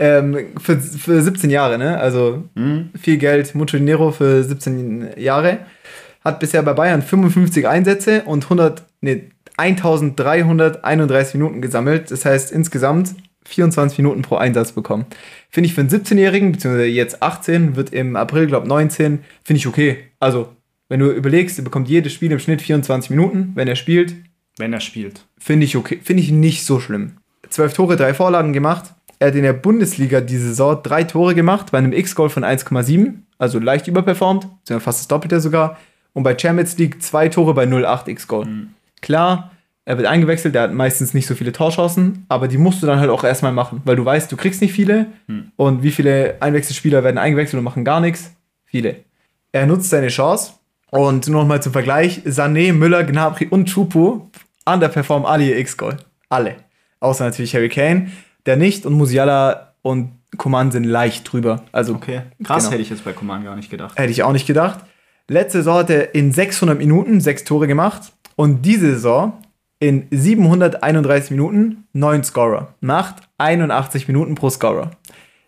Ähm, 0.00 0.38
für, 0.60 0.76
für 0.78 1.20
17 1.20 1.50
Jahre, 1.50 1.76
ne? 1.76 1.98
Also 1.98 2.44
Mhm. 2.54 2.90
viel 3.00 3.18
Geld. 3.18 3.54
Mucho 3.56 3.76
Dinero 3.78 4.12
für 4.12 4.44
17 4.44 5.08
Jahre. 5.16 5.58
Hat 6.24 6.40
bisher 6.40 6.62
bei 6.62 6.72
Bayern 6.72 7.02
55 7.02 7.66
Einsätze 7.66 8.22
und 8.22 8.44
100, 8.44 8.84
nee, 9.00 9.30
1331 9.56 11.34
Minuten 11.34 11.60
gesammelt. 11.60 12.10
Das 12.10 12.24
heißt 12.24 12.52
insgesamt 12.52 13.14
24 13.44 13.98
Minuten 13.98 14.22
pro 14.22 14.36
Einsatz 14.36 14.72
bekommen. 14.72 15.06
Finde 15.48 15.68
ich 15.68 15.74
für 15.74 15.80
einen 15.80 15.90
17-Jährigen, 15.90 16.52
beziehungsweise 16.52 16.86
jetzt 16.86 17.22
18, 17.22 17.76
wird 17.76 17.92
im 17.92 18.14
April, 18.16 18.46
glaube 18.46 18.68
19, 18.68 19.20
finde 19.42 19.58
ich 19.58 19.66
okay. 19.66 19.98
Also, 20.20 20.54
wenn 20.88 21.00
du 21.00 21.10
überlegst, 21.10 21.58
er 21.58 21.64
bekommt 21.64 21.88
jedes 21.88 22.12
Spiel 22.12 22.30
im 22.30 22.38
Schnitt 22.38 22.62
24 22.62 23.10
Minuten, 23.10 23.52
wenn 23.54 23.68
er 23.68 23.76
spielt, 23.76 24.14
Wenn 24.58 24.72
er 24.72 24.80
spielt. 24.80 25.24
Finde 25.38 25.64
ich 25.64 25.76
okay. 25.76 26.00
Finde 26.02 26.22
ich 26.22 26.30
nicht 26.30 26.64
so 26.64 26.80
schlimm. 26.80 27.12
Zwölf 27.48 27.72
Tore, 27.72 27.96
drei 27.96 28.12
Vorlagen 28.12 28.52
gemacht. 28.52 28.92
Er 29.20 29.28
hat 29.28 29.34
in 29.34 29.42
der 29.42 29.52
Bundesliga 29.52 30.20
diese 30.20 30.48
Saison 30.48 30.80
drei 30.82 31.04
Tore 31.04 31.34
gemacht, 31.34 31.72
bei 31.72 31.78
einem 31.78 31.92
X-Goal 31.92 32.28
von 32.28 32.44
1,7, 32.44 33.14
also 33.38 33.58
leicht 33.58 33.88
überperformt, 33.88 34.48
sind 34.64 34.80
fast 34.80 35.00
das 35.00 35.08
Doppelte 35.08 35.40
sogar. 35.40 35.78
Und 36.18 36.24
bei 36.24 36.36
Champions 36.36 36.76
League 36.78 37.00
zwei 37.00 37.28
Tore 37.28 37.54
bei 37.54 37.62
0,8 37.62 38.08
X-Goal. 38.08 38.46
Klar, 39.02 39.52
er 39.84 39.98
wird 39.98 40.08
eingewechselt, 40.08 40.52
der 40.56 40.62
hat 40.62 40.72
meistens 40.74 41.14
nicht 41.14 41.26
so 41.28 41.36
viele 41.36 41.52
Torchancen, 41.52 42.26
aber 42.28 42.48
die 42.48 42.58
musst 42.58 42.82
du 42.82 42.86
dann 42.88 42.98
halt 42.98 43.08
auch 43.08 43.22
erstmal 43.22 43.52
machen, 43.52 43.82
weil 43.84 43.94
du 43.94 44.04
weißt, 44.04 44.30
du 44.32 44.36
kriegst 44.36 44.60
nicht 44.60 44.72
viele. 44.72 45.06
Und 45.56 45.84
wie 45.84 45.92
viele 45.92 46.36
Einwechselspieler 46.40 47.04
werden 47.04 47.18
eingewechselt 47.18 47.58
und 47.58 47.64
machen 47.64 47.84
gar 47.84 48.00
nichts? 48.00 48.32
Viele. 48.64 48.96
Er 49.52 49.66
nutzt 49.66 49.90
seine 49.90 50.08
Chance, 50.08 50.54
Und 50.90 51.28
nur 51.28 51.42
noch 51.42 51.48
mal 51.48 51.62
zum 51.62 51.72
Vergleich: 51.72 52.22
Sané, 52.26 52.72
Müller, 52.72 53.04
Gnabry 53.04 53.46
und 53.48 53.66
Chupo 53.66 54.28
underperformen 54.66 55.26
alle 55.26 55.44
ihr 55.44 55.58
X-Goal. 55.58 55.98
Alle. 56.30 56.56
Außer 57.00 57.24
natürlich 57.24 57.54
Harry 57.54 57.68
Kane, 57.68 58.10
der 58.46 58.56
nicht 58.56 58.84
und 58.86 58.94
Musiala 58.94 59.74
und 59.82 60.10
Coman 60.36 60.70
sind 60.72 60.84
leicht 60.84 61.30
drüber. 61.32 61.62
Also 61.72 61.94
Okay. 61.94 62.22
Krass, 62.42 62.64
Genau. 62.64 62.72
hätte 62.72 62.82
ich 62.82 62.90
jetzt 62.90 63.04
bei 63.04 63.12
Command 63.12 63.44
gar 63.44 63.54
nicht 63.56 63.70
gedacht. 63.70 63.96
Hätte 63.98 64.10
ich 64.10 64.22
auch 64.24 64.32
nicht 64.32 64.46
gedacht. 64.46 64.80
Letzte 65.30 65.58
Saison 65.58 65.80
hat 65.80 65.90
er 65.90 66.14
in 66.14 66.32
600 66.32 66.78
Minuten 66.78 67.20
sechs 67.20 67.44
Tore 67.44 67.66
gemacht 67.66 68.12
und 68.34 68.62
diese 68.62 68.94
Saison 68.94 69.34
in 69.78 70.06
731 70.10 71.32
Minuten 71.32 71.84
neun 71.92 72.24
Scorer. 72.24 72.72
Macht 72.80 73.16
81 73.36 74.08
Minuten 74.08 74.36
pro 74.36 74.48
Scorer. 74.48 74.92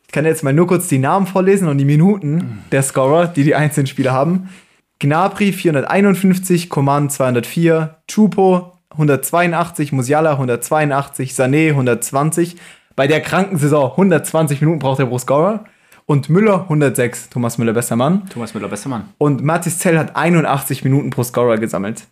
Ich 0.06 0.12
kann 0.12 0.26
jetzt 0.26 0.44
mal 0.44 0.52
nur 0.52 0.66
kurz 0.66 0.88
die 0.88 0.98
Namen 0.98 1.26
vorlesen 1.26 1.66
und 1.66 1.78
die 1.78 1.86
Minuten 1.86 2.62
der 2.70 2.82
Scorer, 2.82 3.26
die 3.26 3.42
die 3.42 3.54
einzelnen 3.54 3.86
Spieler 3.86 4.12
haben. 4.12 4.50
Gnabry 4.98 5.50
451, 5.50 6.68
Coman 6.68 7.08
204, 7.08 8.02
Chupo 8.06 8.72
182, 8.90 9.92
Musiala 9.92 10.32
182, 10.32 11.32
Sané 11.32 11.70
120. 11.70 12.56
Bei 12.96 13.06
der 13.06 13.22
kranken 13.22 13.56
Saison 13.56 13.92
120 13.92 14.60
Minuten 14.60 14.78
braucht 14.78 15.00
er 15.00 15.06
pro 15.06 15.16
Scorer. 15.16 15.64
Und 16.10 16.28
Müller 16.28 16.62
106, 16.62 17.28
Thomas 17.30 17.56
Müller, 17.56 17.72
bester 17.72 17.94
Mann. 17.94 18.28
Thomas 18.30 18.52
Müller, 18.52 18.66
bester 18.66 18.88
Mann. 18.88 19.04
Und 19.18 19.44
Mathis 19.44 19.78
Zell 19.78 19.96
hat 19.96 20.16
81 20.16 20.82
Minuten 20.82 21.10
pro 21.10 21.22
Scorer 21.22 21.56
gesammelt. 21.56 22.02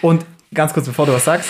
Und 0.00 0.24
ganz 0.54 0.72
kurz 0.72 0.86
bevor 0.86 1.06
du 1.06 1.12
was 1.12 1.24
sagst, 1.24 1.48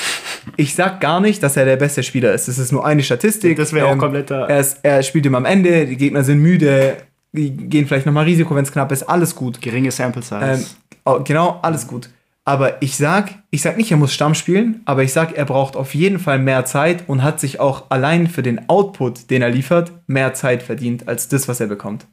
ich 0.56 0.74
sag 0.74 1.02
gar 1.02 1.20
nicht, 1.20 1.42
dass 1.42 1.54
er 1.58 1.66
der 1.66 1.76
beste 1.76 2.02
Spieler 2.02 2.32
ist. 2.32 2.48
Das 2.48 2.56
ist 2.56 2.72
nur 2.72 2.86
eine 2.86 3.02
Statistik. 3.02 3.58
Das 3.58 3.74
wäre 3.74 3.88
auch 3.88 3.98
kompletter- 3.98 4.48
Er, 4.48 4.60
ist, 4.60 4.78
er 4.82 5.02
spielt 5.02 5.26
immer 5.26 5.36
am 5.36 5.44
Ende, 5.44 5.84
die 5.84 5.98
Gegner 5.98 6.24
sind 6.24 6.38
müde, 6.38 6.96
die 7.32 7.50
gehen 7.54 7.86
vielleicht 7.86 8.06
nochmal 8.06 8.24
Risiko, 8.24 8.54
wenn 8.54 8.64
es 8.64 8.72
knapp 8.72 8.90
ist, 8.90 9.02
alles 9.02 9.36
gut. 9.36 9.60
Geringe 9.60 9.90
Sample 9.90 10.22
Size. 10.22 10.64
Ähm, 11.04 11.24
genau, 11.24 11.58
alles 11.60 11.86
gut. 11.86 12.08
Aber 12.44 12.82
ich 12.82 12.96
sag, 12.96 13.30
ich 13.50 13.62
sag 13.62 13.76
nicht, 13.76 13.92
er 13.92 13.96
muss 13.96 14.12
Stamm 14.12 14.34
spielen, 14.34 14.82
aber 14.84 15.04
ich 15.04 15.12
sag, 15.12 15.36
er 15.36 15.44
braucht 15.44 15.76
auf 15.76 15.94
jeden 15.94 16.18
Fall 16.18 16.40
mehr 16.40 16.64
Zeit 16.64 17.08
und 17.08 17.22
hat 17.22 17.38
sich 17.38 17.60
auch 17.60 17.90
allein 17.90 18.26
für 18.26 18.42
den 18.42 18.68
Output, 18.68 19.30
den 19.30 19.42
er 19.42 19.50
liefert, 19.50 19.92
mehr 20.08 20.34
Zeit 20.34 20.64
verdient 20.64 21.06
als 21.06 21.28
das, 21.28 21.46
was 21.46 21.60
er 21.60 21.68
bekommt. 21.68 22.06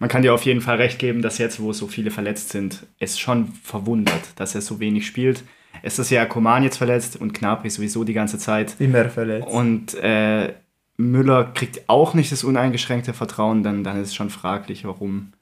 Man 0.00 0.08
kann 0.08 0.22
dir 0.22 0.34
auf 0.34 0.44
jeden 0.44 0.60
Fall 0.62 0.78
recht 0.78 0.98
geben, 0.98 1.22
dass 1.22 1.38
jetzt, 1.38 1.60
wo 1.60 1.72
so 1.72 1.86
viele 1.86 2.10
verletzt 2.10 2.48
sind, 2.48 2.86
es 2.98 3.20
schon 3.20 3.52
verwundert, 3.62 4.30
dass 4.34 4.56
er 4.56 4.62
so 4.62 4.80
wenig 4.80 5.06
spielt. 5.06 5.44
Es 5.82 5.98
ist 5.98 6.10
ja 6.10 6.26
Koman 6.26 6.64
jetzt 6.64 6.78
verletzt 6.78 7.16
und 7.16 7.32
Gnabry 7.32 7.70
sowieso 7.70 8.02
die 8.02 8.14
ganze 8.14 8.38
Zeit. 8.38 8.74
Immer 8.80 9.08
verletzt. 9.10 9.46
Und 9.48 9.94
äh, 9.94 10.54
Müller 10.96 11.52
kriegt 11.54 11.88
auch 11.88 12.14
nicht 12.14 12.32
das 12.32 12.42
uneingeschränkte 12.44 13.12
Vertrauen, 13.12 13.62
dann, 13.62 13.84
dann 13.84 14.00
ist 14.00 14.08
es 14.08 14.14
schon 14.14 14.30
fraglich, 14.30 14.84
warum. 14.84 15.32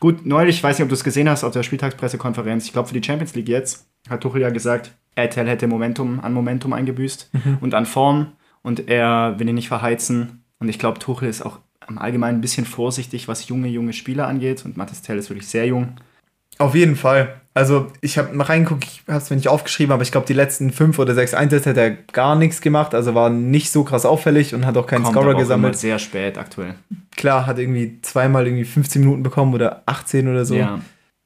Gut, 0.00 0.24
neulich, 0.24 0.56
ich 0.56 0.62
weiß 0.62 0.78
nicht, 0.78 0.84
ob 0.84 0.88
du 0.88 0.94
es 0.94 1.02
gesehen 1.02 1.28
hast 1.28 1.44
auf 1.44 1.52
der 1.52 1.64
Spieltagspressekonferenz, 1.64 2.66
ich 2.66 2.72
glaube 2.72 2.88
für 2.88 2.98
die 2.98 3.04
Champions 3.04 3.34
League 3.34 3.48
jetzt, 3.48 3.88
hat 4.08 4.20
Tuchel 4.20 4.42
ja 4.42 4.50
gesagt, 4.50 4.92
RTL 5.16 5.48
hätte 5.48 5.66
Momentum 5.66 6.20
an 6.20 6.32
Momentum 6.32 6.72
eingebüßt 6.72 7.30
und 7.60 7.74
an 7.74 7.86
Form 7.86 8.32
und 8.62 8.88
er 8.88 9.38
will 9.38 9.48
ihn 9.48 9.56
nicht 9.56 9.68
verheizen. 9.68 10.44
Und 10.60 10.68
ich 10.68 10.78
glaube, 10.78 10.98
Tuchel 10.98 11.28
ist 11.28 11.42
auch 11.42 11.58
im 11.88 11.98
Allgemeinen 11.98 12.38
ein 12.38 12.42
bisschen 12.42 12.66
vorsichtig, 12.66 13.28
was 13.28 13.48
junge, 13.48 13.68
junge 13.68 13.92
Spieler 13.92 14.28
angeht. 14.28 14.64
Und 14.64 14.76
Mathis 14.76 15.02
Tell 15.02 15.18
ist 15.18 15.30
wirklich 15.30 15.48
sehr 15.48 15.66
jung. 15.66 15.96
Auf 16.58 16.74
jeden 16.74 16.96
Fall. 16.96 17.40
Also, 17.58 17.88
ich 18.02 18.18
habe 18.18 18.36
mal 18.36 18.44
reingeguckt, 18.44 18.84
ich 18.84 19.02
habe 19.08 19.18
es 19.18 19.30
mir 19.30 19.36
nicht 19.36 19.48
aufgeschrieben, 19.48 19.92
aber 19.92 20.04
ich 20.04 20.12
glaube, 20.12 20.28
die 20.28 20.32
letzten 20.32 20.70
fünf 20.70 20.96
oder 21.00 21.12
sechs 21.12 21.34
Einsätze 21.34 21.70
hat 21.70 21.76
er 21.76 21.90
gar 21.90 22.36
nichts 22.36 22.60
gemacht. 22.60 22.94
Also 22.94 23.16
war 23.16 23.30
nicht 23.30 23.72
so 23.72 23.82
krass 23.82 24.06
auffällig 24.06 24.54
und 24.54 24.64
hat 24.64 24.76
auch 24.76 24.86
keinen 24.86 25.02
Kommt 25.02 25.16
Scorer 25.16 25.30
aber 25.30 25.40
gesammelt. 25.40 25.72
immer 25.72 25.76
sehr 25.76 25.98
spät 25.98 26.38
aktuell. 26.38 26.76
Klar, 27.16 27.46
hat 27.46 27.58
irgendwie 27.58 27.98
zweimal 28.02 28.46
irgendwie 28.46 28.64
15 28.64 29.02
Minuten 29.02 29.24
bekommen 29.24 29.54
oder 29.54 29.82
18 29.86 30.28
oder 30.28 30.44
so. 30.44 30.54
Ja. 30.54 30.78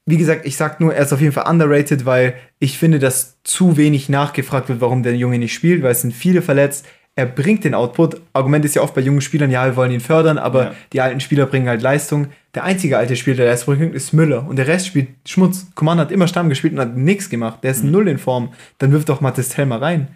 Wie 0.06 0.16
gesagt, 0.16 0.46
ich 0.46 0.56
sag 0.56 0.80
nur, 0.80 0.94
er 0.94 1.02
ist 1.02 1.12
auf 1.12 1.20
jeden 1.20 1.34
Fall 1.34 1.50
underrated, 1.50 2.06
weil 2.06 2.32
ich 2.58 2.78
finde, 2.78 2.98
dass 2.98 3.36
zu 3.44 3.76
wenig 3.76 4.08
nachgefragt 4.08 4.70
wird, 4.70 4.80
warum 4.80 5.02
der 5.02 5.14
Junge 5.14 5.38
nicht 5.38 5.52
spielt, 5.52 5.82
weil 5.82 5.92
es 5.92 6.00
sind 6.00 6.14
viele 6.14 6.40
verletzt. 6.40 6.86
Er 7.14 7.26
bringt 7.26 7.64
den 7.64 7.74
Output. 7.74 8.20
Argument 8.32 8.64
ist 8.64 8.74
ja 8.74 8.80
oft 8.82 8.94
bei 8.94 9.02
jungen 9.02 9.20
Spielern, 9.20 9.50
ja, 9.50 9.66
wir 9.66 9.76
wollen 9.76 9.92
ihn 9.92 10.00
fördern, 10.00 10.38
aber 10.38 10.64
Ja. 10.64 10.74
die 10.94 11.00
alten 11.02 11.20
Spieler 11.20 11.44
bringen 11.46 11.68
halt 11.68 11.82
Leistung. 11.82 12.28
Der 12.54 12.64
einzige 12.64 12.96
alte 12.96 13.16
Spieler, 13.16 13.36
der 13.36 13.46
das 13.50 13.66
bringt, 13.66 13.94
ist 13.94 14.12
Müller. 14.14 14.46
Und 14.48 14.56
der 14.56 14.66
Rest 14.66 14.86
spielt 14.86 15.08
Schmutz. 15.26 15.66
Coman 15.74 15.98
hat 15.98 16.10
immer 16.10 16.26
Stamm 16.26 16.48
gespielt 16.48 16.72
und 16.72 16.80
hat 16.80 16.96
nichts 16.96 17.28
gemacht. 17.28 17.58
Der 17.62 17.70
Mhm. 17.72 17.76
ist 17.76 17.84
null 17.84 18.08
in 18.08 18.18
Form. 18.18 18.52
Dann 18.78 18.92
wirft 18.92 19.08
doch 19.10 19.20
Mathis 19.20 19.50
Tell 19.50 19.66
mal 19.66 19.78
rein. 19.78 20.08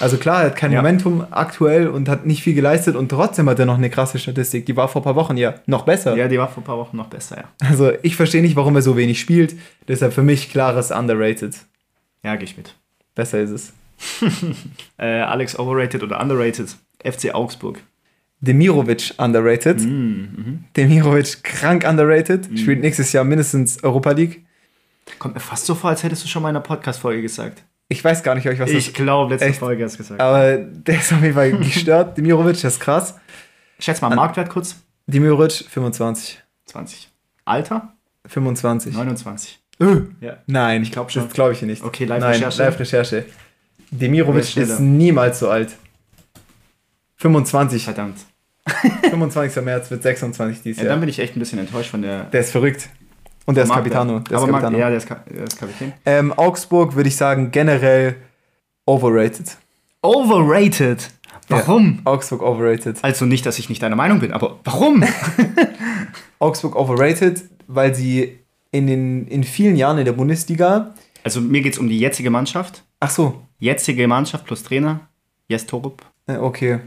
Also 0.00 0.16
klar, 0.16 0.40
er 0.42 0.46
hat 0.46 0.56
kein 0.56 0.72
Ja. 0.72 0.82
Momentum 0.82 1.24
aktuell 1.30 1.86
und 1.88 2.08
hat 2.08 2.26
nicht 2.26 2.42
viel 2.42 2.54
geleistet 2.54 2.96
und 2.96 3.08
trotzdem 3.10 3.48
hat 3.48 3.58
er 3.60 3.64
noch 3.66 3.78
eine 3.78 3.88
krasse 3.90 4.18
Statistik. 4.18 4.66
Die 4.66 4.76
war 4.76 4.88
vor 4.88 5.00
ein 5.02 5.04
paar 5.04 5.14
Wochen 5.14 5.36
ja 5.36 5.54
noch 5.66 5.82
besser. 5.84 6.16
ja, 6.16 6.26
die 6.28 6.36
war 6.38 6.48
vor 6.48 6.62
ein 6.62 6.66
paar 6.66 6.78
Wochen 6.78 6.96
noch 6.96 7.06
besser, 7.06 7.36
ja. 7.36 7.68
Also 7.68 7.92
ich 8.02 8.16
verstehe 8.16 8.42
nicht, 8.42 8.56
warum 8.56 8.74
er 8.74 8.82
so 8.82 8.96
wenig 8.96 9.20
spielt. 9.20 9.54
Deshalb 9.86 10.12
für 10.12 10.22
mich 10.24 10.50
klares 10.50 10.90
Underrated. 10.90 11.54
Ja, 12.24 12.34
gehe 12.34 12.44
ich 12.44 12.56
mit. 12.56 12.74
Besser 13.14 13.38
ist 13.40 13.50
es. 13.50 13.72
Äh, 14.98 15.20
Alex 15.20 15.58
overrated 15.58 16.02
oder 16.02 16.20
underrated? 16.20 16.76
FC 17.02 17.34
Augsburg. 17.34 17.80
Demirovic 18.40 19.14
underrated. 19.18 19.80
Mhm. 19.80 20.64
Demirovic 20.76 21.42
krank 21.42 21.84
underrated. 21.88 22.46
Spielt 22.58 22.80
nächstes 22.80 23.12
Jahr 23.12 23.24
mindestens 23.24 23.82
Europa 23.82 24.12
League. 24.12 24.44
Kommt 25.18 25.34
mir 25.34 25.40
fast 25.40 25.66
so 25.66 25.74
vor, 25.74 25.90
als 25.90 26.02
hättest 26.02 26.24
du 26.24 26.28
schon 26.28 26.42
mal 26.42 26.50
in 26.50 26.56
einer 26.56 26.62
Podcast-Folge 26.62 27.22
gesagt. 27.22 27.62
Ich 27.88 28.02
weiß 28.02 28.22
gar 28.22 28.34
nicht, 28.34 28.46
ob 28.46 28.52
ich 28.54 28.60
was 28.60 28.70
Ich 28.70 28.94
glaube, 28.94 29.32
letzte 29.34 29.48
Echt? 29.48 29.58
Folge 29.58 29.84
hast 29.84 29.94
du 29.94 29.98
gesagt. 29.98 30.20
Aber 30.20 30.56
der 30.56 30.96
ist 30.96 31.12
auf 31.12 31.22
jeden 31.22 31.34
Fall 31.34 31.52
gestört. 31.58 32.16
Demirovic, 32.16 32.54
das 32.54 32.74
ist 32.74 32.80
krass. 32.80 33.14
Schätz 33.78 34.00
mal, 34.00 34.14
Marktwert 34.14 34.48
kurz. 34.48 34.76
Demirovic 35.06 35.52
25. 35.52 36.42
20. 36.66 37.10
Alter? 37.44 37.92
25. 38.26 38.94
29. 38.94 39.60
Öh. 39.80 40.02
Ja. 40.20 40.38
Nein, 40.46 40.82
Ich 40.82 40.92
glaub 40.92 41.10
schon. 41.10 41.24
Das 41.24 41.32
glaube 41.32 41.52
ich 41.52 41.58
hier 41.58 41.68
nicht. 41.68 41.82
Okay, 41.82 42.04
Live-Recherche. 42.04 42.62
Live-Recherche. 42.62 43.24
Demirovic 43.98 44.42
ist 44.42 44.56
ist 44.56 44.80
niemals 44.80 45.38
so 45.38 45.48
alt. 45.50 45.76
25. 47.16 47.84
Verdammt. 47.84 48.18
25. 49.10 49.62
März 49.64 49.90
wird 49.90 50.02
26 50.02 50.62
dieses 50.62 50.78
Ja, 50.78 50.84
Jahr. 50.84 50.92
dann 50.94 51.00
bin 51.00 51.08
ich 51.08 51.18
echt 51.18 51.36
ein 51.36 51.38
bisschen 51.40 51.58
enttäuscht 51.58 51.90
von 51.90 52.02
der. 52.02 52.24
Der 52.24 52.40
ist 52.40 52.50
verrückt. 52.50 52.88
Und 53.46 53.56
der 53.56 53.64
ist. 53.64 53.70
Capitano. 53.72 54.20
Der 54.20 54.36
ist 54.36 54.42
Aber 54.42 54.50
Mark, 54.52 54.62
Capitano. 54.62 54.78
ja, 54.82 54.88
der 54.88 54.98
ist, 54.98 55.06
Ka 55.06 55.22
der 55.28 55.44
ist 55.44 55.58
Kapitän. 55.58 55.92
Ähm, 56.06 56.32
Augsburg 56.32 56.94
würde 56.96 57.08
ich 57.08 57.16
sagen, 57.16 57.50
generell 57.50 58.16
overrated. 58.86 59.56
Overrated. 60.02 61.10
Warum? 61.48 62.00
Augsburg 62.04 62.42
overrated. 62.42 62.98
Also 63.02 63.26
nicht, 63.26 63.44
dass 63.44 63.58
ich 63.58 63.68
nicht 63.68 63.82
deiner 63.82 63.96
Meinung 63.96 64.20
bin, 64.20 64.32
aber 64.32 64.60
warum? 64.64 65.04
Augsburg 66.38 66.74
overrated, 66.74 67.42
weil 67.66 67.94
sie 67.94 68.38
in, 68.70 68.86
den, 68.86 69.26
in 69.28 69.44
vielen 69.44 69.76
Jahren 69.76 69.98
in 69.98 70.06
der 70.06 70.12
Bundesliga. 70.12 70.94
also 71.22 71.40
mir 71.42 71.60
geht 71.60 71.74
es 71.74 71.78
um 71.78 71.88
die 71.88 71.98
jetzige 71.98 72.30
Mannschaft. 72.30 72.82
Ach 73.00 73.10
so, 73.10 73.42
Jetzige 73.64 74.06
Mannschaft 74.06 74.44
plus 74.44 74.62
Trainer. 74.62 75.00
Jes 75.48 75.64
Torup. 75.64 76.02
äh, 76.26 76.36
okay. 76.36 76.80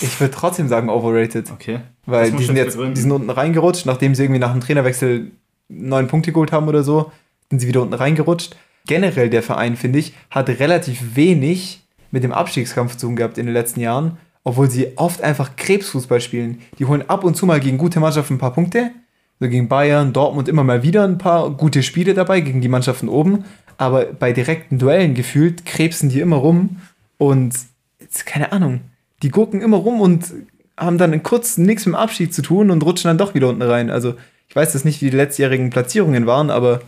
Ich 0.00 0.18
würde 0.18 0.32
trotzdem 0.34 0.66
sagen 0.66 0.88
overrated. 0.88 1.50
Okay. 1.50 1.80
Weil 2.06 2.32
die 2.32 2.44
sind 2.44 2.56
jetzt 2.56 2.64
jetzt 2.64 2.74
begründen. 2.76 2.94
die 2.94 3.00
sind 3.02 3.12
unten 3.12 3.28
reingerutscht, 3.28 3.84
nachdem 3.84 4.14
sie 4.14 4.22
irgendwie 4.22 4.38
nach 4.38 4.52
dem 4.52 4.62
Trainerwechsel 4.62 5.30
neun 5.68 6.08
Punkte 6.08 6.32
geholt 6.32 6.50
haben 6.50 6.68
oder 6.68 6.82
so, 6.84 7.12
sind 7.50 7.58
sie 7.58 7.68
wieder 7.68 7.82
unten 7.82 7.92
reingerutscht. 7.92 8.56
Generell 8.86 9.28
der 9.28 9.42
Verein, 9.42 9.76
finde 9.76 9.98
ich, 9.98 10.14
hat 10.30 10.48
relativ 10.48 11.16
wenig 11.16 11.82
mit 12.10 12.24
dem 12.24 12.32
Abstiegskampf 12.32 12.96
zu 12.96 13.08
tun 13.08 13.16
gehabt 13.16 13.36
in 13.36 13.44
den 13.44 13.52
letzten 13.52 13.80
Jahren, 13.80 14.16
obwohl 14.42 14.70
sie 14.70 14.96
oft 14.96 15.20
einfach 15.20 15.54
Krebsfußball 15.56 16.22
spielen. 16.22 16.62
Die 16.78 16.86
holen 16.86 17.04
ab 17.10 17.24
und 17.24 17.36
zu 17.36 17.44
mal 17.44 17.60
gegen 17.60 17.76
gute 17.76 18.00
Mannschaften 18.00 18.36
ein 18.36 18.38
paar 18.38 18.54
Punkte, 18.54 18.90
so 19.38 19.48
gegen 19.50 19.68
Bayern, 19.68 20.14
Dortmund 20.14 20.48
immer 20.48 20.64
mal 20.64 20.82
wieder 20.82 21.04
ein 21.04 21.18
paar 21.18 21.50
gute 21.50 21.82
Spiele 21.82 22.14
dabei 22.14 22.40
gegen 22.40 22.62
die 22.62 22.68
Mannschaften 22.68 23.10
oben, 23.10 23.44
aber 23.82 24.04
bei 24.04 24.32
direkten 24.32 24.78
Duellen 24.78 25.14
gefühlt 25.14 25.66
krebsen 25.66 26.08
die 26.08 26.20
immer 26.20 26.36
rum 26.36 26.76
und 27.18 27.52
keine 28.24 28.52
Ahnung, 28.52 28.80
die 29.24 29.30
gucken 29.30 29.60
immer 29.60 29.78
rum 29.78 30.00
und 30.00 30.32
haben 30.76 30.98
dann 30.98 31.12
in 31.12 31.24
kurz 31.24 31.58
nichts 31.58 31.84
mit 31.84 31.94
dem 31.94 31.98
Abschied 31.98 32.32
zu 32.32 32.42
tun 32.42 32.70
und 32.70 32.84
rutschen 32.84 33.08
dann 33.08 33.18
doch 33.18 33.34
wieder 33.34 33.48
unten 33.48 33.62
rein. 33.62 33.90
Also 33.90 34.14
ich 34.48 34.54
weiß 34.54 34.72
jetzt 34.74 34.84
nicht, 34.84 35.02
wie 35.02 35.10
die 35.10 35.16
letztjährigen 35.16 35.70
Platzierungen 35.70 36.26
waren, 36.26 36.50
aber 36.50 36.80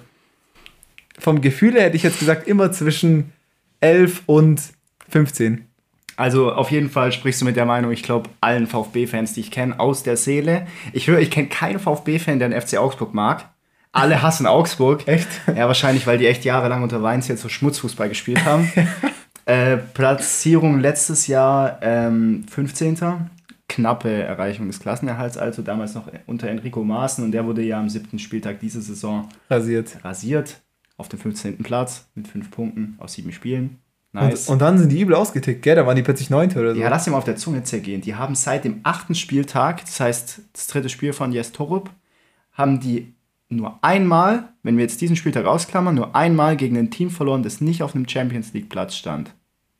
vom 1.18 1.40
Gefühl 1.40 1.72
her 1.72 1.82
hätte 1.82 1.96
ich 1.96 2.04
jetzt 2.04 2.20
gesagt, 2.20 2.46
immer 2.46 2.70
zwischen 2.70 3.32
11 3.80 4.22
und 4.26 4.62
15. 5.08 5.66
Also 6.14 6.52
auf 6.52 6.70
jeden 6.70 6.90
Fall 6.90 7.10
sprichst 7.10 7.40
du 7.40 7.44
mit 7.44 7.56
der 7.56 7.66
Meinung, 7.66 7.90
ich 7.90 8.04
glaube, 8.04 8.30
allen 8.40 8.68
VfB-Fans, 8.68 9.32
die 9.32 9.40
ich 9.40 9.50
kenne, 9.50 9.80
aus 9.80 10.04
der 10.04 10.16
Seele. 10.16 10.68
Ich 10.92 11.08
höre, 11.08 11.18
ich 11.18 11.32
kenne 11.32 11.48
keinen 11.48 11.80
VfB-Fan, 11.80 12.38
der 12.38 12.50
den 12.50 12.60
FC 12.60 12.78
Augsburg 12.78 13.14
mag. 13.14 13.48
Alle 13.94 14.22
hassen 14.22 14.46
Augsburg. 14.46 15.02
Echt? 15.08 15.28
Ja, 15.46 15.66
wahrscheinlich, 15.66 16.06
weil 16.06 16.18
die 16.18 16.26
echt 16.26 16.44
jahrelang 16.44 16.82
unter 16.82 17.02
Weinz 17.02 17.28
jetzt 17.28 17.42
so 17.42 17.48
Schmutzfußball 17.48 18.08
gespielt 18.08 18.44
haben. 18.44 18.70
äh, 19.46 19.76
Platzierung 19.76 20.80
letztes 20.80 21.26
Jahr 21.28 21.78
ähm, 21.80 22.44
15. 22.50 22.98
Knappe 23.68 24.10
Erreichung 24.10 24.66
des 24.66 24.78
Klassenerhalts, 24.78 25.38
also 25.38 25.62
damals 25.62 25.94
noch 25.94 26.04
unter 26.26 26.48
Enrico 26.48 26.84
Maaßen 26.84 27.24
und 27.24 27.32
der 27.32 27.46
wurde 27.46 27.62
ja 27.62 27.80
am 27.80 27.88
siebten 27.88 28.18
Spieltag 28.18 28.60
diese 28.60 28.82
Saison 28.82 29.28
Rasiert. 29.48 30.04
rasiert. 30.04 30.60
Auf 30.96 31.08
dem 31.08 31.18
15. 31.18 31.58
Platz 31.58 32.06
mit 32.14 32.28
fünf 32.28 32.50
Punkten 32.50 32.96
aus 33.00 33.14
sieben 33.14 33.32
Spielen. 33.32 33.78
Und, 34.12 34.20
Nice. 34.20 34.48
und 34.48 34.60
dann 34.60 34.78
sind 34.78 34.90
die 34.92 35.00
übel 35.00 35.14
ausgetickt, 35.16 35.62
gell? 35.62 35.74
Da 35.74 35.86
waren 35.86 35.96
die 35.96 36.02
plötzlich 36.02 36.30
Neunte 36.30 36.60
oder 36.60 36.74
so. 36.74 36.80
Ja, 36.80 36.88
lass 36.88 37.04
dir 37.04 37.10
mal 37.10 37.16
auf 37.18 37.24
der 37.24 37.34
Zunge 37.36 37.64
zergehen. 37.64 38.00
Die 38.00 38.14
haben 38.14 38.34
seit 38.36 38.64
dem 38.64 38.80
achten 38.84 39.14
Spieltag, 39.16 39.80
das 39.84 39.98
heißt 39.98 40.40
das 40.52 40.66
dritte 40.68 40.88
Spiel 40.88 41.12
von 41.12 41.32
Jes 41.32 41.50
Torup, 41.50 41.90
haben 42.52 42.78
die 42.78 43.13
nur 43.56 43.78
einmal, 43.82 44.44
wenn 44.62 44.76
wir 44.76 44.82
jetzt 44.84 45.00
diesen 45.00 45.16
Spieltag 45.16 45.46
ausklammern, 45.46 45.94
nur 45.94 46.14
einmal 46.14 46.56
gegen 46.56 46.76
ein 46.76 46.90
Team 46.90 47.10
verloren, 47.10 47.42
das 47.42 47.60
nicht 47.60 47.82
auf 47.82 47.94
einem 47.94 48.08
Champions 48.08 48.52
League 48.52 48.68
Platz 48.68 48.94
stand. 48.96 49.30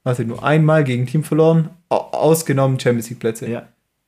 Warte, 0.03 0.25
nur 0.25 0.45
einmal 0.45 0.85
gegen 0.85 1.05
ein 1.05 1.07
Team 1.07 1.25
verloren, 1.25 1.71
au- 1.89 2.11
ausgenommen 2.13 2.79
Champions 2.79 3.09
League 3.11 3.21
Plätze. 3.21 3.49
Ja. 3.49 3.63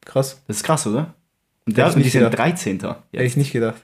Krass. 0.04 0.42
Das 0.46 0.58
ist 0.58 0.62
krass, 0.64 0.86
oder? 0.86 1.14
Und, 1.66 1.76
der, 1.76 1.86
und 1.86 1.94
die 1.96 2.00
nicht 2.00 2.12
sind 2.12 2.22
gedacht. 2.22 2.38
13. 2.38 2.78
Hätte 2.80 2.96
ich 3.24 3.36
nicht 3.36 3.52
gedacht. 3.52 3.82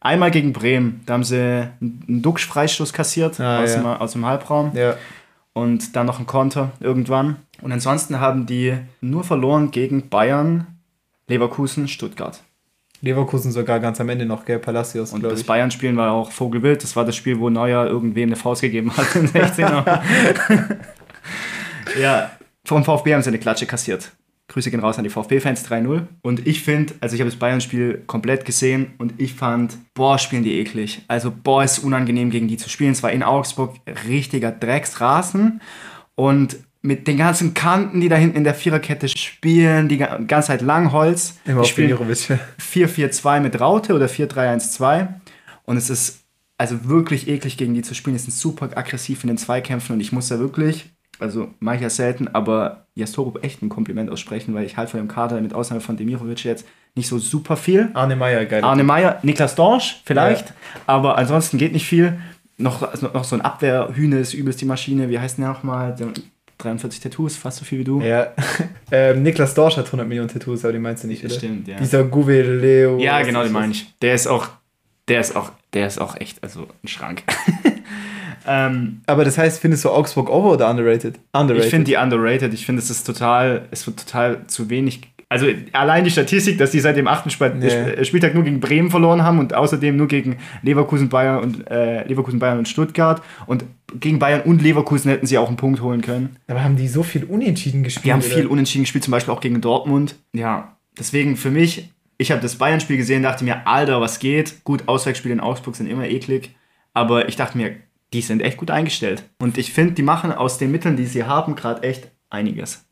Einmal 0.00 0.30
gegen 0.32 0.52
Bremen, 0.52 1.00
da 1.06 1.14
haben 1.14 1.24
sie 1.24 1.36
einen 1.80 2.20
Duxch-Freistoß 2.22 2.92
kassiert 2.92 3.38
Ah, 3.38 3.62
aus, 3.62 3.70
ja. 3.74 3.80
dem, 3.80 3.86
aus 3.86 4.12
dem 4.12 4.26
Halbraum 4.26 4.72
Ja. 4.74 4.96
und 5.52 5.94
dann 5.94 6.06
noch 6.06 6.18
ein 6.18 6.26
Konter 6.26 6.72
irgendwann. 6.80 7.36
Und 7.60 7.70
ansonsten 7.70 8.18
haben 8.18 8.44
die 8.46 8.76
nur 9.00 9.22
verloren 9.22 9.70
gegen 9.70 10.08
Bayern, 10.08 10.66
Leverkusen, 11.28 11.86
Stuttgart. 11.86 12.42
Leverkusen 13.02 13.50
sogar 13.50 13.80
ganz 13.80 14.00
am 14.00 14.08
Ende 14.08 14.24
noch, 14.24 14.44
gell? 14.44 14.60
Palacios, 14.60 15.12
Und 15.12 15.24
das. 15.24 15.42
Bayern-Spielen 15.42 15.96
war 15.96 16.12
auch 16.12 16.30
Vogelwild. 16.30 16.82
Das 16.82 16.94
war 16.94 17.04
das 17.04 17.16
Spiel, 17.16 17.38
wo 17.40 17.50
Neuer 17.50 17.86
irgendwem 17.86 18.28
eine 18.28 18.36
Faust 18.36 18.62
gegeben 18.62 18.96
hat 18.96 19.14
in 19.16 19.28
16er. 19.28 20.76
ja, 22.00 22.30
vom 22.64 22.84
VfB 22.84 23.14
haben 23.14 23.22
sie 23.22 23.28
eine 23.28 23.40
Klatsche 23.40 23.66
kassiert. 23.66 24.12
Grüße 24.46 24.70
gehen 24.70 24.80
raus 24.80 24.98
an 24.98 25.04
die 25.04 25.10
VfB-Fans 25.10 25.68
3-0. 25.68 26.06
Und 26.22 26.46
ich 26.46 26.62
finde, 26.62 26.94
also 27.00 27.14
ich 27.14 27.20
habe 27.20 27.30
das 27.30 27.38
Bayern-Spiel 27.38 28.04
komplett 28.06 28.44
gesehen 28.44 28.92
und 28.98 29.14
ich 29.18 29.34
fand, 29.34 29.76
boah, 29.94 30.18
spielen 30.18 30.44
die 30.44 30.60
eklig. 30.60 31.02
Also, 31.08 31.32
boah, 31.32 31.64
ist 31.64 31.80
unangenehm 31.80 32.30
gegen 32.30 32.46
die 32.46 32.56
zu 32.56 32.68
spielen. 32.68 32.92
Es 32.92 33.02
war 33.02 33.10
in 33.10 33.24
Augsburg 33.24 33.76
richtiger 34.06 34.52
Drecksrasen. 34.52 35.60
Und 36.14 36.58
mit 36.82 37.06
den 37.06 37.16
ganzen 37.16 37.54
Kanten, 37.54 38.00
die 38.00 38.08
da 38.08 38.16
hinten 38.16 38.36
in 38.36 38.44
der 38.44 38.54
Viererkette 38.54 39.08
spielen, 39.08 39.88
die 39.88 39.98
ga- 39.98 40.18
ganze 40.26 40.48
Zeit 40.48 40.62
Langholz. 40.62 41.38
Immer 41.44 41.62
Die 41.62 41.68
spielen 41.68 41.88
Mirovic. 41.88 42.38
4-4-2 42.60 43.40
mit 43.40 43.60
Raute 43.60 43.94
oder 43.94 44.06
4-3-1-2. 44.06 45.08
Und 45.64 45.76
es 45.76 45.90
ist 45.90 46.20
also 46.58 46.84
wirklich 46.88 47.28
eklig 47.28 47.56
gegen 47.56 47.74
die 47.74 47.82
zu 47.82 47.94
spielen. 47.94 48.16
Die 48.16 48.22
sind 48.22 48.34
super 48.34 48.68
aggressiv 48.76 49.22
in 49.24 49.28
den 49.28 49.38
Zweikämpfen 49.38 49.94
und 49.94 50.00
ich 50.00 50.12
muss 50.12 50.28
da 50.28 50.38
wirklich, 50.38 50.90
also 51.18 51.50
mache 51.60 51.76
ich 51.76 51.82
ja 51.82 51.90
selten, 51.90 52.28
aber 52.28 52.86
Jastorup 52.94 53.42
echt 53.44 53.62
ein 53.62 53.68
Kompliment 53.68 54.10
aussprechen, 54.10 54.52
weil 54.54 54.64
ich 54.66 54.76
halt 54.76 54.90
von 54.90 54.98
dem 54.98 55.08
Kader 55.08 55.40
mit 55.40 55.54
Ausnahme 55.54 55.80
von 55.80 55.96
Demirovic 55.96 56.44
jetzt 56.44 56.66
nicht 56.94 57.08
so 57.08 57.18
super 57.18 57.56
viel. 57.56 57.90
Arne 57.94 58.16
Meyer, 58.16 58.44
geil. 58.44 58.64
Arne 58.64 58.84
Meyer, 58.84 59.18
Niklas 59.22 59.54
Dorsch 59.54 60.02
vielleicht, 60.04 60.48
Ja. 60.48 60.54
aber 60.86 61.16
ansonsten 61.16 61.58
geht 61.58 61.72
nicht 61.72 61.86
viel. 61.86 62.18
Noch, 62.58 62.82
also 62.82 63.08
noch 63.08 63.24
so 63.24 63.34
ein 63.34 63.40
Abwehrhühne 63.40 64.18
ist 64.18 64.34
übelst 64.34 64.60
die 64.60 64.66
Maschine. 64.66 65.08
Wie 65.08 65.18
heißt 65.18 65.38
der 65.38 65.48
nochmal? 65.48 65.96
Der 66.62 66.70
43 66.70 67.00
Tattoos, 67.00 67.36
fast 67.36 67.58
so 67.58 67.64
viel 67.64 67.80
wie 67.80 67.84
du. 67.84 68.00
Ja. 68.00 68.32
ähm, 68.92 69.22
Niklas 69.22 69.54
Dorsch 69.54 69.76
hat 69.76 69.86
100 69.86 70.06
Millionen 70.06 70.28
Tattoos, 70.28 70.64
aber 70.64 70.72
die 70.72 70.78
meinst 70.78 71.04
du 71.04 71.08
nicht, 71.08 71.24
oder? 71.24 71.34
Stimmt, 71.34 71.68
ja. 71.68 71.76
Dieser 71.78 72.04
Guve 72.04 72.42
Leo. 72.42 72.98
Ja, 72.98 73.22
genau, 73.22 73.42
den 73.42 73.52
meine 73.52 73.72
ich. 73.72 73.92
Der 74.00 74.14
ist 74.14 74.26
auch, 74.26 74.48
der 75.08 75.20
ist 75.20 75.34
auch, 75.34 75.52
der 75.72 75.86
ist 75.86 76.00
auch 76.00 76.16
echt, 76.16 76.42
also 76.42 76.68
ein 76.82 76.88
Schrank. 76.88 77.24
ähm, 78.46 79.02
Aber 79.06 79.24
das 79.24 79.38
heißt, 79.38 79.60
findest 79.60 79.84
du 79.84 79.90
Augsburg 79.90 80.30
over 80.30 80.52
oder 80.52 80.70
underrated? 80.70 81.18
Underrated. 81.32 81.64
ich 81.64 81.70
finde 81.70 81.84
die 81.84 81.96
underrated. 81.96 82.54
Ich 82.54 82.64
finde, 82.64 82.80
es 82.80 82.90
ist 82.90 83.04
total, 83.04 83.66
es 83.70 83.86
wird 83.86 83.98
total 83.98 84.46
zu 84.46 84.70
wenig. 84.70 85.11
Also 85.32 85.46
allein 85.72 86.04
die 86.04 86.10
Statistik, 86.10 86.58
dass 86.58 86.70
die 86.70 86.80
seit 86.80 86.96
dem 86.96 87.08
achten 87.08 87.30
Spiel 87.30 87.52
Nee. 87.56 87.66
Sp- 87.72 88.04
Spieltag 88.04 88.34
nur 88.34 88.44
gegen 88.44 88.60
Bremen 88.60 88.90
verloren 88.90 89.22
haben 89.24 89.38
und 89.38 89.54
außerdem 89.54 89.96
nur 89.96 90.06
gegen 90.06 90.36
Leverkusen, 90.62 91.08
Bayern 91.08 91.42
und 91.42 91.68
äh, 91.70 92.06
Leverkusen, 92.06 92.38
Bayern 92.38 92.58
und 92.58 92.68
Stuttgart 92.68 93.22
und 93.46 93.64
gegen 93.98 94.18
Bayern 94.18 94.42
und 94.42 94.62
Leverkusen 94.62 95.10
hätten 95.10 95.26
sie 95.26 95.38
auch 95.38 95.48
einen 95.48 95.56
Punkt 95.56 95.80
holen 95.80 96.02
können. 96.02 96.36
Aber 96.48 96.62
haben 96.62 96.76
die 96.76 96.86
so 96.88 97.02
viel 97.02 97.24
unentschieden 97.24 97.82
gespielt? 97.82 98.04
Die 98.04 98.12
haben 98.12 98.20
oder? 98.20 98.28
viel 98.28 98.46
unentschieden 98.46 98.84
gespielt, 98.84 99.04
zum 99.04 99.12
Beispiel 99.12 99.32
auch 99.34 99.40
gegen 99.40 99.60
Dortmund. 99.60 100.16
Ja, 100.32 100.76
deswegen 100.98 101.36
für 101.36 101.50
mich, 101.50 101.90
ich 102.18 102.30
habe 102.30 102.40
das 102.42 102.56
Bayern-Spiel 102.56 102.96
gesehen, 102.98 103.22
dachte 103.22 103.44
mir, 103.44 103.66
Alter, 103.66 104.00
was 104.00 104.18
geht? 104.18 104.62
Gut, 104.64 104.84
Auswärtsspiele 104.86 105.34
in 105.34 105.40
Augsburg 105.40 105.76
sind 105.76 105.86
immer 105.88 106.06
eklig, 106.08 106.54
aber 106.94 107.28
ich 107.28 107.36
dachte 107.36 107.56
mir, 107.58 107.74
die 108.12 108.20
sind 108.20 108.42
echt 108.42 108.58
gut 108.58 108.70
eingestellt. 108.70 109.24
Und 109.38 109.56
ich 109.58 109.72
finde, 109.72 109.94
die 109.94 110.02
machen 110.02 110.30
aus 110.32 110.58
den 110.58 110.70
Mitteln, 110.70 110.96
die 110.96 111.06
sie 111.06 111.24
haben, 111.24 111.54
gerade 111.54 111.82
echt 111.82 112.08
einiges. 112.28 112.84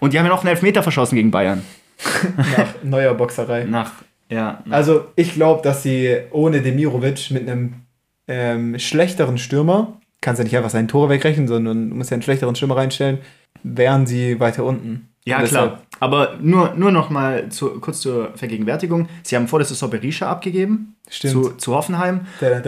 Und 0.00 0.12
die 0.12 0.18
haben 0.18 0.26
ja 0.26 0.30
noch 0.32 0.40
einen 0.42 0.50
Elfmeter 0.50 0.82
verschossen 0.82 1.16
gegen 1.16 1.30
Bayern. 1.30 1.62
nach 2.36 2.74
neuer 2.82 3.14
Boxerei. 3.14 3.64
Nach, 3.64 3.92
ja, 4.28 4.62
nach 4.64 4.76
Also 4.76 5.06
ich 5.16 5.34
glaube, 5.34 5.62
dass 5.62 5.82
sie 5.82 6.16
ohne 6.30 6.62
Demirovic 6.62 7.30
mit 7.30 7.48
einem 7.48 7.74
ähm, 8.28 8.78
schlechteren 8.78 9.38
Stürmer, 9.38 9.98
kannst 10.20 10.38
ja 10.38 10.44
nicht 10.44 10.56
einfach 10.56 10.70
seine 10.70 10.88
Tore 10.88 11.08
wegrechnen, 11.08 11.48
sondern 11.48 11.90
du 11.90 11.96
musst 11.96 12.10
ja 12.10 12.16
einen 12.16 12.22
schlechteren 12.22 12.56
Stürmer 12.56 12.76
reinstellen, 12.76 13.18
wären 13.62 14.06
sie 14.06 14.40
weiter 14.40 14.64
unten. 14.64 15.08
Ja, 15.24 15.42
klar. 15.42 15.82
Aber 15.98 16.36
nur, 16.40 16.74
nur 16.76 16.92
noch 16.92 17.10
mal 17.10 17.48
zu, 17.48 17.80
kurz 17.80 18.00
zur 18.00 18.30
Vergegenwärtigung. 18.36 19.08
Sie 19.24 19.34
haben 19.34 19.48
vor 19.48 19.58
der 19.58 19.66
Saison 19.66 19.90
Berisha 19.90 20.30
abgegeben 20.30 20.94
Stimmt. 21.08 21.32
zu, 21.32 21.50
zu 21.56 21.74
Hoffenheim 21.74 22.26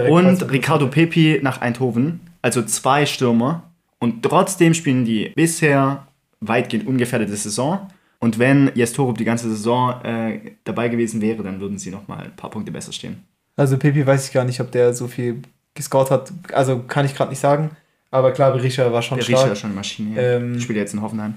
und. 0.08 0.50
Ricardo 0.50 0.88
Pepi 0.88 1.38
nach 1.42 1.60
Eindhoven. 1.60 2.20
Also 2.42 2.62
zwei 2.62 3.06
Stürmer. 3.06 3.64
Und 4.00 4.22
trotzdem 4.22 4.74
spielen 4.74 5.04
die 5.04 5.30
bisher 5.34 6.06
weitgehend 6.40 6.86
ungefährdete 6.86 7.36
Saison. 7.36 7.88
Und 8.20 8.38
wenn 8.38 8.72
Jestorup 8.74 9.16
die 9.16 9.24
ganze 9.24 9.48
Saison 9.48 10.02
äh, 10.02 10.52
dabei 10.64 10.88
gewesen 10.88 11.20
wäre, 11.20 11.42
dann 11.42 11.60
würden 11.60 11.78
sie 11.78 11.90
noch 11.90 12.08
mal 12.08 12.24
ein 12.24 12.36
paar 12.36 12.50
Punkte 12.50 12.72
besser 12.72 12.92
stehen. 12.92 13.24
Also 13.56 13.76
Pepi 13.78 14.06
weiß 14.06 14.26
ich 14.26 14.32
gar 14.32 14.44
nicht, 14.44 14.60
ob 14.60 14.70
der 14.72 14.92
so 14.92 15.06
viel 15.08 15.42
gescored 15.74 16.10
hat. 16.10 16.32
Also 16.52 16.80
kann 16.80 17.06
ich 17.06 17.14
gerade 17.14 17.30
nicht 17.30 17.40
sagen. 17.40 17.70
Aber 18.10 18.32
klar, 18.32 18.52
Berisha 18.52 18.90
war 18.92 19.02
schon 19.02 19.18
Berisha 19.18 19.38
stark. 19.38 19.52
ist 19.52 19.60
schon 19.60 19.70
eine 19.70 19.76
Maschine. 19.76 20.20
Ähm, 20.20 20.60
Spielt 20.60 20.78
jetzt 20.78 20.94
in 20.94 21.02
Hoffenheim. 21.02 21.34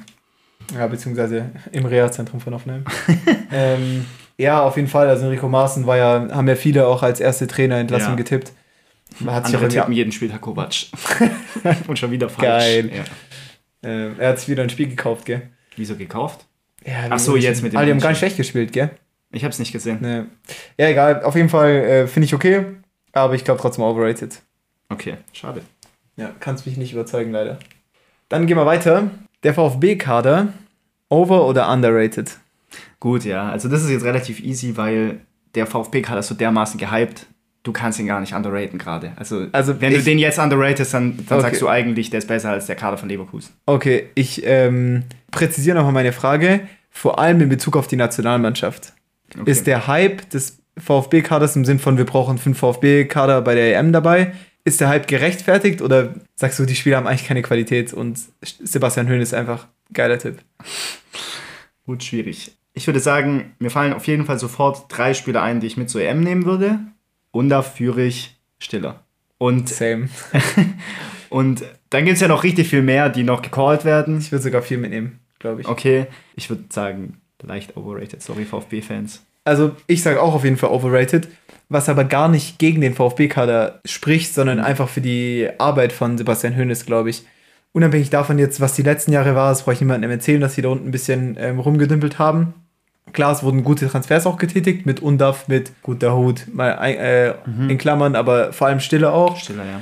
Ja, 0.74 0.88
beziehungsweise 0.88 1.52
im 1.72 1.86
Reha-Zentrum 1.86 2.40
von 2.40 2.54
Hoffenheim. 2.54 2.86
ähm, 3.52 4.06
ja, 4.38 4.62
auf 4.62 4.76
jeden 4.78 4.88
Fall. 4.88 5.08
Also 5.10 5.26
Enrico 5.26 5.50
Maaßen 5.50 5.86
war 5.86 5.98
ja, 5.98 6.30
haben 6.32 6.48
ja 6.48 6.56
viele 6.56 6.88
auch 6.88 7.04
als 7.04 7.20
erste 7.20 7.48
Trainerentlassung 7.48 8.12
Ja. 8.12 8.16
getippt. 8.16 8.54
Hat 9.26 9.46
sich 9.46 9.56
Andere 9.56 9.68
tippen 9.68 9.78
irgendwie, 9.78 9.98
jeden 9.98 10.12
Spieltag 10.12 10.42
Kovac. 10.42 10.74
und 11.88 12.00
schon 12.00 12.12
wieder 12.12 12.30
falsch. 12.30 12.42
Geil. 12.48 12.92
Ja. 13.84 13.90
äh, 13.90 14.14
er 14.18 14.30
hat 14.30 14.40
sich 14.40 14.48
wieder 14.50 14.64
ein 14.64 14.70
Spiel 14.70 14.88
gekauft, 14.88 15.26
gell? 15.26 15.50
Wieso 15.76 15.96
gekauft? 15.96 16.46
Ja, 16.86 16.94
Ach 17.10 17.20
so, 17.20 17.36
jetzt 17.36 17.62
mit 17.64 17.74
dem 17.74 17.78
Ah, 17.80 17.86
die 17.86 17.92
haben 17.92 18.00
gar 18.00 18.10
nicht 18.10 18.18
schlecht 18.20 18.38
gespielt, 18.38 18.72
gell? 18.74 18.90
Ich 19.32 19.44
habe 19.44 19.52
es 19.52 19.60
nicht 19.60 19.72
gesehen. 19.72 20.00
Nee. 20.02 20.24
Ja, 20.78 20.90
egal. 20.90 21.24
Auf 21.24 21.36
jeden 21.36 21.50
Fall 21.50 21.70
äh, 21.72 22.08
finde 22.08 22.26
ich 22.26 22.34
okay. 22.34 22.66
Aber 23.14 23.34
ich 23.36 23.44
glaube 23.44 23.62
trotzdem 23.62 23.84
overrated. 23.84 24.42
Okay, 24.90 25.16
schade. 25.34 25.62
Ja, 26.18 26.32
kannst 26.40 26.66
mich 26.66 26.78
nicht 26.78 26.92
überzeugen, 26.94 27.32
leider. 27.32 27.60
Dann 28.30 28.46
gehen 28.48 28.58
wir 28.58 28.66
weiter. 28.66 29.10
Der 29.44 29.54
VfB-Kader, 29.54 30.50
over 31.10 31.48
oder 31.48 31.70
underrated? 31.72 32.38
Gut, 33.00 33.26
ja. 33.26 33.50
Also 33.50 33.70
das 33.70 33.84
ist 33.84 33.90
jetzt 33.90 34.04
relativ 34.06 34.40
easy, 34.42 34.76
weil 34.78 35.20
der 35.56 35.66
VfB-Kader 35.68 36.20
ist 36.20 36.28
so 36.28 36.36
dermaßen 36.36 36.80
gehypt. 36.80 37.26
Du 37.64 37.72
kannst 37.72 38.00
ihn 38.00 38.08
gar 38.08 38.20
nicht 38.22 38.34
underraten 38.34 38.80
gerade. 38.80 39.12
Also, 39.18 39.48
Also 39.52 39.80
wenn 39.82 39.94
du 39.94 40.02
den 40.02 40.18
jetzt 40.18 40.40
underratest, 40.40 40.94
dann, 40.94 41.18
dann 41.28 41.38
Okay. 41.40 41.48
sagst 41.50 41.62
du 41.62 41.68
eigentlich, 41.70 42.10
der 42.10 42.18
ist 42.20 42.28
besser 42.28 42.50
als 42.52 42.66
der 42.66 42.76
Kader 42.76 42.98
von 42.98 43.08
Leverkusen. 43.08 43.54
Okay, 43.66 44.10
ich 44.16 44.42
ähm, 44.46 45.04
präzisiere 45.32 45.76
nochmal 45.78 45.94
meine 45.94 46.14
Frage. 46.14 46.68
Vor 46.90 47.20
allem 47.20 47.42
in 47.42 47.50
Bezug 47.50 47.78
auf 47.78 47.88
die 47.88 47.96
Nationalmannschaft. 47.96 48.94
Okay. 49.34 49.50
Ist 49.50 49.66
der 49.66 49.88
Hype 49.88 50.30
des 50.30 50.60
VfB-Kaders 50.78 51.56
im 51.56 51.66
Sinn 51.66 51.80
von, 51.80 51.98
wir 51.98 52.06
brauchen 52.06 52.38
fünf 52.38 52.60
VfB-Kader 52.60 53.42
bei 53.42 53.56
der 53.56 53.78
EM 53.78 53.92
dabei, 53.92 54.34
ist 54.64 54.80
der 54.80 54.90
Hype 54.90 55.08
gerechtfertigt 55.08 55.82
oder 55.82 56.14
sagst 56.36 56.60
du, 56.60 56.66
die 56.66 56.76
Spieler 56.76 56.98
haben 56.98 57.08
eigentlich 57.08 57.28
keine 57.28 57.42
Qualität 57.42 57.94
und 57.94 58.20
Sebastian 58.42 59.08
Höhn 59.08 59.22
ist 59.22 59.34
einfach 59.34 59.66
ein 59.90 59.94
geiler 59.94 60.20
Tipp? 60.20 60.40
Gut, 61.86 62.04
schwierig. 62.04 62.58
Ich 62.74 62.88
würde 62.88 63.00
sagen, 63.00 63.54
mir 63.60 63.70
fallen 63.70 63.94
auf 63.94 64.08
jeden 64.08 64.26
Fall 64.26 64.40
sofort 64.40 64.86
drei 64.88 65.14
Spieler 65.14 65.42
ein, 65.42 65.60
die 65.60 65.68
ich 65.68 65.78
mit 65.78 65.90
zur 65.90 66.02
EM 66.02 66.22
nehmen 66.22 66.46
würde. 66.46 66.80
Und 67.32 67.50
da 67.50 67.62
führe 67.64 68.04
ich 68.04 68.40
Stiller. 68.60 69.04
Und, 69.38 69.68
Same. 69.68 70.10
und 71.30 71.64
dann 71.90 72.06
gibt 72.06 72.16
es 72.16 72.22
ja 72.22 72.28
noch 72.28 72.44
richtig 72.44 72.70
viel 72.70 72.84
mehr, 72.84 73.10
die 73.10 73.24
noch 73.24 73.42
gecallt 73.42 73.84
werden. 73.84 74.20
Ich 74.20 74.32
würde 74.32 74.44
sogar 74.44 74.62
viel 74.62 74.78
mitnehmen, 74.78 75.20
glaube 75.42 75.62
ich. 75.62 75.68
Okay, 75.68 76.08
ich 76.36 76.50
würde 76.50 76.64
sagen, 76.70 77.20
leicht 77.44 77.76
overrated. 77.76 78.22
Sorry, 78.22 78.46
VfB-Fans. 78.46 79.24
Also 79.44 79.76
ich 79.88 80.04
sage 80.04 80.22
auch 80.22 80.36
auf 80.36 80.44
jeden 80.44 80.58
Fall 80.58 80.70
overrated, 80.70 81.28
was 81.68 81.90
aber 81.90 82.04
gar 82.04 82.30
nicht 82.30 82.60
gegen 82.60 82.82
den 82.82 82.94
VfB-Kader 82.94 83.82
spricht, 83.86 84.34
sondern 84.34 84.60
einfach 84.60 84.88
für 84.88 85.02
die 85.02 85.50
Arbeit 85.58 85.94
von 85.94 86.18
Sebastian 86.18 86.56
Hoeneß, 86.56 86.86
glaube 86.86 87.10
ich. 87.10 87.26
Unabhängig 87.74 88.10
davon 88.10 88.38
jetzt, 88.38 88.62
was 88.62 88.76
die 88.76 88.84
letzten 88.84 89.14
Jahre 89.14 89.34
war, 89.34 89.50
das 89.50 89.64
brauche 89.64 89.74
ich 89.74 89.82
niemandem 89.82 90.12
erzählen, 90.12 90.42
dass 90.42 90.56
sie 90.56 90.62
da 90.62 90.70
unten 90.70 90.90
ein 90.90 90.92
bisschen 90.92 91.38
ähm, 91.40 91.60
rumgedümpelt 91.60 92.20
haben. 92.20 92.54
Klar, 93.14 93.32
es 93.32 93.44
wurden 93.44 93.64
gute 93.64 93.90
Transfers 93.90 94.28
auch 94.28 94.38
getätigt, 94.38 94.86
mit 94.86 95.02
Undaf, 95.02 95.48
mit 95.48 95.72
guter 95.82 96.16
Hut, 96.16 96.46
mal 96.54 96.72
äh, 96.72 97.34
in 97.68 97.78
Klammern, 97.78 98.16
aber 98.16 98.54
vor 98.54 98.68
allem 98.68 98.80
Stille 98.80 99.12
auch. 99.12 99.38
Stiller, 99.38 99.66
ja. 99.66 99.82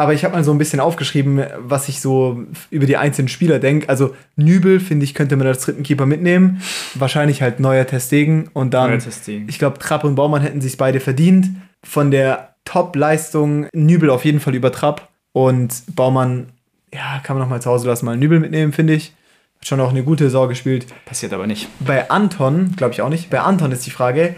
Aber 0.00 0.14
ich 0.14 0.24
habe 0.24 0.34
mal 0.34 0.42
so 0.42 0.50
ein 0.50 0.56
bisschen 0.56 0.80
aufgeschrieben, 0.80 1.44
was 1.58 1.90
ich 1.90 2.00
so 2.00 2.42
über 2.70 2.86
die 2.86 2.96
einzelnen 2.96 3.28
Spieler 3.28 3.58
denke. 3.58 3.86
Also 3.90 4.16
Nübel, 4.34 4.80
finde 4.80 5.04
ich, 5.04 5.12
könnte 5.12 5.36
man 5.36 5.46
als 5.46 5.62
dritten 5.62 5.82
Keeper 5.82 6.06
mitnehmen. 6.06 6.62
Wahrscheinlich 6.94 7.42
halt 7.42 7.60
neuer 7.60 7.86
Testegen 7.86 8.48
und 8.54 8.72
dann, 8.72 8.92
Neuer 8.92 8.98
Testegen. 8.98 9.46
ich 9.46 9.58
glaube, 9.58 9.78
Trapp 9.78 10.04
und 10.04 10.14
Baumann 10.14 10.40
hätten 10.40 10.62
sich 10.62 10.78
beide 10.78 11.00
verdient. 11.00 11.50
Von 11.84 12.10
der 12.10 12.54
Top-Leistung 12.64 13.66
Nübel 13.74 14.08
auf 14.08 14.24
jeden 14.24 14.40
Fall 14.40 14.54
über 14.54 14.72
Trapp 14.72 15.10
und 15.32 15.82
Baumann, 15.94 16.46
ja, 16.94 17.20
kann 17.22 17.36
man 17.36 17.42
noch 17.42 17.50
mal 17.50 17.60
zu 17.60 17.68
Hause 17.68 17.86
lassen, 17.86 18.06
mal 18.06 18.16
Nübel 18.16 18.40
mitnehmen, 18.40 18.72
finde 18.72 18.94
ich. 18.94 19.12
Hat 19.58 19.68
schon 19.68 19.80
auch 19.80 19.90
eine 19.90 20.02
gute 20.02 20.24
Saison 20.24 20.48
gespielt. 20.48 20.86
Passiert 21.04 21.34
aber 21.34 21.46
nicht. 21.46 21.68
Bei 21.78 22.08
Anton, 22.08 22.72
glaube 22.74 22.94
ich 22.94 23.02
auch 23.02 23.10
nicht, 23.10 23.28
bei 23.28 23.40
Anton 23.40 23.70
ist 23.70 23.84
die 23.84 23.90
Frage, 23.90 24.34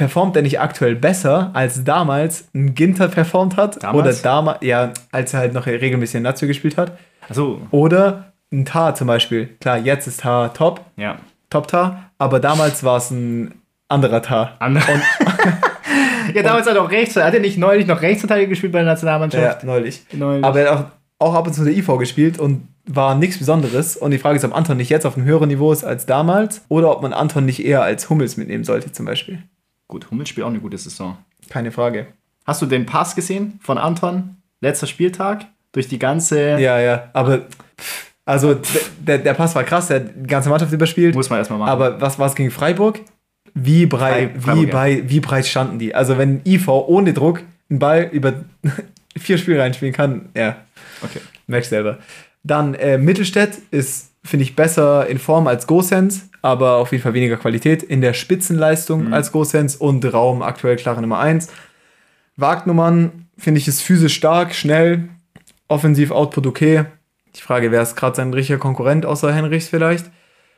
performt 0.00 0.34
er 0.34 0.40
nicht 0.40 0.58
aktuell 0.60 0.96
besser, 0.96 1.50
als 1.52 1.84
damals 1.84 2.48
ein 2.54 2.74
Ginter 2.74 3.08
performt 3.08 3.58
hat? 3.58 3.82
Damals? 3.82 3.98
Oder 3.98 4.22
damals, 4.22 4.58
ja, 4.62 4.94
als 5.12 5.34
er 5.34 5.40
halt 5.40 5.52
noch 5.52 5.66
regelmäßig 5.66 6.16
in 6.16 6.22
Nazio 6.22 6.48
gespielt 6.48 6.78
hat. 6.78 6.96
Also, 7.28 7.60
Oder 7.70 8.32
ein 8.50 8.64
Tar 8.64 8.94
zum 8.94 9.06
Beispiel. 9.08 9.50
Klar, 9.60 9.76
jetzt 9.76 10.06
ist 10.06 10.20
Tar 10.20 10.54
top, 10.54 10.80
ja. 10.96 11.18
Top-Tar, 11.50 12.10
aber 12.16 12.40
damals 12.40 12.82
war 12.82 12.96
es 12.96 13.10
ein 13.10 13.52
anderer 13.88 14.22
Tar. 14.22 14.56
Andere. 14.58 14.90
ja, 16.34 16.42
damals 16.42 16.66
hat 16.66 16.76
er 16.76 16.82
auch 16.82 16.90
rechts. 16.90 17.14
Hat 17.16 17.34
er 17.34 17.40
nicht 17.40 17.58
neulich 17.58 17.86
noch 17.86 18.00
Rechtsverteidiger 18.00 18.48
gespielt 18.48 18.72
bei 18.72 18.78
der 18.78 18.86
Ja, 18.86 18.92
Nationalmannschaft? 18.92 19.64
neulich. 19.64 20.02
Neulich. 20.12 20.42
Aber 20.42 20.60
er 20.60 20.78
hat 20.78 20.86
auch, 21.18 21.28
auch 21.28 21.34
ab 21.34 21.46
und 21.46 21.52
zu 21.52 21.62
der 21.62 21.76
IV 21.76 21.98
gespielt 21.98 22.38
und 22.38 22.68
war 22.86 23.14
nichts 23.16 23.36
Besonderes. 23.36 23.98
Und 23.98 24.12
die 24.12 24.18
Frage 24.18 24.38
ist, 24.38 24.44
ob 24.46 24.56
Anton 24.56 24.78
nicht 24.78 24.88
jetzt 24.88 25.04
auf 25.04 25.18
einem 25.18 25.26
höheren 25.26 25.48
Niveau 25.48 25.70
ist 25.72 25.84
als 25.84 26.06
damals 26.06 26.62
oder 26.70 26.90
ob 26.90 27.02
man 27.02 27.12
Anton 27.12 27.44
nicht 27.44 27.62
eher 27.62 27.82
als 27.82 28.08
Hummels 28.08 28.38
mitnehmen 28.38 28.64
sollte, 28.64 28.92
zum 28.92 29.04
Beispiel. 29.04 29.42
Gut, 29.90 30.10
Hummels 30.10 30.28
spielt 30.28 30.44
auch 30.46 30.50
eine 30.50 30.60
gute 30.60 30.78
Saison. 30.78 31.18
Keine 31.48 31.72
Frage. 31.72 32.06
Hast 32.46 32.62
du 32.62 32.66
den 32.66 32.86
Pass 32.86 33.16
gesehen 33.16 33.58
von 33.60 33.76
Anton? 33.76 34.36
Letzter 34.60 34.86
Spieltag? 34.86 35.46
Durch 35.72 35.88
die 35.88 35.98
ganze. 35.98 36.58
Ja, 36.60 36.78
ja, 36.78 37.10
aber 37.12 37.46
also 38.24 38.56
der, 39.00 39.18
der 39.18 39.34
Pass 39.34 39.54
war 39.56 39.64
krass, 39.64 39.88
der 39.88 40.00
hat 40.00 40.10
die 40.16 40.26
ganze 40.28 40.48
Mannschaft 40.48 40.72
überspielt. 40.72 41.14
Muss 41.16 41.28
man 41.28 41.40
erstmal 41.40 41.58
machen. 41.58 41.70
Aber 41.70 42.00
was 42.00 42.18
war 42.20 42.28
es 42.28 42.36
gegen 42.36 42.50
Freiburg? 42.52 43.00
Wie 43.54 43.86
breit, 43.86 44.30
Frei- 44.40 44.54
wie, 44.56 44.66
bei, 44.66 45.02
wie 45.10 45.18
breit 45.20 45.46
standen 45.46 45.80
die? 45.80 45.92
Also 45.94 46.18
wenn 46.18 46.40
IV 46.46 46.68
ohne 46.68 47.12
Druck 47.12 47.42
einen 47.68 47.80
Ball 47.80 48.08
über 48.12 48.44
vier 49.18 49.38
Spiele 49.38 49.60
reinspielen 49.60 49.92
kann, 49.92 50.28
ja, 50.36 50.56
okay. 51.02 51.20
merkst 51.48 51.70
selber. 51.70 51.98
Dann 52.44 52.74
äh, 52.74 52.96
Mittelstädt 52.98 53.58
ist, 53.72 54.09
finde 54.24 54.42
ich, 54.44 54.54
besser 54.56 55.06
in 55.06 55.18
Form 55.18 55.46
als 55.46 55.66
Gosens, 55.66 56.28
aber 56.42 56.76
auf 56.76 56.92
jeden 56.92 57.02
Fall 57.02 57.14
weniger 57.14 57.36
Qualität 57.36 57.82
in 57.82 58.00
der 58.00 58.12
Spitzenleistung 58.12 59.06
Mhm. 59.08 59.14
als 59.14 59.32
Gosens 59.32 59.76
und 59.76 60.04
Raum 60.12 60.42
aktuell 60.42 60.76
klare 60.76 61.00
Nummer 61.00 61.18
1. 61.18 61.48
Wagnummern, 62.36 63.26
finde 63.38 63.58
ich, 63.58 63.68
ist 63.68 63.82
physisch 63.82 64.14
stark, 64.14 64.54
schnell, 64.54 65.08
offensiv 65.68 66.10
Output 66.10 66.46
okay. 66.46 66.84
Die 67.36 67.40
Frage, 67.42 67.70
wer 67.70 67.82
ist 67.82 67.96
gerade 67.96 68.16
sein 68.16 68.32
richtiger 68.34 68.58
Konkurrent 68.58 69.06
außer 69.06 69.32
Henrichs 69.32 69.68
vielleicht? 69.68 70.10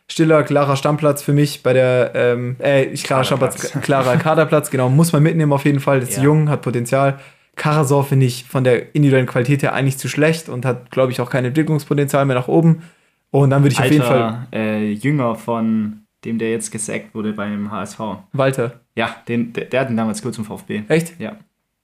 Stiller, 0.09 0.42
klarer 0.42 0.77
Stammplatz 0.77 1.22
für 1.22 1.33
mich 1.33 1.62
bei 1.62 1.72
der, 1.72 2.12
ähm, 2.14 2.57
äh, 2.62 2.85
ich 2.85 3.05
klarer 3.05 3.22
Kaderplatz. 3.22 3.59
Stammplatz, 3.59 3.85
klarer 3.85 4.16
Kaderplatz, 4.16 4.70
genau, 4.70 4.88
muss 4.88 5.12
man 5.12 5.22
mitnehmen 5.22 5.53
auf 5.53 5.64
jeden 5.64 5.81
Fall, 5.81 6.03
ist 6.03 6.16
Ja. 6.16 6.22
jung, 6.25 6.48
hat 6.48 6.62
Potenzial. 6.62 7.18
Karasor 7.57 8.05
finde 8.05 8.27
ich 8.27 8.44
von 8.44 8.64
der 8.64 8.94
individuellen 8.94 9.27
Qualität 9.27 9.62
her 9.62 9.75
eigentlich 9.75 9.98
zu 9.98 10.09
schlecht 10.09 10.48
und 10.48 10.64
hat, 10.64 10.90
glaube 10.90 11.12
ich, 11.12 11.20
auch 11.20 11.31
kein 11.31 11.44
Entwicklungspotenzial 11.44 12.25
mehr 12.25 12.37
nach 12.37 12.48
oben. 12.48 12.83
Und 13.32 13.50
dann 13.50 13.62
würde 13.62 13.72
ich 13.72 13.80
auf 13.80 13.90
jeden 13.90 14.04
Fall 14.04 14.22
Alter, 14.22 14.46
äh, 14.52 14.92
Jünger 14.92 15.34
von 15.34 16.02
dem, 16.24 16.38
der 16.38 16.50
jetzt 16.50 16.70
gesackt 16.70 17.14
wurde 17.14 17.32
beim 17.32 17.70
HSV. 17.70 17.98
Walter. 18.32 18.80
Ja, 18.94 19.16
den, 19.26 19.52
der, 19.54 19.64
der 19.64 19.80
hat 19.80 19.90
ihn 19.90 19.96
damals 19.96 20.22
kurz 20.22 20.36
zum 20.36 20.44
VfB. 20.44 20.82
Echt? 20.88 21.18
Ja. 21.18 21.36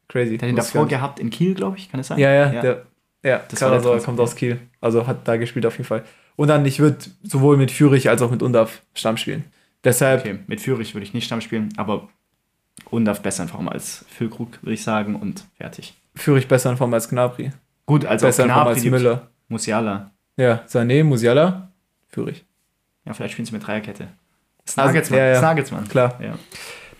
Crazy. 0.09 0.37
Der 0.39 0.49
hat 0.49 0.53
ihn 0.53 0.57
davor 0.57 0.87
gehabt 0.87 1.19
in 1.19 1.31
Kiel, 1.31 1.55
glaube 1.55 1.79
ich, 1.79 1.91
kann 1.91 2.01
es 2.01 2.09
sein? 2.09 2.19
Ja, 2.19 2.31
ja, 2.33 2.61
der, 2.61 2.87
ja, 3.23 3.41
Das 3.49 3.61
war 3.63 3.79
der 3.81 4.01
kommt 4.01 4.21
aus 4.21 4.37
Kiel. 4.37 4.61
Also 4.81 5.07
hat 5.07 5.27
da 5.27 5.37
gespielt 5.37 5.67
auf 5.67 5.75
jeden 5.75 5.87
Fall. 5.87 6.05
Und 6.37 6.49
dann, 6.49 6.65
ich 6.67 6.81
würde 6.81 6.99
sowohl 7.23 7.57
mit 7.57 7.71
Fürich 7.71 8.09
als 8.09 8.23
auch 8.23 8.31
mit 8.31 8.43
Undaf 8.43 8.83
Stamm 8.95 9.17
spielen. 9.17 9.45
Deshalb, 9.83 10.21
Okay, 10.21 10.39
mit 10.47 10.61
Fürich 10.61 10.95
würde 10.95 11.05
ich 11.05 11.15
nicht 11.15 11.25
Stamm 11.25 11.41
spielen, 11.41 11.71
aber 11.77 12.09
Undaf 12.91 13.23
besser 13.23 13.45
in 13.45 13.49
Form 13.49 13.69
als 13.69 14.05
Füllkrug, 14.09 14.63
würde 14.63 14.75
ich 14.75 14.83
sagen, 14.83 15.17
und 15.17 15.47
fertig. 15.57 15.95
Fürich 16.15 16.47
besser 16.47 16.71
in 16.71 16.77
Form 16.77 16.93
als 16.95 17.09
Gnabry. 17.09 17.53
Gut, 17.87 18.05
also 18.05 18.27
besser 18.27 18.45
in 18.45 18.51
Form 18.51 18.67
als 18.69 18.85
Müller. 18.85 19.31
Musiala. 19.49 20.13
Ja, 20.39 20.63
Sané, 20.67 21.05
Musiala, 21.05 21.73
Fürich. 22.09 22.45
Ja, 23.05 23.13
vielleicht 23.13 23.33
spielen 23.33 23.47
sie 23.47 23.53
mit 23.53 23.67
Dreierkette. 23.67 24.09
Das 24.65 24.79
Also, 24.79 25.15
ja, 25.15 25.27
ja. 25.27 25.33
Das 25.33 25.43
Nagelsmann. 25.43 25.89
Klar. 25.89 26.19
Ja. 26.23 26.39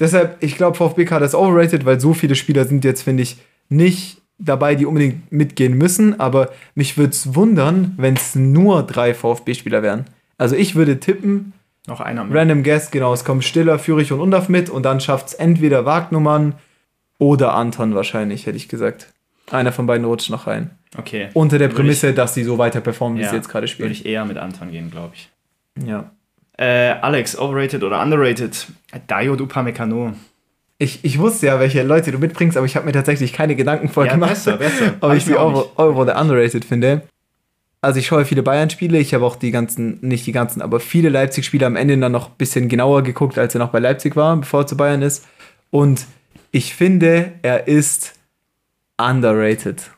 Deshalb, 0.01 0.43
ich 0.43 0.57
glaube, 0.57 0.77
VfB-Kader 0.77 1.25
ist 1.25 1.35
overrated, 1.35 1.85
weil 1.85 2.01
so 2.01 2.15
viele 2.15 2.35
Spieler 2.35 2.65
sind 2.65 2.85
jetzt, 2.85 3.03
finde 3.03 3.23
ich, 3.23 3.39
nicht 3.69 4.21
dabei, 4.39 4.75
die 4.75 4.87
unbedingt 4.87 5.31
mitgehen 5.33 5.77
müssen. 5.77 6.19
Aber 6.19 6.51
mich 6.75 6.97
würde 6.97 7.11
es 7.11 7.35
wundern, 7.35 7.95
wenn 7.97 8.15
es 8.15 8.35
nur 8.35 8.83
drei 8.85 9.15
VfB-Spieler 9.15 9.83
wären. 9.83 10.07
Also 10.37 10.57
ich 10.57 10.75
würde 10.75 11.01
tippen, 11.01 11.53
Noch 11.87 12.01
einer 12.01 12.25
mit. 12.25 12.37
Random 12.37 12.63
Guest, 12.63 12.93
genau, 12.93 13.13
es 13.13 13.25
kommen 13.25 13.43
Stiller, 13.43 13.79
Fürich 13.79 14.13
und 14.13 14.21
Undaf 14.21 14.49
mit 14.49 14.71
und 14.71 14.85
dann 14.85 15.01
schafft 15.01 15.29
es 15.29 15.35
entweder 15.35 15.85
Wagnummern 15.85 16.55
oder 17.19 17.55
Anton 17.55 17.95
wahrscheinlich, 17.95 18.47
hätte 18.47 18.57
ich 18.57 18.69
gesagt. 18.69 19.13
Einer 19.51 19.73
von 19.73 19.87
beiden 19.87 20.05
rutscht 20.07 20.31
noch 20.31 20.47
rein. 20.47 20.71
Okay. 20.97 21.29
Unter 21.35 21.59
der 21.59 21.69
Würde 21.69 21.83
Prämisse, 21.83 22.15
dass 22.15 22.35
sie 22.35 22.45
so 22.45 22.57
weiter 22.59 22.81
performen, 22.81 23.19
wie 23.19 23.23
Ja, 23.23 23.31
sie 23.31 23.37
jetzt 23.37 23.49
gerade 23.49 23.65
Würde 23.65 23.73
spielen. 23.73 23.91
ich 23.93 24.07
eher 24.07 24.25
mit 24.25 24.39
Anton 24.39 24.71
gehen, 24.71 24.91
glaube 24.91 25.15
ich. 25.15 25.29
Ja. 25.87 26.11
Äh, 26.57 26.93
Alex, 27.03 27.39
overrated 27.39 27.83
oder 27.85 28.03
underrated? 28.03 28.67
Diod 29.09 29.41
Upamecano. 29.41 30.15
Ich, 30.79 31.01
ich 31.05 31.19
wusste 31.19 31.47
ja, 31.49 31.61
welche 31.61 31.83
Leute 31.83 32.11
du 32.13 32.19
mitbringst, 32.19 32.57
aber 32.57 32.65
ich 32.67 32.77
habe 32.77 32.87
mir 32.87 32.93
tatsächlich 32.93 33.33
keine 33.33 33.55
Gedanken 33.57 33.89
vorher 33.89 34.13
Ja, 34.13 34.17
gemacht, 34.17 34.31
besser, 34.31 34.57
besser. 34.57 34.95
ob 35.01 35.11
ich 35.13 35.19
ich 35.19 35.25
sie 35.27 35.37
auch 35.37 35.51
over, 35.53 35.61
nicht. 35.63 35.79
over 35.79 36.01
oder 36.03 36.21
underrated 36.21 36.65
finde. 36.65 37.03
Also 37.81 38.01
ich 38.01 38.07
schaue 38.07 38.25
viele 38.25 38.43
Bayern-Spiele, 38.43 38.99
ich 38.99 39.15
habe 39.15 39.25
auch 39.25 39.37
die 39.37 39.51
ganzen, 39.53 39.99
nicht 40.01 40.27
die 40.27 40.33
ganzen, 40.33 40.63
aber 40.63 40.81
viele 40.81 41.11
Leipzig-Spiele 41.11 41.65
am 41.67 41.77
Ende 41.77 41.97
dann 41.99 42.11
noch 42.13 42.29
ein 42.31 42.35
bisschen 42.39 42.69
genauer 42.69 43.03
geguckt, 43.03 43.39
als 43.39 43.55
er 43.55 43.61
noch 43.61 43.71
bei 43.71 43.79
Leipzig 43.79 44.17
war, 44.17 44.37
bevor 44.37 44.61
er 44.63 44.67
zu 44.67 44.77
Bayern 44.77 45.03
ist. 45.03 45.25
Und 45.71 46.07
ich 46.51 46.75
finde, 46.75 47.33
er 47.43 47.69
ist 47.69 48.15
underrated. 48.97 49.91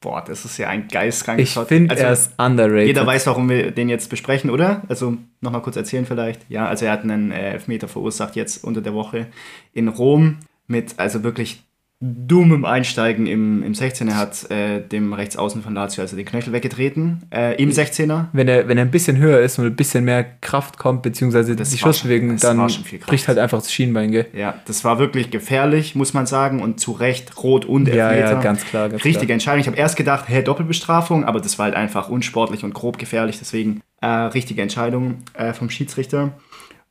Boah, 0.00 0.22
das 0.24 0.44
ist 0.44 0.58
ja 0.58 0.68
ein 0.68 0.86
geistkrankes 0.86 1.56
Ich 1.56 1.62
finde, 1.66 1.90
Also, 1.90 2.04
er 2.04 2.12
ist 2.12 2.32
underrated. 2.38 2.86
Jeder 2.86 3.04
weiß, 3.06 3.26
warum 3.26 3.48
wir 3.48 3.72
den 3.72 3.88
jetzt 3.88 4.08
besprechen, 4.10 4.48
oder? 4.48 4.82
Also 4.88 5.16
nochmal 5.40 5.60
kurz 5.62 5.76
erzählen 5.76 6.06
vielleicht. 6.06 6.48
Ja, 6.48 6.68
also 6.68 6.84
er 6.84 6.92
hat 6.92 7.02
einen 7.02 7.32
äh, 7.32 7.52
Elfmeter 7.54 7.88
verursacht 7.88 8.36
jetzt 8.36 8.62
unter 8.62 8.80
der 8.80 8.94
Woche 8.94 9.26
in 9.72 9.88
Rom 9.88 10.38
mit 10.68 10.98
also 10.98 11.24
wirklich 11.24 11.64
dummem 12.00 12.64
Einsteigen 12.64 13.26
im, 13.26 13.64
im 13.64 13.72
16er. 13.72 14.10
Er 14.10 14.16
hat 14.16 14.48
äh, 14.52 14.80
dem 14.80 15.12
Rechtsaußen 15.12 15.62
von 15.62 15.74
Lazio 15.74 16.00
also 16.02 16.14
den 16.14 16.24
Knöchel 16.26 16.52
weggetreten 16.52 17.22
äh, 17.34 17.60
im 17.60 17.70
16er. 17.70 18.26
wenn 18.32 18.46
er, 18.46 18.68
wenn 18.68 18.78
er 18.78 18.84
ein 18.84 18.92
bisschen 18.92 19.16
höher 19.16 19.40
ist 19.40 19.58
und 19.58 19.66
ein 19.66 19.74
bisschen 19.74 20.04
mehr 20.04 20.22
Kraft 20.40 20.78
kommt, 20.78 21.02
beziehungsweise 21.02 21.56
Das 21.56 21.70
die 21.70 21.78
Schussbewegung, 21.78 22.36
dann 22.36 22.64
bricht 23.04 23.26
halt 23.26 23.38
einfach 23.38 23.58
das 23.58 23.72
Schienbein, 23.72 24.12
gell? 24.12 24.26
Ja, 24.32 24.54
das 24.66 24.84
war 24.84 25.00
wirklich 25.00 25.30
gefährlich, 25.32 25.96
muss 25.96 26.14
man 26.14 26.26
sagen. 26.26 26.62
Und 26.62 26.78
zu 26.78 26.92
Recht 26.92 27.42
rot 27.42 27.64
und 27.64 27.88
Ja, 27.88 28.10
Elfmeter. 28.10 28.32
ja, 28.34 28.40
ganz 28.42 28.64
klar. 28.64 28.88
Ganz 28.90 29.04
Richtige 29.04 29.26
klar. 29.26 29.34
Entscheidung. 29.34 29.60
Ich 29.60 29.66
habe 29.66 29.76
erst 29.76 29.96
gedacht, 29.96 30.26
hä, 30.28 30.42
Doppelbestrafung, 30.42 31.24
aber 31.24 31.40
das 31.40 31.58
war 31.58 31.64
halt 31.64 31.74
einfach 31.74 32.08
unsportlich 32.08 32.62
und 32.62 32.74
grob 32.74 32.98
gefährlich. 32.98 33.38
Deswegen 33.40 33.80
äh, 34.00 34.06
richtige 34.06 34.62
Entscheidung 34.62 35.16
äh, 35.34 35.52
vom 35.52 35.68
Schiedsrichter. 35.68 36.30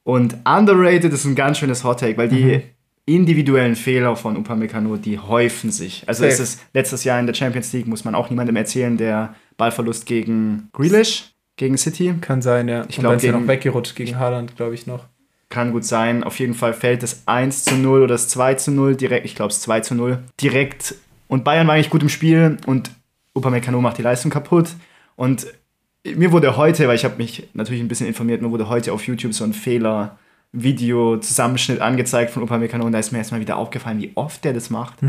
Und 0.04 0.36
underrated 0.46 1.14
ist 1.14 1.24
ein 1.24 1.36
ganz 1.36 1.60
schönes 1.60 1.86
Hot 1.86 2.02
Take, 2.02 2.18
weil 2.18 2.28
Mhm. 2.30 2.62
Individuellen 3.08 3.76
Fehler 3.76 4.16
von 4.16 4.38
Upamecano, 4.38 4.98
die 4.98 5.18
häufen 5.18 5.72
sich. 5.72 6.04
Also 6.08 6.22
Safe. 6.24 6.34
es 6.34 6.40
ist 6.40 6.60
letztes 6.74 7.04
Jahr 7.06 7.20
in 7.20 7.26
der 7.26 7.34
Champions 7.34 7.72
League, 7.74 7.88
muss 7.88 8.04
man 8.06 8.14
auch 8.14 8.30
niemandem 8.30 8.56
erzählen, 8.58 8.98
der 8.98 9.34
Ballverlust 9.58 10.06
gegen 10.06 10.68
Grealish, 10.74 11.32
gegen 11.56 11.78
City. 11.78 12.14
Kann 12.22 12.42
sein, 12.42 12.68
ja. 12.68 12.82
Ich 12.90 12.98
Und 12.98 13.02
glaub, 13.04 13.12
dann 13.14 13.18
ist 13.18 13.24
er 13.24 13.32
gegen- 13.32 13.42
noch 13.42 13.48
weggerutscht 13.48 13.96
gegen 13.96 14.20
Haaland, 14.20 14.56
glaube 14.58 14.76
ich 14.76 14.86
noch. 14.88 15.06
Kann 15.50 15.72
gut 15.72 15.86
sein. 15.86 16.24
Auf 16.26 16.38
jeden 16.40 16.54
Fall 16.54 16.74
fällt 16.74 17.02
das 17.02 17.24
1 17.26 17.64
zu 17.64 17.76
0 17.76 18.00
oder 18.02 18.14
das 18.16 18.28
2 18.28 18.56
zu 18.56 18.70
0 18.72 18.96
direkt. 18.98 19.26
Ich 19.26 19.34
glaube, 19.36 19.52
es 19.54 19.62
2 19.62 19.80
zu 19.80 19.96
0 19.96 20.20
direkt. 20.42 20.96
Und 21.30 21.46
Bayern 21.46 21.66
war 21.66 21.76
eigentlich 21.76 21.90
gut 21.90 22.02
im 22.04 22.10
Spiel 22.10 22.58
und 22.66 22.92
Upamecano 23.34 23.80
macht 23.80 23.98
die 23.98 24.02
Leistung 24.02 24.30
kaputt. 24.30 24.72
Und 25.16 25.48
mir 26.04 26.34
wurde 26.34 26.58
heute, 26.58 26.88
weil 26.90 26.96
ich 26.96 27.06
habe 27.06 27.16
mich 27.18 27.48
natürlich 27.54 27.82
ein 27.82 27.88
bisschen 27.88 28.08
informiert, 28.08 28.42
mir 28.42 28.52
wurde 28.52 28.68
heute 28.68 28.92
auf 28.92 29.08
YouTube 29.08 29.34
so 29.34 29.46
ein 29.46 29.54
Fehler 29.54 30.18
Video-Zusammenschnitt 30.54 31.82
angezeigt 31.82 32.32
von 32.32 32.44
Upamecano 32.44 32.86
und 32.86 32.92
da 32.92 33.00
ist 33.00 33.12
mir 33.12 33.18
erstmal 33.20 33.42
wieder 33.42 33.58
aufgefallen, 33.58 34.00
wie 34.00 34.12
oft 34.16 34.44
der 34.44 34.54
das 34.54 34.70
macht. 34.70 35.02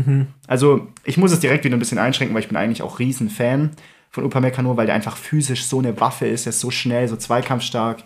Also 0.47 0.87
ich 1.05 1.17
muss 1.17 1.31
es 1.31 1.39
direkt 1.39 1.63
wieder 1.63 1.75
ein 1.75 1.79
bisschen 1.79 1.97
einschränken, 1.97 2.35
weil 2.35 2.43
ich 2.43 2.49
bin 2.49 2.57
eigentlich 2.57 2.81
auch 2.81 2.99
riesen 2.99 3.29
Fan 3.29 3.71
von 4.11 4.25
Upamecano, 4.25 4.75
weil 4.77 4.85
der 4.85 4.95
einfach 4.95 5.17
physisch 5.17 5.65
so 5.65 5.79
eine 5.79 5.99
Waffe 5.99 6.27
ist, 6.27 6.45
der 6.45 6.51
ist 6.51 6.59
so 6.59 6.71
schnell, 6.71 7.07
so 7.07 7.15
zweikampfstark. 7.15 8.03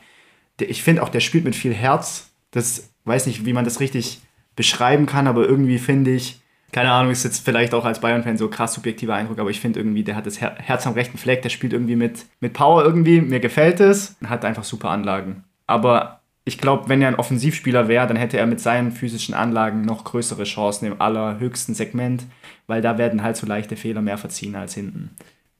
Der, 0.59 0.69
ich 0.69 0.83
finde 0.83 1.01
auch, 1.01 1.09
der 1.09 1.21
spielt 1.21 1.45
mit 1.45 1.55
viel 1.55 1.73
Herz. 1.73 2.31
Das 2.51 2.93
weiß 3.05 3.25
nicht, 3.25 3.45
wie 3.45 3.53
man 3.53 3.65
das 3.65 3.79
richtig 3.79 4.21
beschreiben 4.55 5.05
kann, 5.05 5.27
aber 5.27 5.47
irgendwie 5.47 5.79
finde 5.79 6.11
ich, 6.11 6.39
keine 6.71 6.91
Ahnung, 6.91 7.11
ist 7.11 7.23
jetzt 7.23 7.45
vielleicht 7.45 7.73
auch 7.73 7.85
als 7.85 8.01
Bayern-Fan 8.01 8.37
so 8.37 8.49
krass 8.49 8.73
subjektiver 8.73 9.15
Eindruck, 9.15 9.39
aber 9.39 9.49
ich 9.49 9.59
finde 9.59 9.79
irgendwie, 9.79 10.03
der 10.03 10.15
hat 10.15 10.25
das 10.25 10.41
Her 10.41 10.55
Herz 10.59 10.85
am 10.87 10.93
rechten 10.93 11.17
Fleck, 11.17 11.41
der 11.41 11.49
spielt 11.49 11.73
irgendwie 11.73 11.95
mit, 11.95 12.25
mit 12.39 12.53
Power 12.53 12.83
irgendwie, 12.83 13.21
mir 13.21 13.39
gefällt 13.39 13.79
es, 13.79 14.15
hat 14.25 14.45
einfach 14.45 14.63
super 14.63 14.89
Anlagen. 14.89 15.43
Aber 15.67 16.22
ich 16.45 16.57
glaube, 16.57 16.89
wenn 16.89 17.01
er 17.01 17.07
ein 17.07 17.15
Offensivspieler 17.15 17.87
wäre, 17.87 18.05
dann 18.07 18.17
hätte 18.17 18.37
er 18.37 18.45
mit 18.45 18.59
seinen 18.59 18.91
physischen 18.91 19.33
Anlagen 19.33 19.81
noch 19.81 20.03
größere 20.03 20.43
Chancen 20.43 20.85
im 20.87 21.01
allerhöchsten 21.01 21.73
Segment, 21.73 22.25
weil 22.67 22.81
da 22.81 22.97
werden 22.97 23.23
halt 23.23 23.37
so 23.37 23.47
leichte 23.47 23.75
Fehler 23.77 24.01
mehr 24.01 24.17
verziehen 24.17 24.55
als 24.55 24.73
hinten. 24.73 25.11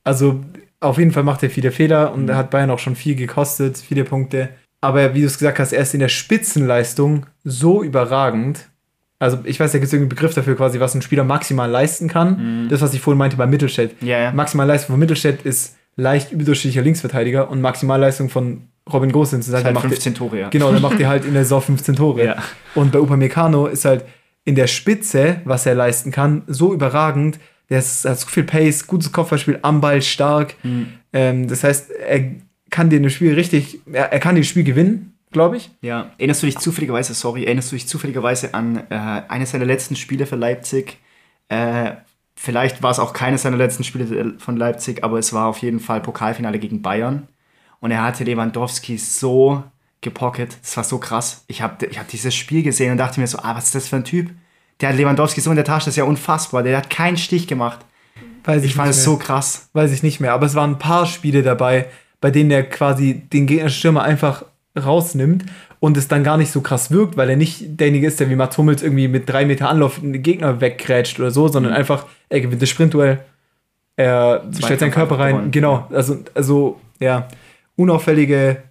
Also 0.04 0.43
auf 0.82 0.98
jeden 0.98 1.12
Fall 1.12 1.24
macht 1.24 1.41
er 1.43 1.50
viele 1.50 1.72
Fehler 1.72 2.14
und 2.14 2.24
Mhm. 2.24 2.30
er 2.30 2.36
hat 2.38 2.49
Bayern 2.49 2.70
auch 2.72 2.80
schon 2.80 2.95
viel 2.97 3.16
gekostet, 3.16 3.78
viele 3.78 4.03
Punkte. 4.03 4.49
Aber 4.82 5.14
wie 5.14 5.22
du 5.22 5.28
es 5.28 5.38
gesagt 5.38 5.60
hast, 5.60 5.72
er 5.72 5.82
ist 5.82 5.93
in 5.93 6.01
der 6.01 6.10
Spitzenleistung 6.10 7.26
so 7.45 7.82
überragend. 7.84 8.68
Also 9.20 9.39
ich 9.45 9.57
weiß, 9.60 9.72
da 9.72 9.78
gibt 9.78 9.88
es 9.88 9.93
irgendeinen 9.93 10.10
Begriff 10.18 10.34
dafür 10.34 10.57
quasi, 10.57 10.82
was 10.82 10.93
ein 10.95 11.01
Spieler 11.01 11.24
maximal 11.24 11.70
leisten 11.70 12.10
kann. 12.10 12.68
Das, 12.70 12.82
was 12.82 12.93
ich 12.93 12.99
vorhin 12.99 13.18
meinte 13.18 13.38
bei 13.38 13.47
Mittelstädt. 13.47 14.01
Mhm. 14.01 14.07
Ja. 14.10 14.32
Maximalleistung 14.34 14.93
von 14.95 14.99
Mittelstädt 14.99 15.43
ist 15.43 15.78
leicht 15.95 16.34
überdurchschnittlicher 16.34 16.84
Linksverteidiger 16.84 17.49
und 17.49 17.62
Maximalleistung 17.62 18.28
von 18.30 18.68
Robin 18.91 19.11
Gosens 19.11 19.47
ist 19.47 19.53
halt, 19.53 19.65
Halt 19.65 19.75
macht 19.75 19.88
15 19.88 20.13
Tore, 20.13 20.39
ja. 20.39 20.49
Genau, 20.49 20.71
der 20.71 20.81
macht 20.81 20.99
dir 20.99 21.07
halt 21.07 21.25
in 21.25 21.34
der 21.34 21.43
Saison 21.43 21.61
15 21.61 21.95
Tore. 21.95 22.25
Ja. 22.25 22.36
Und 22.75 22.91
bei 22.91 22.99
Upamecano 22.99 23.67
ist 23.67 23.86
halt, 23.86 24.03
in 24.45 24.55
der 24.55 24.67
Spitze, 24.67 25.41
was 25.45 25.65
er 25.65 25.75
leisten 25.75 26.11
kann, 26.11 26.43
so 26.47 26.73
überragend. 26.73 27.39
Der 27.69 27.79
ist, 27.79 28.05
hat 28.05 28.19
so 28.19 28.27
viel 28.27 28.43
Pace, 28.43 28.88
gutes 28.88 29.11
Kopfballspiel, 29.11 29.59
am 29.61 29.79
Ball 29.81 30.01
stark. 30.01 30.55
Ähm, 31.13 31.47
das 31.47 31.63
heißt, 31.63 31.91
er 31.91 32.31
kann 32.69 32.89
dir 32.89 32.99
ein 32.99 33.09
Spiel 33.09 33.34
richtig, 33.34 33.79
er, 33.91 34.11
er 34.11 34.19
kann 34.19 34.36
das 34.36 34.47
Spiel 34.47 34.63
gewinnen, 34.63 35.13
glaube 35.31 35.57
ich. 35.57 35.71
Ja, 35.81 36.11
erinnerst 36.17 36.43
du 36.43 36.47
dich 36.47 36.57
zufälligerweise, 36.57 37.13
sorry, 37.13 37.45
erinnerst 37.45 37.71
du 37.71 37.75
dich 37.75 37.88
zufälligerweise 37.88 38.53
an 38.53 38.84
äh, 38.89 39.21
eines 39.27 39.51
seiner 39.51 39.65
letzten 39.65 39.95
Spiele 39.95 40.25
für 40.25 40.36
Leipzig? 40.36 40.97
Äh, 41.47 41.93
vielleicht 42.36 42.84
war 42.84 42.91
es 42.91 42.99
auch 42.99 43.13
keines 43.13 43.43
seiner 43.43 43.57
letzten 43.57 43.84
Spiele 43.84 44.34
von 44.39 44.57
Leipzig, 44.57 45.03
aber 45.03 45.19
es 45.19 45.31
war 45.31 45.47
auf 45.47 45.59
jeden 45.59 45.79
Fall 45.79 46.01
Pokalfinale 46.01 46.59
gegen 46.59 46.81
Bayern. 46.81 47.27
Und 47.84 47.91
er 47.91 48.01
hatte 48.01 48.23
Lewandowski 48.23 48.97
so 48.97 49.61
gepocket. 49.99 50.57
Das 50.61 50.77
war 50.77 50.86
so 50.86 50.99
krass. 50.99 51.43
Ich 51.47 51.61
habe 51.61 51.86
ich 51.86 51.99
hab 51.99 52.07
dieses 52.07 52.34
Spiel 52.34 52.63
gesehen 52.63 52.93
und 52.93 52.97
dachte 52.97 53.19
mir 53.19 53.27
so, 53.27 53.39
ah, 53.39 53.57
was 53.57 53.65
ist 53.65 53.75
das 53.75 53.89
für 53.89 53.97
ein 53.97 54.05
Typ? 54.05 54.29
Der 54.79 54.88
hat 54.88 54.95
Lewandowski 54.95 55.41
so 55.41 55.49
in 55.49 55.57
der 55.57 55.65
Tasche, 55.65 55.88
das 55.88 55.95
ist 55.95 55.97
ja 55.97 56.05
unfassbar. 56.05 56.63
Der 56.63 56.77
hat 56.77 56.89
keinen 56.89 57.17
Stich 57.17 57.45
gemacht. 57.45 57.79
Weiß 58.45 58.63
Ich 58.63 58.75
fand 58.75 58.91
es 58.91 59.03
so 59.03 59.17
krass. 59.17 59.67
Weiß 59.73 59.91
ich 59.91 60.01
nicht 60.01 60.21
mehr, 60.21 60.31
aber 60.31 60.45
es 60.45 60.55
waren 60.55 60.71
ein 60.71 60.79
paar 60.79 61.05
Spiele 61.05 61.43
dabei, 61.43 61.88
bei 62.21 62.31
denen 62.31 62.51
er 62.51 62.63
quasi 62.63 63.15
den 63.15 63.47
gegnerischen 63.47 63.79
Stürmer 63.79 64.03
einfach 64.03 64.45
rausnimmt 64.81 65.43
und 65.81 65.97
es 65.97 66.07
dann 66.07 66.23
gar 66.23 66.38
nicht 66.38 66.53
so 66.53 66.61
krass 66.61 66.89
wirkt, 66.89 67.17
weil 67.17 67.29
er 67.29 67.36
nicht 67.36 67.81
derjenige 67.81 68.07
ist, 68.07 68.17
der 68.17 68.29
wie 68.29 68.38
Mats 68.38 68.57
Hummels 68.57 68.81
irgendwie 68.81 69.09
mit 69.09 69.29
drei 69.29 69.45
Meter 69.45 69.67
Anlauf 69.67 69.99
den 69.99 70.23
Gegner 70.23 70.61
wegkrätscht 70.61 71.19
oder 71.19 71.31
so, 71.31 71.49
sondern 71.49 71.73
einfach, 71.73 72.05
er 72.29 72.39
gewinnt 72.39 72.61
das 72.61 72.69
Sprintduell, 72.69 73.19
er 73.97 74.49
stellt 74.57 74.79
seinen 74.79 74.91
Körper 74.91 75.19
rein. 75.19 75.34
gewonnen. 75.34 75.51
Genau, 75.51 75.86
also, 75.91 76.23
also 76.34 76.79
ja, 77.01 77.27
unauffällige 77.76 78.63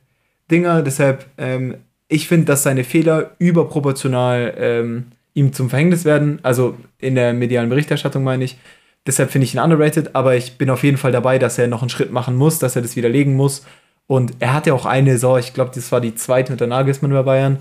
Dinger, 0.50 0.82
deshalb, 0.82 1.26
ähm, 1.38 1.76
ich 2.08 2.28
finde, 2.28 2.46
dass 2.46 2.62
seine 2.62 2.84
Fehler 2.84 3.32
überproportional 3.38 4.54
ähm, 4.58 5.06
ihm 5.34 5.52
zum 5.52 5.70
Verhängnis 5.70 6.04
werden, 6.04 6.40
also 6.42 6.76
in 6.98 7.14
der 7.14 7.32
medialen 7.32 7.70
Berichterstattung 7.70 8.22
meine 8.22 8.44
ich. 8.44 8.58
Deshalb 9.06 9.30
finde 9.30 9.46
ich 9.46 9.54
ihn 9.54 9.60
underrated, 9.60 10.14
aber 10.14 10.36
ich 10.36 10.58
bin 10.58 10.70
auf 10.70 10.84
jeden 10.84 10.96
Fall 10.98 11.10
dabei, 11.10 11.38
dass 11.38 11.58
er 11.58 11.66
noch 11.66 11.82
einen 11.82 11.88
Schritt 11.88 12.12
machen 12.12 12.36
muss, 12.36 12.58
dass 12.58 12.76
er 12.76 12.82
das 12.82 12.94
widerlegen 12.96 13.34
muss. 13.34 13.64
Und 14.06 14.34
er 14.40 14.52
hat 14.52 14.66
ja 14.66 14.74
auch 14.74 14.86
eine 14.86 15.12
Saison, 15.12 15.38
ich 15.38 15.54
glaube, 15.54 15.72
das 15.74 15.90
war 15.90 16.00
die 16.00 16.14
zweite 16.14 16.52
unter 16.52 16.66
Nagelsmann 16.66 17.12
bei 17.12 17.22
Bayern, 17.22 17.58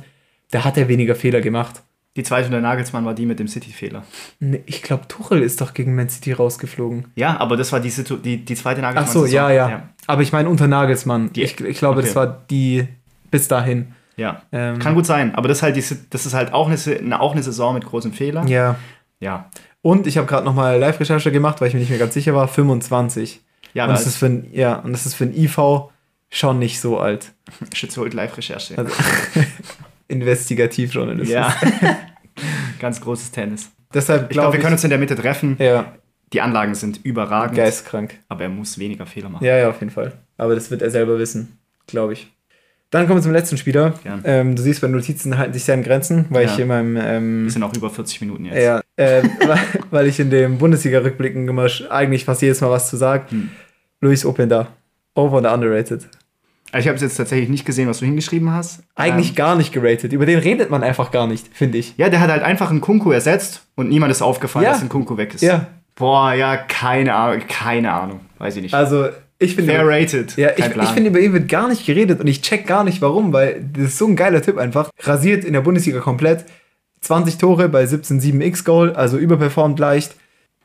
da 0.51 0.65
hat 0.65 0.77
er 0.77 0.87
weniger 0.87 1.15
Fehler 1.15 1.41
gemacht. 1.41 1.81
Die 2.17 2.23
zweite 2.23 2.47
unter 2.47 2.59
Nagelsmann 2.59 3.05
war 3.05 3.13
die 3.13 3.25
mit 3.25 3.39
dem 3.39 3.47
City-Fehler. 3.47 4.03
Ne, 4.39 4.61
Ich 4.65 4.81
glaube, 4.81 5.07
Tuchel 5.07 5.41
ist 5.41 5.61
doch 5.61 5.73
gegen 5.73 5.95
Man 5.95 6.09
City 6.09 6.33
rausgeflogen. 6.33 7.05
Ja, 7.15 7.39
aber 7.39 7.55
das 7.55 7.71
war 7.71 7.79
die, 7.79 7.89
Situ 7.89 8.17
die, 8.17 8.43
die 8.43 8.55
zweite 8.55 8.79
Ach 8.81 8.93
Nagelsmann. 8.93 9.13
so, 9.13 9.25
ja, 9.25 9.49
ja, 9.49 9.89
Aber 10.07 10.21
ich 10.21 10.33
meine 10.33 10.49
unter 10.49 10.67
Nagelsmann. 10.67 11.31
Die- 11.33 11.43
ich, 11.43 11.59
ich 11.61 11.77
glaube, 11.77 11.99
okay. 11.99 12.07
das 12.07 12.15
war 12.15 12.27
die 12.49 12.87
bis 13.29 13.47
dahin. 13.47 13.93
Ja. 14.17 14.41
Ähm, 14.51 14.77
Kann 14.79 14.93
gut 14.93 15.05
sein, 15.05 15.33
aber 15.35 15.47
das 15.47 15.59
ist 15.59 15.63
halt, 15.63 15.77
die, 15.77 15.83
das 16.09 16.25
ist 16.25 16.33
halt 16.33 16.51
auch, 16.53 16.69
eine, 16.69 17.19
auch 17.21 17.31
eine 17.31 17.43
Saison 17.43 17.73
mit 17.73 17.85
großen 17.85 18.11
Fehlern. 18.11 18.47
Ja. 18.49 18.75
Ja. 19.21 19.49
Und 19.81 20.05
ich 20.05 20.17
habe 20.17 20.27
gerade 20.27 20.45
nochmal 20.45 20.77
Live-Recherche 20.79 21.31
gemacht, 21.31 21.61
weil 21.61 21.69
ich 21.69 21.73
mir 21.73 21.79
nicht 21.79 21.89
mehr 21.89 21.97
ganz 21.99 22.13
sicher 22.13 22.35
war. 22.35 22.47
25. 22.49 23.41
Ja, 23.73 23.85
und, 23.85 23.89
da 23.89 23.93
das 23.93 24.05
ist 24.05 24.17
für 24.17 24.25
ein, 24.25 24.47
ja, 24.51 24.75
und 24.75 24.91
das 24.91 25.05
ist 25.05 25.15
für 25.15 25.23
ein 25.23 25.33
IV 25.33 25.57
schon 26.29 26.59
nicht 26.59 26.81
so 26.81 26.99
alt. 26.99 27.31
Schütze 27.73 28.03
Live-Recherche. 28.03 28.77
Also, 28.77 28.91
Investigativjournalismus. 30.11 31.29
ja. 31.33 31.53
Ganz 32.79 33.01
großes 33.01 33.31
Tennis. 33.31 33.71
Deshalb 33.93 34.23
Ich 34.23 34.29
glaube, 34.29 34.53
wir 34.53 34.59
können 34.61 34.73
uns 34.73 34.83
in 34.83 34.89
der 34.89 34.99
Mitte 34.99 35.15
treffen. 35.15 35.55
Ja, 35.59 35.93
Die 36.33 36.41
Anlagen 36.41 36.73
sind 36.75 36.99
überragend, 37.03 37.57
geistkrank. 37.57 38.15
aber 38.29 38.43
er 38.43 38.49
muss 38.49 38.77
weniger 38.79 39.05
Fehler 39.05 39.29
machen. 39.29 39.43
Ja, 39.45 39.57
ja, 39.57 39.69
auf 39.69 39.79
jeden 39.81 39.91
Fall. 39.91 40.13
Aber 40.37 40.55
das 40.55 40.71
wird 40.71 40.81
er 40.81 40.89
selber 40.89 41.19
wissen, 41.19 41.57
glaube 41.87 42.13
ich. 42.13 42.31
Dann 42.89 43.07
kommen 43.07 43.19
wir 43.19 43.23
zum 43.23 43.31
letzten 43.31 43.57
Spieler. 43.57 43.93
Ähm, 44.25 44.55
du 44.55 44.61
siehst, 44.61 44.81
bei 44.81 44.87
Notizen 44.87 45.37
halten 45.37 45.53
sich 45.53 45.63
sehr 45.63 45.75
in 45.75 45.83
Grenzen, 45.83 46.25
weil 46.29 46.45
Ja. 46.45 46.51
ich 46.53 46.59
in 46.59 46.67
meinem 46.67 46.97
ähm, 47.01 47.43
Wir 47.45 47.51
sind 47.51 47.63
auch 47.63 47.73
über 47.75 47.89
40 47.89 48.19
Minuten 48.21 48.45
jetzt. 48.45 48.57
Ja, 48.61 48.81
äh, 48.97 49.23
weil, 49.91 50.07
ich 50.07 50.19
in 50.19 50.29
dem 50.29 50.57
Bundesliga-Rückblicken 50.57 51.47
immer 51.47 51.67
eigentlich 51.89 52.25
fast 52.25 52.41
jedes 52.41 52.59
Mal 52.61 52.69
was 52.69 52.89
zu 52.89 52.97
sage. 52.97 53.25
Hm. 53.29 53.49
Luis 54.01 54.25
Openda. 54.25 54.67
Over 55.15 55.37
oder 55.37 55.53
underrated? 55.53 56.07
Also 56.71 56.83
Ich 56.83 56.87
habe 56.87 56.95
es 56.95 57.01
jetzt 57.01 57.17
tatsächlich 57.17 57.49
nicht 57.49 57.65
gesehen, 57.65 57.87
was 57.89 57.99
du 57.99 58.05
hingeschrieben 58.05 58.51
hast. 58.51 58.81
Eigentlich 58.95 59.29
Ähm, 59.29 59.35
gar 59.35 59.55
nicht 59.55 59.73
geratet. 59.73 60.13
Über 60.13 60.25
den 60.25 60.39
redet 60.39 60.69
man 60.69 60.83
einfach 60.83 61.11
gar 61.11 61.27
nicht, 61.27 61.47
finde 61.51 61.77
ich. 61.77 61.93
ja, 61.97 62.09
der 62.09 62.19
hat 62.21 62.29
halt 62.29 62.43
einfach 62.43 62.69
einen 62.71 62.81
Kunku 62.81 63.11
ersetzt 63.11 63.63
und 63.75 63.89
niemand 63.89 64.11
ist 64.11 64.21
aufgefallen, 64.21 64.65
Ja. 64.65 64.71
dass 64.71 64.81
ein 64.81 64.89
Kunku 64.89 65.17
weg 65.17 65.33
ist. 65.35 65.41
Ja, 65.41 65.67
Boah, 65.95 66.33
ja, 66.33 66.55
keine 66.57 67.13
Ahnung, 67.13 67.41
keine 67.47 67.91
Ahnung. 67.91 68.21
Weiß 68.37 68.55
ich 68.55 68.63
nicht. 68.63 68.73
also 68.73 69.09
ich 69.37 69.55
finde. 69.55 69.73
Fair 69.73 69.85
rated. 69.87 70.37
Ja, 70.37 70.51
ich, 70.55 70.65
ich 70.65 70.87
finde, 70.89 71.09
über 71.09 71.19
ihn 71.19 71.33
wird 71.33 71.49
gar 71.49 71.67
nicht 71.67 71.85
geredet 71.85 72.19
und 72.21 72.27
ich 72.27 72.41
check 72.41 72.65
gar 72.65 72.83
nicht 72.83 73.01
warum, 73.01 73.33
weil 73.33 73.63
das 73.73 73.85
ist 73.87 73.97
so 73.97 74.07
ein 74.07 74.15
geiler 74.15 74.41
Typ 74.41 74.57
einfach. 74.57 74.89
Rasiert 75.01 75.43
in 75.43 75.53
der 75.53 75.61
Bundesliga 75.61 75.99
komplett. 75.99 76.45
20 77.01 77.37
Tore 77.39 77.67
bei 77.69 77.83
17,7 77.83 78.39
X-Goal, 78.41 78.93
also 78.93 79.17
überperformt 79.17 79.79
leicht. 79.79 80.15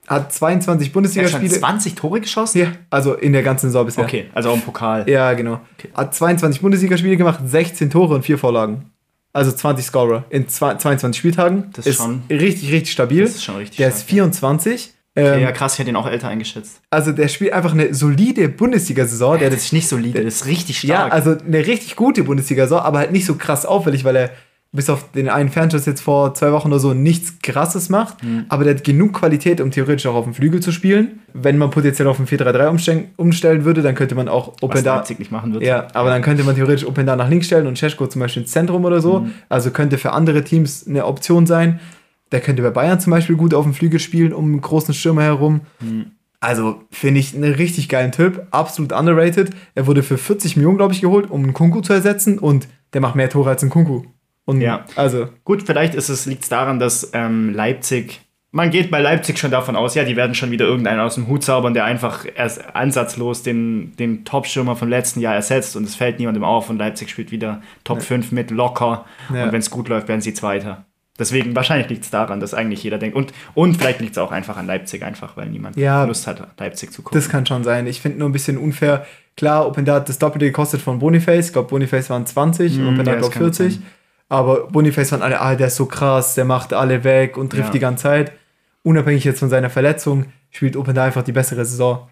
Hat 0.07 0.33
22 0.33 0.69
er 0.69 0.77
hat 0.77 0.85
schon 0.85 0.93
Bundesligaspiele. 0.93 1.51
20 1.59 1.95
Tore 1.95 2.21
geschossen? 2.21 2.59
Ja, 2.59 2.73
also 2.91 3.15
in 3.15 3.33
der 3.33 3.43
ganzen 3.43 3.67
Saison 3.69 3.87
bisher. 3.87 4.05
Okay, 4.05 4.27
also 4.35 4.51
auch 4.51 4.55
im 4.55 4.61
Pokal. 4.63 5.09
Ja, 5.09 5.33
genau. 5.35 5.61
Hat 5.95 6.15
22 6.15 6.61
Bundesligaspiele 6.61 7.17
gemacht, 7.17 7.41
16 7.45 7.91
Tore 7.91 8.15
und 8.15 8.23
4 8.25 8.39
Vorlagen. 8.39 8.91
Also 9.33 9.53
20 9.53 9.85
Scorer 9.85 10.25
in 10.31 10.49
zwei- 10.49 10.77
22 10.77 11.19
Spieltagen. 11.19 11.71
Das 11.75 11.87
ist 11.87 11.97
schon- 11.97 12.23
richtig, 12.31 12.73
richtig 12.73 12.93
stabil. 12.93 13.23
Das 13.25 13.35
ist 13.35 13.45
schon 13.45 13.57
richtig 13.57 13.77
der 13.77 13.89
stark, 13.91 14.01
ist 14.01 14.09
24. 14.09 14.93
Ähm, 15.19 15.41
Ja, 15.43 15.51
krass, 15.53 15.75
ich 15.75 15.79
hätte 15.79 15.91
ihn 15.91 15.97
auch 15.97 16.07
älter 16.07 16.29
eingeschätzt. 16.29 16.81
Also 16.91 17.11
der 17.13 17.29
spielt 17.29 17.53
einfach 17.53 17.73
eine 17.73 17.93
solide 17.95 18.49
Bundesliga-Saison. 18.49 19.39
Der 19.39 19.51
Das 19.51 19.61
ist 19.65 19.73
nicht 19.73 19.89
solide, 19.89 20.23
das 20.23 20.35
ist 20.37 20.47
richtig 20.47 20.83
ja, 20.83 20.97
stark. 20.97 21.13
also 21.13 21.37
eine 21.39 21.67
richtig 21.67 21.97
gute 21.97 22.23
Bundesliga-Saison, 22.25 22.81
aber 22.81 22.99
halt 23.01 23.13
nicht 23.13 23.25
so 23.27 23.35
krass 23.35 23.65
auffällig, 23.67 24.05
weil 24.05 24.17
er 24.17 24.31
bis 24.77 24.89
auf 24.89 25.11
den 25.11 25.29
einen 25.29 25.49
Fernschuss 25.49 25.87
jetzt 25.87 26.01
vor 26.01 26.35
zwei 26.35 26.53
Wochen 26.53 26.69
oder 26.69 26.79
so 26.79 26.95
nichts 26.95 27.41
krasses 27.43 27.89
macht. 27.89 28.23
Mhm. 28.23 28.45
Aber 28.49 28.65
der 28.65 28.77
hat 28.77 28.85
genug 28.85 29.15
Qualität, 29.15 29.61
um 29.61 29.71
theoretisch 29.71 30.07
auch 30.07 30.15
auf 30.15 30.25
dem 30.25 30.35
Flügel 30.35 30.61
zu 30.61 30.71
spielen. 30.71 31.21
Wenn 31.33 31.59
man 31.59 31.71
potenziell 31.71 32.07
auf 32.07 32.21
ein 32.21 32.27
4-3-3 32.27 32.69
umstellen, 32.69 33.05
umstellen 33.17 33.65
würde, 33.65 33.83
dann 33.83 33.95
könnte 33.95 34.15
man 34.15 34.29
auch 34.29 34.55
was 34.55 34.63
Openda 34.63 34.97
Leipzig 34.97 35.19
nicht 35.19 35.33
machen 35.33 35.53
wird. 35.53 35.65
Ja, 35.65 35.89
aber 35.95 36.11
dann 36.11 36.23
könnte 36.23 36.45
man 36.45 36.55
theoretisch 36.55 36.87
Openda 36.87 37.17
nach 37.17 37.29
links 37.29 37.47
stellen 37.47 37.67
und 37.67 37.77
Cesko 37.77 38.07
zum 38.07 38.21
Beispiel 38.21 38.43
ins 38.43 38.53
Zentrum 38.53 38.85
oder 38.85 39.01
so. 39.01 39.21
Mhm. 39.21 39.33
Also 39.49 39.71
könnte 39.71 39.99
für 39.99 40.13
andere 40.13 40.45
Teams 40.45 40.87
eine 40.87 41.07
Option 41.07 41.47
sein. 41.47 41.81
Der 42.33 42.41
könnte 42.41 42.63
bei 42.63 42.71
Bayern 42.71 43.01
zum 43.01 43.11
Beispiel 43.11 43.37
gut 43.37 43.55
auf 43.55 43.65
dem 43.65 43.75
Flügel 43.75 44.01
spielen, 44.01 44.33
um 44.33 44.45
einen 44.45 44.61
großen 44.61 44.95
Stürmer 44.95 45.23
herum. 45.23 45.63
Mhm. 45.81 46.07
Also 46.41 46.83
finde 46.91 47.21
ich 47.21 47.35
einen 47.35 47.55
richtig 47.55 47.89
geilen 47.89 48.13
Typ, 48.13 48.47
absolut 48.51 48.93
underrated. 48.93 49.51
Er 49.75 49.87
wurde 49.87 50.03
für 50.03 50.19
40 50.19 50.57
Millionen, 50.57 50.77
glaube 50.77 50.93
ich, 50.93 51.01
geholt, 51.01 51.31
um 51.31 51.43
einen 51.43 51.55
Kunku 51.55 51.81
zu 51.81 51.93
ersetzen 51.93 52.39
und 52.39 52.69
der 52.93 53.01
macht 53.01 53.17
mehr 53.17 53.31
Tore 53.31 53.51
als 53.51 53.63
ein 53.63 53.71
Kunku. 53.71 54.03
Und 54.47 54.61
Ja. 54.63 54.85
also, 54.97 55.29
Gut, 55.45 55.63
vielleicht 55.65 55.95
ist 55.95 56.09
es, 56.09 56.25
liegt 56.25 56.45
es 56.45 56.49
daran, 56.49 56.79
dass 56.79 57.11
ähm, 57.13 57.53
Leipzig, 57.55 58.21
man 58.53 58.71
geht 58.71 58.91
bei 58.91 59.01
Leipzig 59.01 59.39
schon 59.39 59.51
davon 59.51 59.77
aus, 59.77 59.95
ja, 59.95 60.05
die 60.05 60.17
werden 60.17 60.35
schon 60.35 60.51
wieder 60.51 60.65
irgendeinen 60.65 61.01
aus 61.01 61.17
dem 61.17 61.27
Hut 61.29 61.43
zaubern, 61.45 61.75
der 61.75 61.85
einfach 61.85 62.25
erst 62.35 62.75
ansatzlos 62.75 63.43
den, 63.43 63.95
den 63.97 64.25
Top-Stürmer 64.25 64.77
vom 64.77 64.89
letzten 64.89 65.21
Jahr 65.21 65.35
ersetzt 65.35 65.77
und 65.77 65.85
es 65.85 65.95
fällt 65.97 66.19
niemandem 66.19 66.45
auf 66.45 66.71
und 66.71 66.79
Leipzig 66.79 67.11
spielt 67.11 67.31
wieder 67.33 67.61
Top 67.85 68.01
5 68.01 68.33
mit 68.33 68.51
locker 68.51 69.05
Ja. 69.35 69.45
und 69.45 69.53
wenn 69.53 69.59
es 69.61 69.69
gut 69.71 69.89
läuft, 69.89 70.09
werden 70.09 70.21
sie 70.23 70.33
Zweiter. 70.33 70.87
Deswegen, 71.19 71.57
wahrscheinlich 71.57 71.89
liegt 71.89 72.05
es 72.05 72.11
daran, 72.11 72.41
dass 72.41 72.53
eigentlich 72.53 72.83
jeder 72.83 72.99
denkt. 72.99 73.17
Und, 73.17 73.33
und 73.55 73.79
vielleicht 73.79 74.01
liegt 74.01 74.13
es 74.13 74.19
auch 74.19 74.33
einfach 74.33 74.59
an 74.59 74.67
Leipzig, 74.67 75.03
einfach 75.03 75.35
weil 75.39 75.49
niemand 75.49 75.75
Ja. 75.77 76.05
Lust 76.05 76.27
hat, 76.27 76.47
Leipzig 76.61 76.93
zu 76.93 77.01
gucken. 77.03 77.19
das 77.19 77.31
kann 77.31 77.47
schon 77.47 77.65
sein. 77.65 77.87
Ich 77.87 78.03
finde 78.03 78.19
nur 78.19 78.29
ein 78.29 78.33
bisschen 78.33 78.59
unfair. 78.59 79.07
Klar, 79.35 79.67
Openda 79.67 79.95
hat 79.95 80.11
das 80.11 80.19
Doppelte 80.19 80.45
gekostet 80.45 80.83
von 80.83 80.99
Boniface. 80.99 81.47
Ich 81.47 81.53
glaube, 81.55 81.69
Boniface 81.69 82.11
waren 82.11 82.27
20 82.27 82.79
und 82.81 82.95
Mm, 82.95 82.99
ja, 82.99 83.03
das 83.05 83.17
glaube 83.19 83.33
kann 83.35 83.43
gut 83.45 83.57
40. 83.57 83.75
sein. 83.77 83.83
Aber 84.29 84.67
Boniface 84.69 85.13
waren 85.13 85.23
alle, 85.23 85.41
ah, 85.41 85.55
der 85.55 85.69
ist 85.69 85.77
so 85.77 85.87
krass, 85.87 86.35
der 86.35 86.45
macht 86.45 86.73
alle 86.73 87.05
weg 87.05 87.37
und 87.37 87.51
trifft 87.51 87.67
Ja. 87.69 87.73
die 87.73 87.79
ganze 87.79 88.03
Zeit. 88.05 88.33
Unabhängig 88.83 89.25
jetzt 89.25 89.39
von 89.41 89.49
seiner 89.51 89.71
Verletzung, 89.71 90.27
spielt 90.51 90.77
Openda 90.77 91.05
einfach 91.05 91.23
die 91.23 91.33
bessere 91.33 91.65
Saison. 91.65 92.09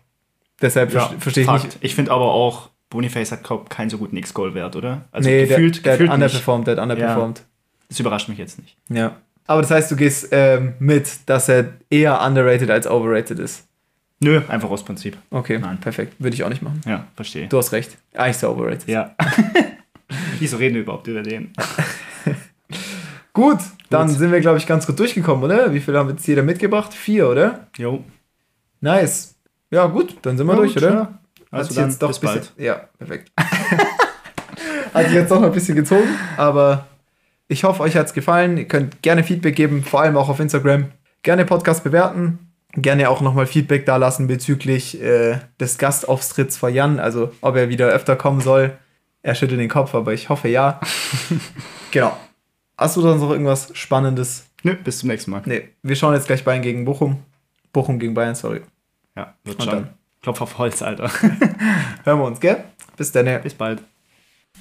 Deshalb 0.60 0.92
ja, 0.92 1.08
ver- 1.08 1.18
verstehe 1.18 1.42
ich 1.44 1.48
Fakt. 1.50 1.64
nicht. 1.64 1.78
Ich 1.80 1.94
finde 1.94 2.12
aber 2.12 2.26
auch, 2.32 2.70
Boniface 2.90 3.32
hat 3.32 3.42
keinen 3.70 3.90
so 3.90 3.98
guten 3.98 4.16
X-Goal-Wert, 4.16 4.76
oder? 4.76 5.02
Also 5.10 5.28
nee, 5.28 5.46
gefühlt, 5.46 5.76
der, 5.78 5.82
der 5.82 5.92
gefühlt 5.94 6.10
hat 6.10 6.14
underperformed, 6.14 6.66
der 6.68 6.76
hat 6.76 6.82
underperformed. 6.82 7.42
Das 7.88 7.98
überrascht 8.00 8.28
mich 8.28 8.38
jetzt 8.38 8.60
nicht. 8.60 8.76
Ja. 8.88 9.16
Aber 9.46 9.60
das 9.62 9.70
heißt, 9.72 9.90
du 9.90 9.96
gehst 9.96 10.28
ähm, 10.30 10.74
mit, 10.78 11.10
dass 11.26 11.48
er 11.48 11.74
eher 11.90 12.20
underrated 12.22 12.70
als 12.70 12.86
overrated 12.86 13.38
ist. 13.40 13.66
Nö, 14.20 14.40
einfach 14.48 14.70
aus 14.70 14.84
Prinzip. 14.84 15.16
Okay, 15.30 15.58
Nein. 15.58 15.78
perfekt. 15.80 16.14
Würde 16.18 16.34
ich 16.34 16.44
auch 16.44 16.48
nicht 16.48 16.62
machen. 16.62 16.80
Ja, 16.86 17.06
verstehe. 17.16 17.48
Du 17.48 17.58
hast 17.58 17.72
recht. 17.72 17.98
Eigentlich 18.14 18.36
ist 18.36 18.42
er 18.44 18.52
overrated. 18.52 18.88
Ja. 18.88 19.14
Wieso 20.38 20.56
reden 20.56 20.74
wir 20.76 20.82
überhaupt 20.82 21.06
über 21.08 21.22
den? 21.22 21.52
Gut, 23.35 23.59
dann 23.91 24.09
sind 24.09 24.32
wir, 24.32 24.41
glaube 24.41 24.59
ich, 24.59 24.66
ganz 24.66 24.87
gut 24.87 24.99
durchgekommen, 24.99 25.45
oder? 25.45 25.74
Wie 25.74 25.80
viel 25.80 25.97
haben 25.99 26.09
jetzt 26.09 26.26
jeder 26.26 26.43
mitgebracht? 26.43 26.95
Vier, 26.95 27.28
oder? 27.28 27.66
Jo. 27.76 28.03
Nice. 28.80 29.35
Ja, 29.70 29.87
gut, 29.87 30.16
dann 30.22 30.39
sind 30.39 30.47
wir 30.47 30.53
Ja, 30.53 30.59
durch, 30.61 30.74
gut, 30.74 30.82
oder? 30.85 30.93
ja. 30.93 31.01
Hat 31.01 31.18
Also 31.51 31.68
sich 31.68 31.76
dann 31.78 31.91
jetzt 31.91 32.01
doch 32.03 32.09
bis 32.09 32.18
ein 32.18 32.20
bisschen, 32.20 32.41
bald. 32.41 32.53
Ja, 32.59 32.89
perfekt. 32.97 33.32
Hat 34.95 35.05
sich 35.07 35.14
jetzt 35.14 35.30
doch 35.30 35.41
noch 35.41 35.49
ein 35.49 35.53
bisschen 35.53 35.74
gezogen, 35.74 36.09
aber 36.37 36.87
ich 37.49 37.64
hoffe, 37.64 37.82
euch 37.82 37.97
hat 37.97 38.07
es 38.07 38.14
gefallen. 38.14 38.57
Ihr 38.57 38.66
könnt 38.66 39.03
gerne 39.03 39.24
Feedback 39.24 39.57
geben, 39.57 39.82
vor 39.82 40.01
allem 40.03 40.16
auch 40.16 40.28
auf 40.28 40.39
Instagram. 40.39 40.93
Gerne 41.24 41.45
Podcast 41.45 41.82
bewerten. 41.82 42.39
Gerne 42.76 43.09
auch 43.11 43.20
nochmal 43.20 43.47
Feedback 43.47 43.87
da 43.87 43.97
lassen 43.97 44.28
bezüglich 44.28 45.01
äh, 45.03 45.39
des 45.61 45.78
Gastauftritts 45.78 46.57
vor 46.57 46.68
Jan, 46.68 47.01
also 47.01 47.32
ob 47.41 47.57
er 47.57 47.68
wieder 47.68 47.89
öfter 47.89 48.14
kommen 48.16 48.41
soll. 48.41 48.72
Er 49.22 49.35
schüttelt 49.35 49.61
den 49.61 49.68
Kopf, 49.68 49.95
aber 49.95 50.12
ich 50.12 50.28
hoffe 50.28 50.49
ja. 50.49 50.80
genau. 51.91 52.16
Hast 52.76 52.96
du 52.96 53.00
sonst 53.00 53.20
noch 53.22 53.30
irgendwas 53.30 53.70
Spannendes? 53.74 54.46
Nö, 54.62 54.74
bis 54.74 54.98
zum 54.98 55.08
nächsten 55.08 55.30
Mal. 55.30 55.42
Nee, 55.44 55.68
wir 55.82 55.94
schauen 55.96 56.14
jetzt 56.14 56.26
gleich 56.26 56.44
Bayern 56.44 56.62
gegen 56.62 56.84
Bochum. 56.84 57.18
Bochum 57.72 57.98
gegen 57.98 58.14
Bayern, 58.14 58.34
sorry. 58.34 58.62
Ja, 59.16 59.34
wird 59.44 59.58
Und 59.58 59.64
schon. 59.64 59.74
dann? 59.74 59.88
Klopf 60.22 60.40
auf 60.40 60.58
Holz, 60.58 60.82
Alter. 60.82 61.10
Hören 62.04 62.18
wir 62.18 62.24
uns, 62.24 62.40
gell? 62.40 62.64
Bis 62.96 63.12
dann. 63.12 63.42
bis 63.42 63.54
bald. 63.54 63.82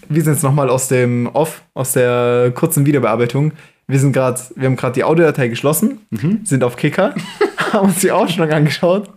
Wir 0.09 0.22
sind 0.22 0.34
jetzt 0.34 0.43
nochmal 0.43 0.70
aus 0.70 0.89
dem 0.89 1.28
Off, 1.34 1.64
aus 1.74 1.93
der 1.93 2.51
kurzen 2.53 2.86
Wiederbearbeitung. 2.86 3.53
Wir 3.88 3.99
sind 3.99 4.11
gerade, 4.14 4.39
wir 4.55 4.66
haben 4.68 4.76
gerade 4.76 4.93
die 4.93 5.03
Audiodatei 5.03 5.47
geschlossen, 5.49 5.99
sind 6.43 6.64
auf 6.64 6.76
Kicker, 6.78 7.14
haben 7.74 7.88
uns 7.89 7.99
die 7.99 8.11
Ausstellung 8.11 8.51
angeschaut 8.51 9.09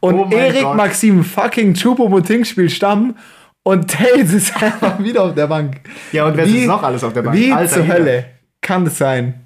und 0.00 0.14
Oh 0.14 0.28
Erik. 0.30 0.62
Maxim 0.74 1.24
fucking 1.24 1.74
Chupomoting 1.74 2.44
spielt 2.44 2.70
Stamm 2.72 3.16
und 3.64 3.90
Tails 3.90 4.32
ist 4.32 4.54
einfach 4.62 5.02
wieder 5.02 5.24
auf 5.24 5.34
der 5.34 5.48
Bank. 5.48 5.80
Ja, 6.12 6.26
und 6.26 6.36
wer 6.36 6.46
Wie- 6.46 6.60
ist 6.60 6.66
noch 6.68 6.82
alles 6.84 7.02
auf 7.02 7.12
der 7.12 7.22
Bank? 7.22 7.36
Wie 7.36 7.52
Alter, 7.52 7.72
zur 7.74 7.82
jeder. 7.82 7.94
Hölle 7.94 8.24
kann 8.60 8.84
das 8.84 8.96
sein? 8.98 9.40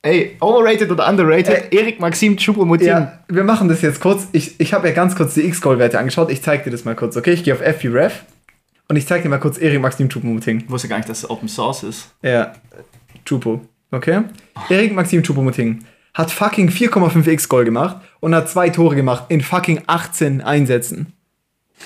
Ey, 0.00 0.36
overrated 0.40 0.90
oder 0.90 1.08
underrated? 1.08 1.72
Erik 1.72 2.00
Maxim 2.00 2.36
Choupo-Moting. 2.36 2.86
Ja, 2.86 3.18
wir 3.28 3.44
machen 3.44 3.68
das 3.68 3.82
jetzt 3.82 4.00
kurz. 4.00 4.28
Ich, 4.32 4.58
ich 4.60 4.72
habe 4.72 4.88
ja 4.88 4.94
ganz 4.94 5.14
kurz 5.16 5.34
die 5.34 5.44
X-Goal-Werte 5.46 5.98
angeschaut. 5.98 6.30
Ich 6.30 6.40
zeig 6.40 6.64
dir 6.64 6.70
das 6.70 6.84
mal 6.84 6.94
kurz, 6.94 7.16
okay? 7.16 7.32
Ich 7.32 7.42
gehe 7.44 7.52
auf 7.52 7.60
FBref 7.60 8.24
und 8.88 8.96
ich 8.96 9.06
zeig 9.06 9.22
dir 9.22 9.28
mal 9.28 9.38
kurz 9.38 9.58
Erik 9.58 9.80
Maxim 9.80 10.08
Chupomoting. 10.08 10.60
Ich 10.60 10.70
wusste 10.70 10.88
gar 10.88 10.96
nicht, 10.98 11.08
dass 11.08 11.18
es 11.18 11.30
Open 11.30 11.48
Source 11.48 11.82
ist. 11.82 12.14
Ja, 12.22 12.52
Chupo. 13.24 13.60
Okay? 13.90 14.22
Erik 14.70 14.94
Maxim 14.94 15.22
Chupomoting 15.22 15.84
hat 16.14 16.30
fucking 16.30 16.68
4,5 16.70 17.26
X-Goal 17.28 17.64
gemacht 17.64 17.96
und 18.20 18.34
hat 18.34 18.48
zwei 18.48 18.70
Tore 18.70 18.94
gemacht 18.94 19.24
in 19.28 19.40
fucking 19.40 19.82
18 19.86 20.40
Einsätzen. 20.42 21.12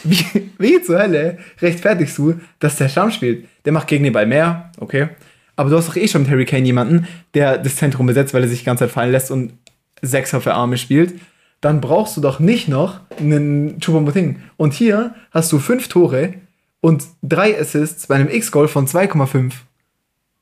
Wie, 0.05 0.51
wie 0.59 0.83
zur 0.83 0.99
Hölle 0.99 1.39
rechtfertigst 1.61 2.17
du, 2.19 2.41
dass 2.59 2.77
der 2.77 2.89
Stamm 2.89 3.11
spielt? 3.11 3.47
Der 3.65 3.73
macht 3.73 3.87
gegen 3.89 4.05
den 4.05 4.13
Ball 4.13 4.27
mehr, 4.27 4.71
okay. 4.79 5.09
Aber 5.57 5.71
du 5.71 5.77
hast 5.77 5.89
doch 5.89 5.97
eh 5.97 6.09
schon 6.09 6.23
mit 6.23 6.31
Harry 6.31 6.45
Kane 6.47 6.65
jemanden, 6.67 7.07
der 7.35 7.59
das 7.59 7.77
Zentrum 7.77 8.07
besetzt, 8.07 8.35
weil 8.35 8.43
er 8.43 8.49
sich 8.49 8.61
die 8.61 8.65
ganze 8.65 8.85
Zeit 8.85 8.93
fallen 8.93 9.13
lässt 9.13 9.31
und 9.31 9.53
Sechser 10.01 10.41
für 10.41 10.55
Arme 10.55 10.79
spielt. 10.79 11.15
Dann 11.61 11.81
brauchst 11.81 12.17
du 12.17 12.21
doch 12.21 12.41
nicht 12.41 12.67
noch 12.69 13.01
einen 13.21 13.79
Chupomoting. 13.81 14.41
Und 14.57 14.73
hier 14.73 15.15
hast 15.31 15.53
du 15.53 15.59
fünf 15.61 15.87
Tore 15.89 16.35
und 16.81 17.05
drei 17.23 17.57
Assists 17.61 18.09
bei 18.09 18.17
einem 18.17 18.29
X-Goal 18.29 18.67
von 18.67 18.89
2,5. 18.89 19.53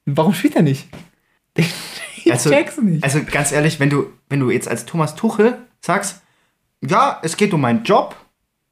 Warum 0.07 0.33
spielt 0.35 0.57
er 0.57 0.63
nicht? 0.63 0.89
Ich 2.23 2.31
Also, 2.31 2.51
check's 2.51 2.77
nicht. 2.77 3.03
also 3.03 3.21
ganz 3.31 3.51
ehrlich, 3.51 3.81
wenn 3.81 3.89
du, 3.89 4.07
wenn 4.29 4.41
du 4.41 4.51
jetzt 4.51 4.69
als 4.69 4.85
Thomas 4.85 5.15
Tuchel 5.17 5.57
sagst, 5.81 6.21
ja, 6.87 7.19
es 7.23 7.37
geht 7.39 7.55
um 7.55 7.63
meinen 7.63 7.83
Job, 7.83 8.15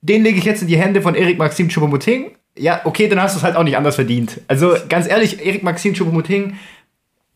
den 0.01 0.23
lege 0.23 0.39
ich 0.39 0.45
jetzt 0.45 0.63
in 0.63 0.69
die 0.69 0.79
Hände 0.79 1.03
von 1.03 1.15
Erik 1.15 1.39
Maxim 1.39 1.69
Choupo-Moting, 1.69 2.33
ja, 2.57 2.81
okay, 2.85 3.09
dann 3.09 3.21
hast 3.23 3.35
du 3.35 3.39
es 3.39 3.45
halt 3.45 3.57
auch 3.57 3.63
nicht 3.63 3.77
anders 3.77 3.95
verdient. 3.95 4.41
Also 4.49 4.75
ganz 4.89 5.09
ehrlich, 5.09 5.45
Erik 5.45 5.63
Maxim 5.63 5.95
Choupo-Moting, 5.95 6.55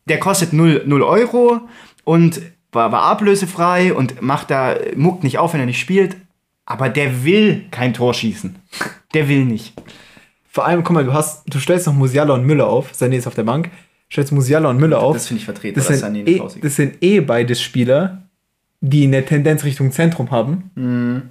der 0.05 0.19
kostet 0.19 0.53
0, 0.53 0.83
0 0.85 1.01
Euro 1.01 1.61
und 2.03 2.41
war, 2.71 2.91
war 2.91 3.03
ablösefrei 3.03 3.93
und 3.93 4.21
macht 4.21 4.51
da, 4.51 4.75
muckt 4.95 5.23
nicht 5.23 5.37
auf, 5.37 5.53
wenn 5.53 5.59
er 5.59 5.65
nicht 5.65 5.79
spielt, 5.79 6.17
aber 6.65 6.89
der 6.89 7.23
will 7.23 7.65
kein 7.71 7.93
Tor 7.93 8.13
schießen. 8.13 8.55
Der 9.13 9.29
will 9.29 9.45
nicht. 9.45 9.73
Vor 10.49 10.65
allem, 10.65 10.83
guck 10.83 10.93
mal, 10.93 11.03
du 11.03 11.13
hast, 11.13 11.43
du 11.51 11.59
stellst 11.59 11.87
noch 11.87 11.93
Musiala 11.93 12.33
und 12.33 12.45
Müller 12.45 12.67
auf. 12.67 12.91
Sané 12.93 13.15
ist 13.15 13.27
auf 13.27 13.35
der 13.35 13.43
Bank. 13.43 13.69
Stellst 14.11 14.31
Musiala 14.31 14.69
und 14.69 14.77
Müller 14.77 14.99
auf. 14.99 15.15
Das 15.15 15.27
finde 15.27 15.39
ich 15.39 15.45
vertreten, 15.45 15.75
das, 15.75 15.87
sind 15.87 16.27
eh, 16.27 16.41
das 16.61 16.75
sind 16.75 17.01
eh 17.01 17.19
beides 17.19 17.61
Spieler, 17.61 18.23
die 18.79 19.05
eine 19.05 19.25
Tendenz 19.25 19.63
Richtung 19.63 19.91
Zentrum 19.91 20.31
haben. 20.31 20.71
Mhm. 20.75 21.21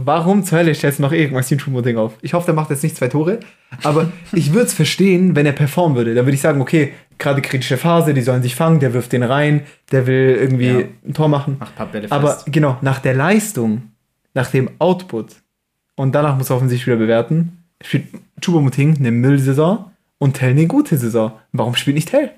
Warum 0.00 0.44
zur 0.44 0.58
Hölle 0.58 0.74
stellst 0.76 1.00
du 1.00 1.02
noch 1.02 1.12
Erik 1.12 1.32
Maxim 1.32 1.58
Choupo-Moting 1.58 1.96
auf? 1.96 2.14
Ich 2.22 2.32
hoffe, 2.32 2.46
der 2.46 2.54
macht 2.54 2.70
jetzt 2.70 2.84
nicht 2.84 2.96
zwei 2.96 3.08
Tore. 3.08 3.40
Aber 3.82 4.12
ich 4.32 4.52
würde 4.52 4.66
es 4.66 4.72
verstehen, 4.74 5.34
wenn 5.34 5.44
er 5.44 5.50
performen 5.52 5.96
würde. 5.96 6.14
Dann 6.14 6.24
würde 6.24 6.34
ich 6.36 6.40
sagen, 6.40 6.60
okay, 6.60 6.92
gerade 7.18 7.42
kritische 7.42 7.76
Phase, 7.76 8.14
die 8.14 8.22
sollen 8.22 8.42
sich 8.42 8.54
fangen, 8.54 8.78
der 8.78 8.94
wirft 8.94 9.12
den 9.12 9.24
rein, 9.24 9.62
der 9.90 10.06
will 10.06 10.36
irgendwie 10.40 10.66
Ja. 10.68 10.78
ein 11.04 11.14
Tor 11.14 11.26
machen. 11.28 11.56
Macht 11.58 11.74
paar 11.74 11.86
Bälle 11.86 12.06
Aber 12.10 12.30
fest. 12.34 12.44
genau, 12.52 12.78
nach 12.80 13.00
der 13.00 13.14
Leistung, 13.14 13.90
nach 14.34 14.50
dem 14.52 14.70
Output 14.78 15.34
und 15.96 16.14
danach 16.14 16.38
muss 16.38 16.48
er 16.50 16.56
offensichtlich 16.56 16.86
wieder 16.86 16.96
bewerten, 16.96 17.64
spielt 17.82 18.04
Chubomuting 18.40 18.98
eine 18.98 19.10
Müllsaison 19.10 19.86
und 20.18 20.34
Tell 20.34 20.50
eine 20.50 20.68
gute 20.68 20.96
Saison. 20.96 21.32
Warum 21.50 21.74
spielt 21.74 21.96
nicht 21.96 22.08
Tell? 22.10 22.30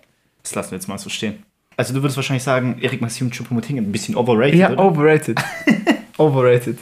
Das 0.43 0.55
lassen 0.55 0.71
wir 0.71 0.77
jetzt 0.79 0.89
mal 0.89 0.97
so 0.97 1.11
stehen. 1.11 1.43
Also 1.77 1.93
du 1.93 2.01
würdest 2.03 2.17
wahrscheinlich 2.17 2.43
sagen, 2.43 2.79
Erik 2.81 3.03
Maxim 3.03 3.31
Choupo-Moting 3.31 3.77
ein 3.77 3.93
bisschen 3.93 4.17
overrated, 4.17 4.55
Ja, 4.59 4.71
oder? 4.73 4.83
overrated. 4.83 5.39
overrated. 6.17 6.79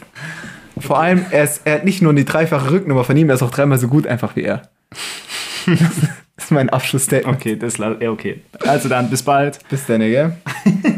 Vor 0.80 1.00
allem, 1.00 1.24
er, 1.30 1.44
ist, 1.44 1.62
er 1.64 1.74
hat 1.74 1.84
nicht 1.84 2.02
nur 2.02 2.14
die 2.14 2.24
dreifache 2.24 2.70
Rücknummer 2.70 3.04
von 3.04 3.16
ihm, 3.16 3.28
er 3.28 3.36
ist 3.36 3.42
auch 3.42 3.50
dreimal 3.50 3.78
so 3.78 3.88
gut 3.88 4.06
einfach 4.06 4.36
wie 4.36 4.42
er. 4.42 4.62
das 5.66 6.44
ist 6.44 6.50
mein 6.50 6.70
Abschlussstatement. 6.70 7.38
Okay, 7.38 7.56
das 7.56 7.78
ja, 7.78 8.10
okay. 8.10 8.42
Also 8.60 8.88
dann, 8.88 9.10
bis 9.10 9.22
bald. 9.22 9.58
Bis 9.68 9.86
dann, 9.86 10.00
gell? 10.00 10.36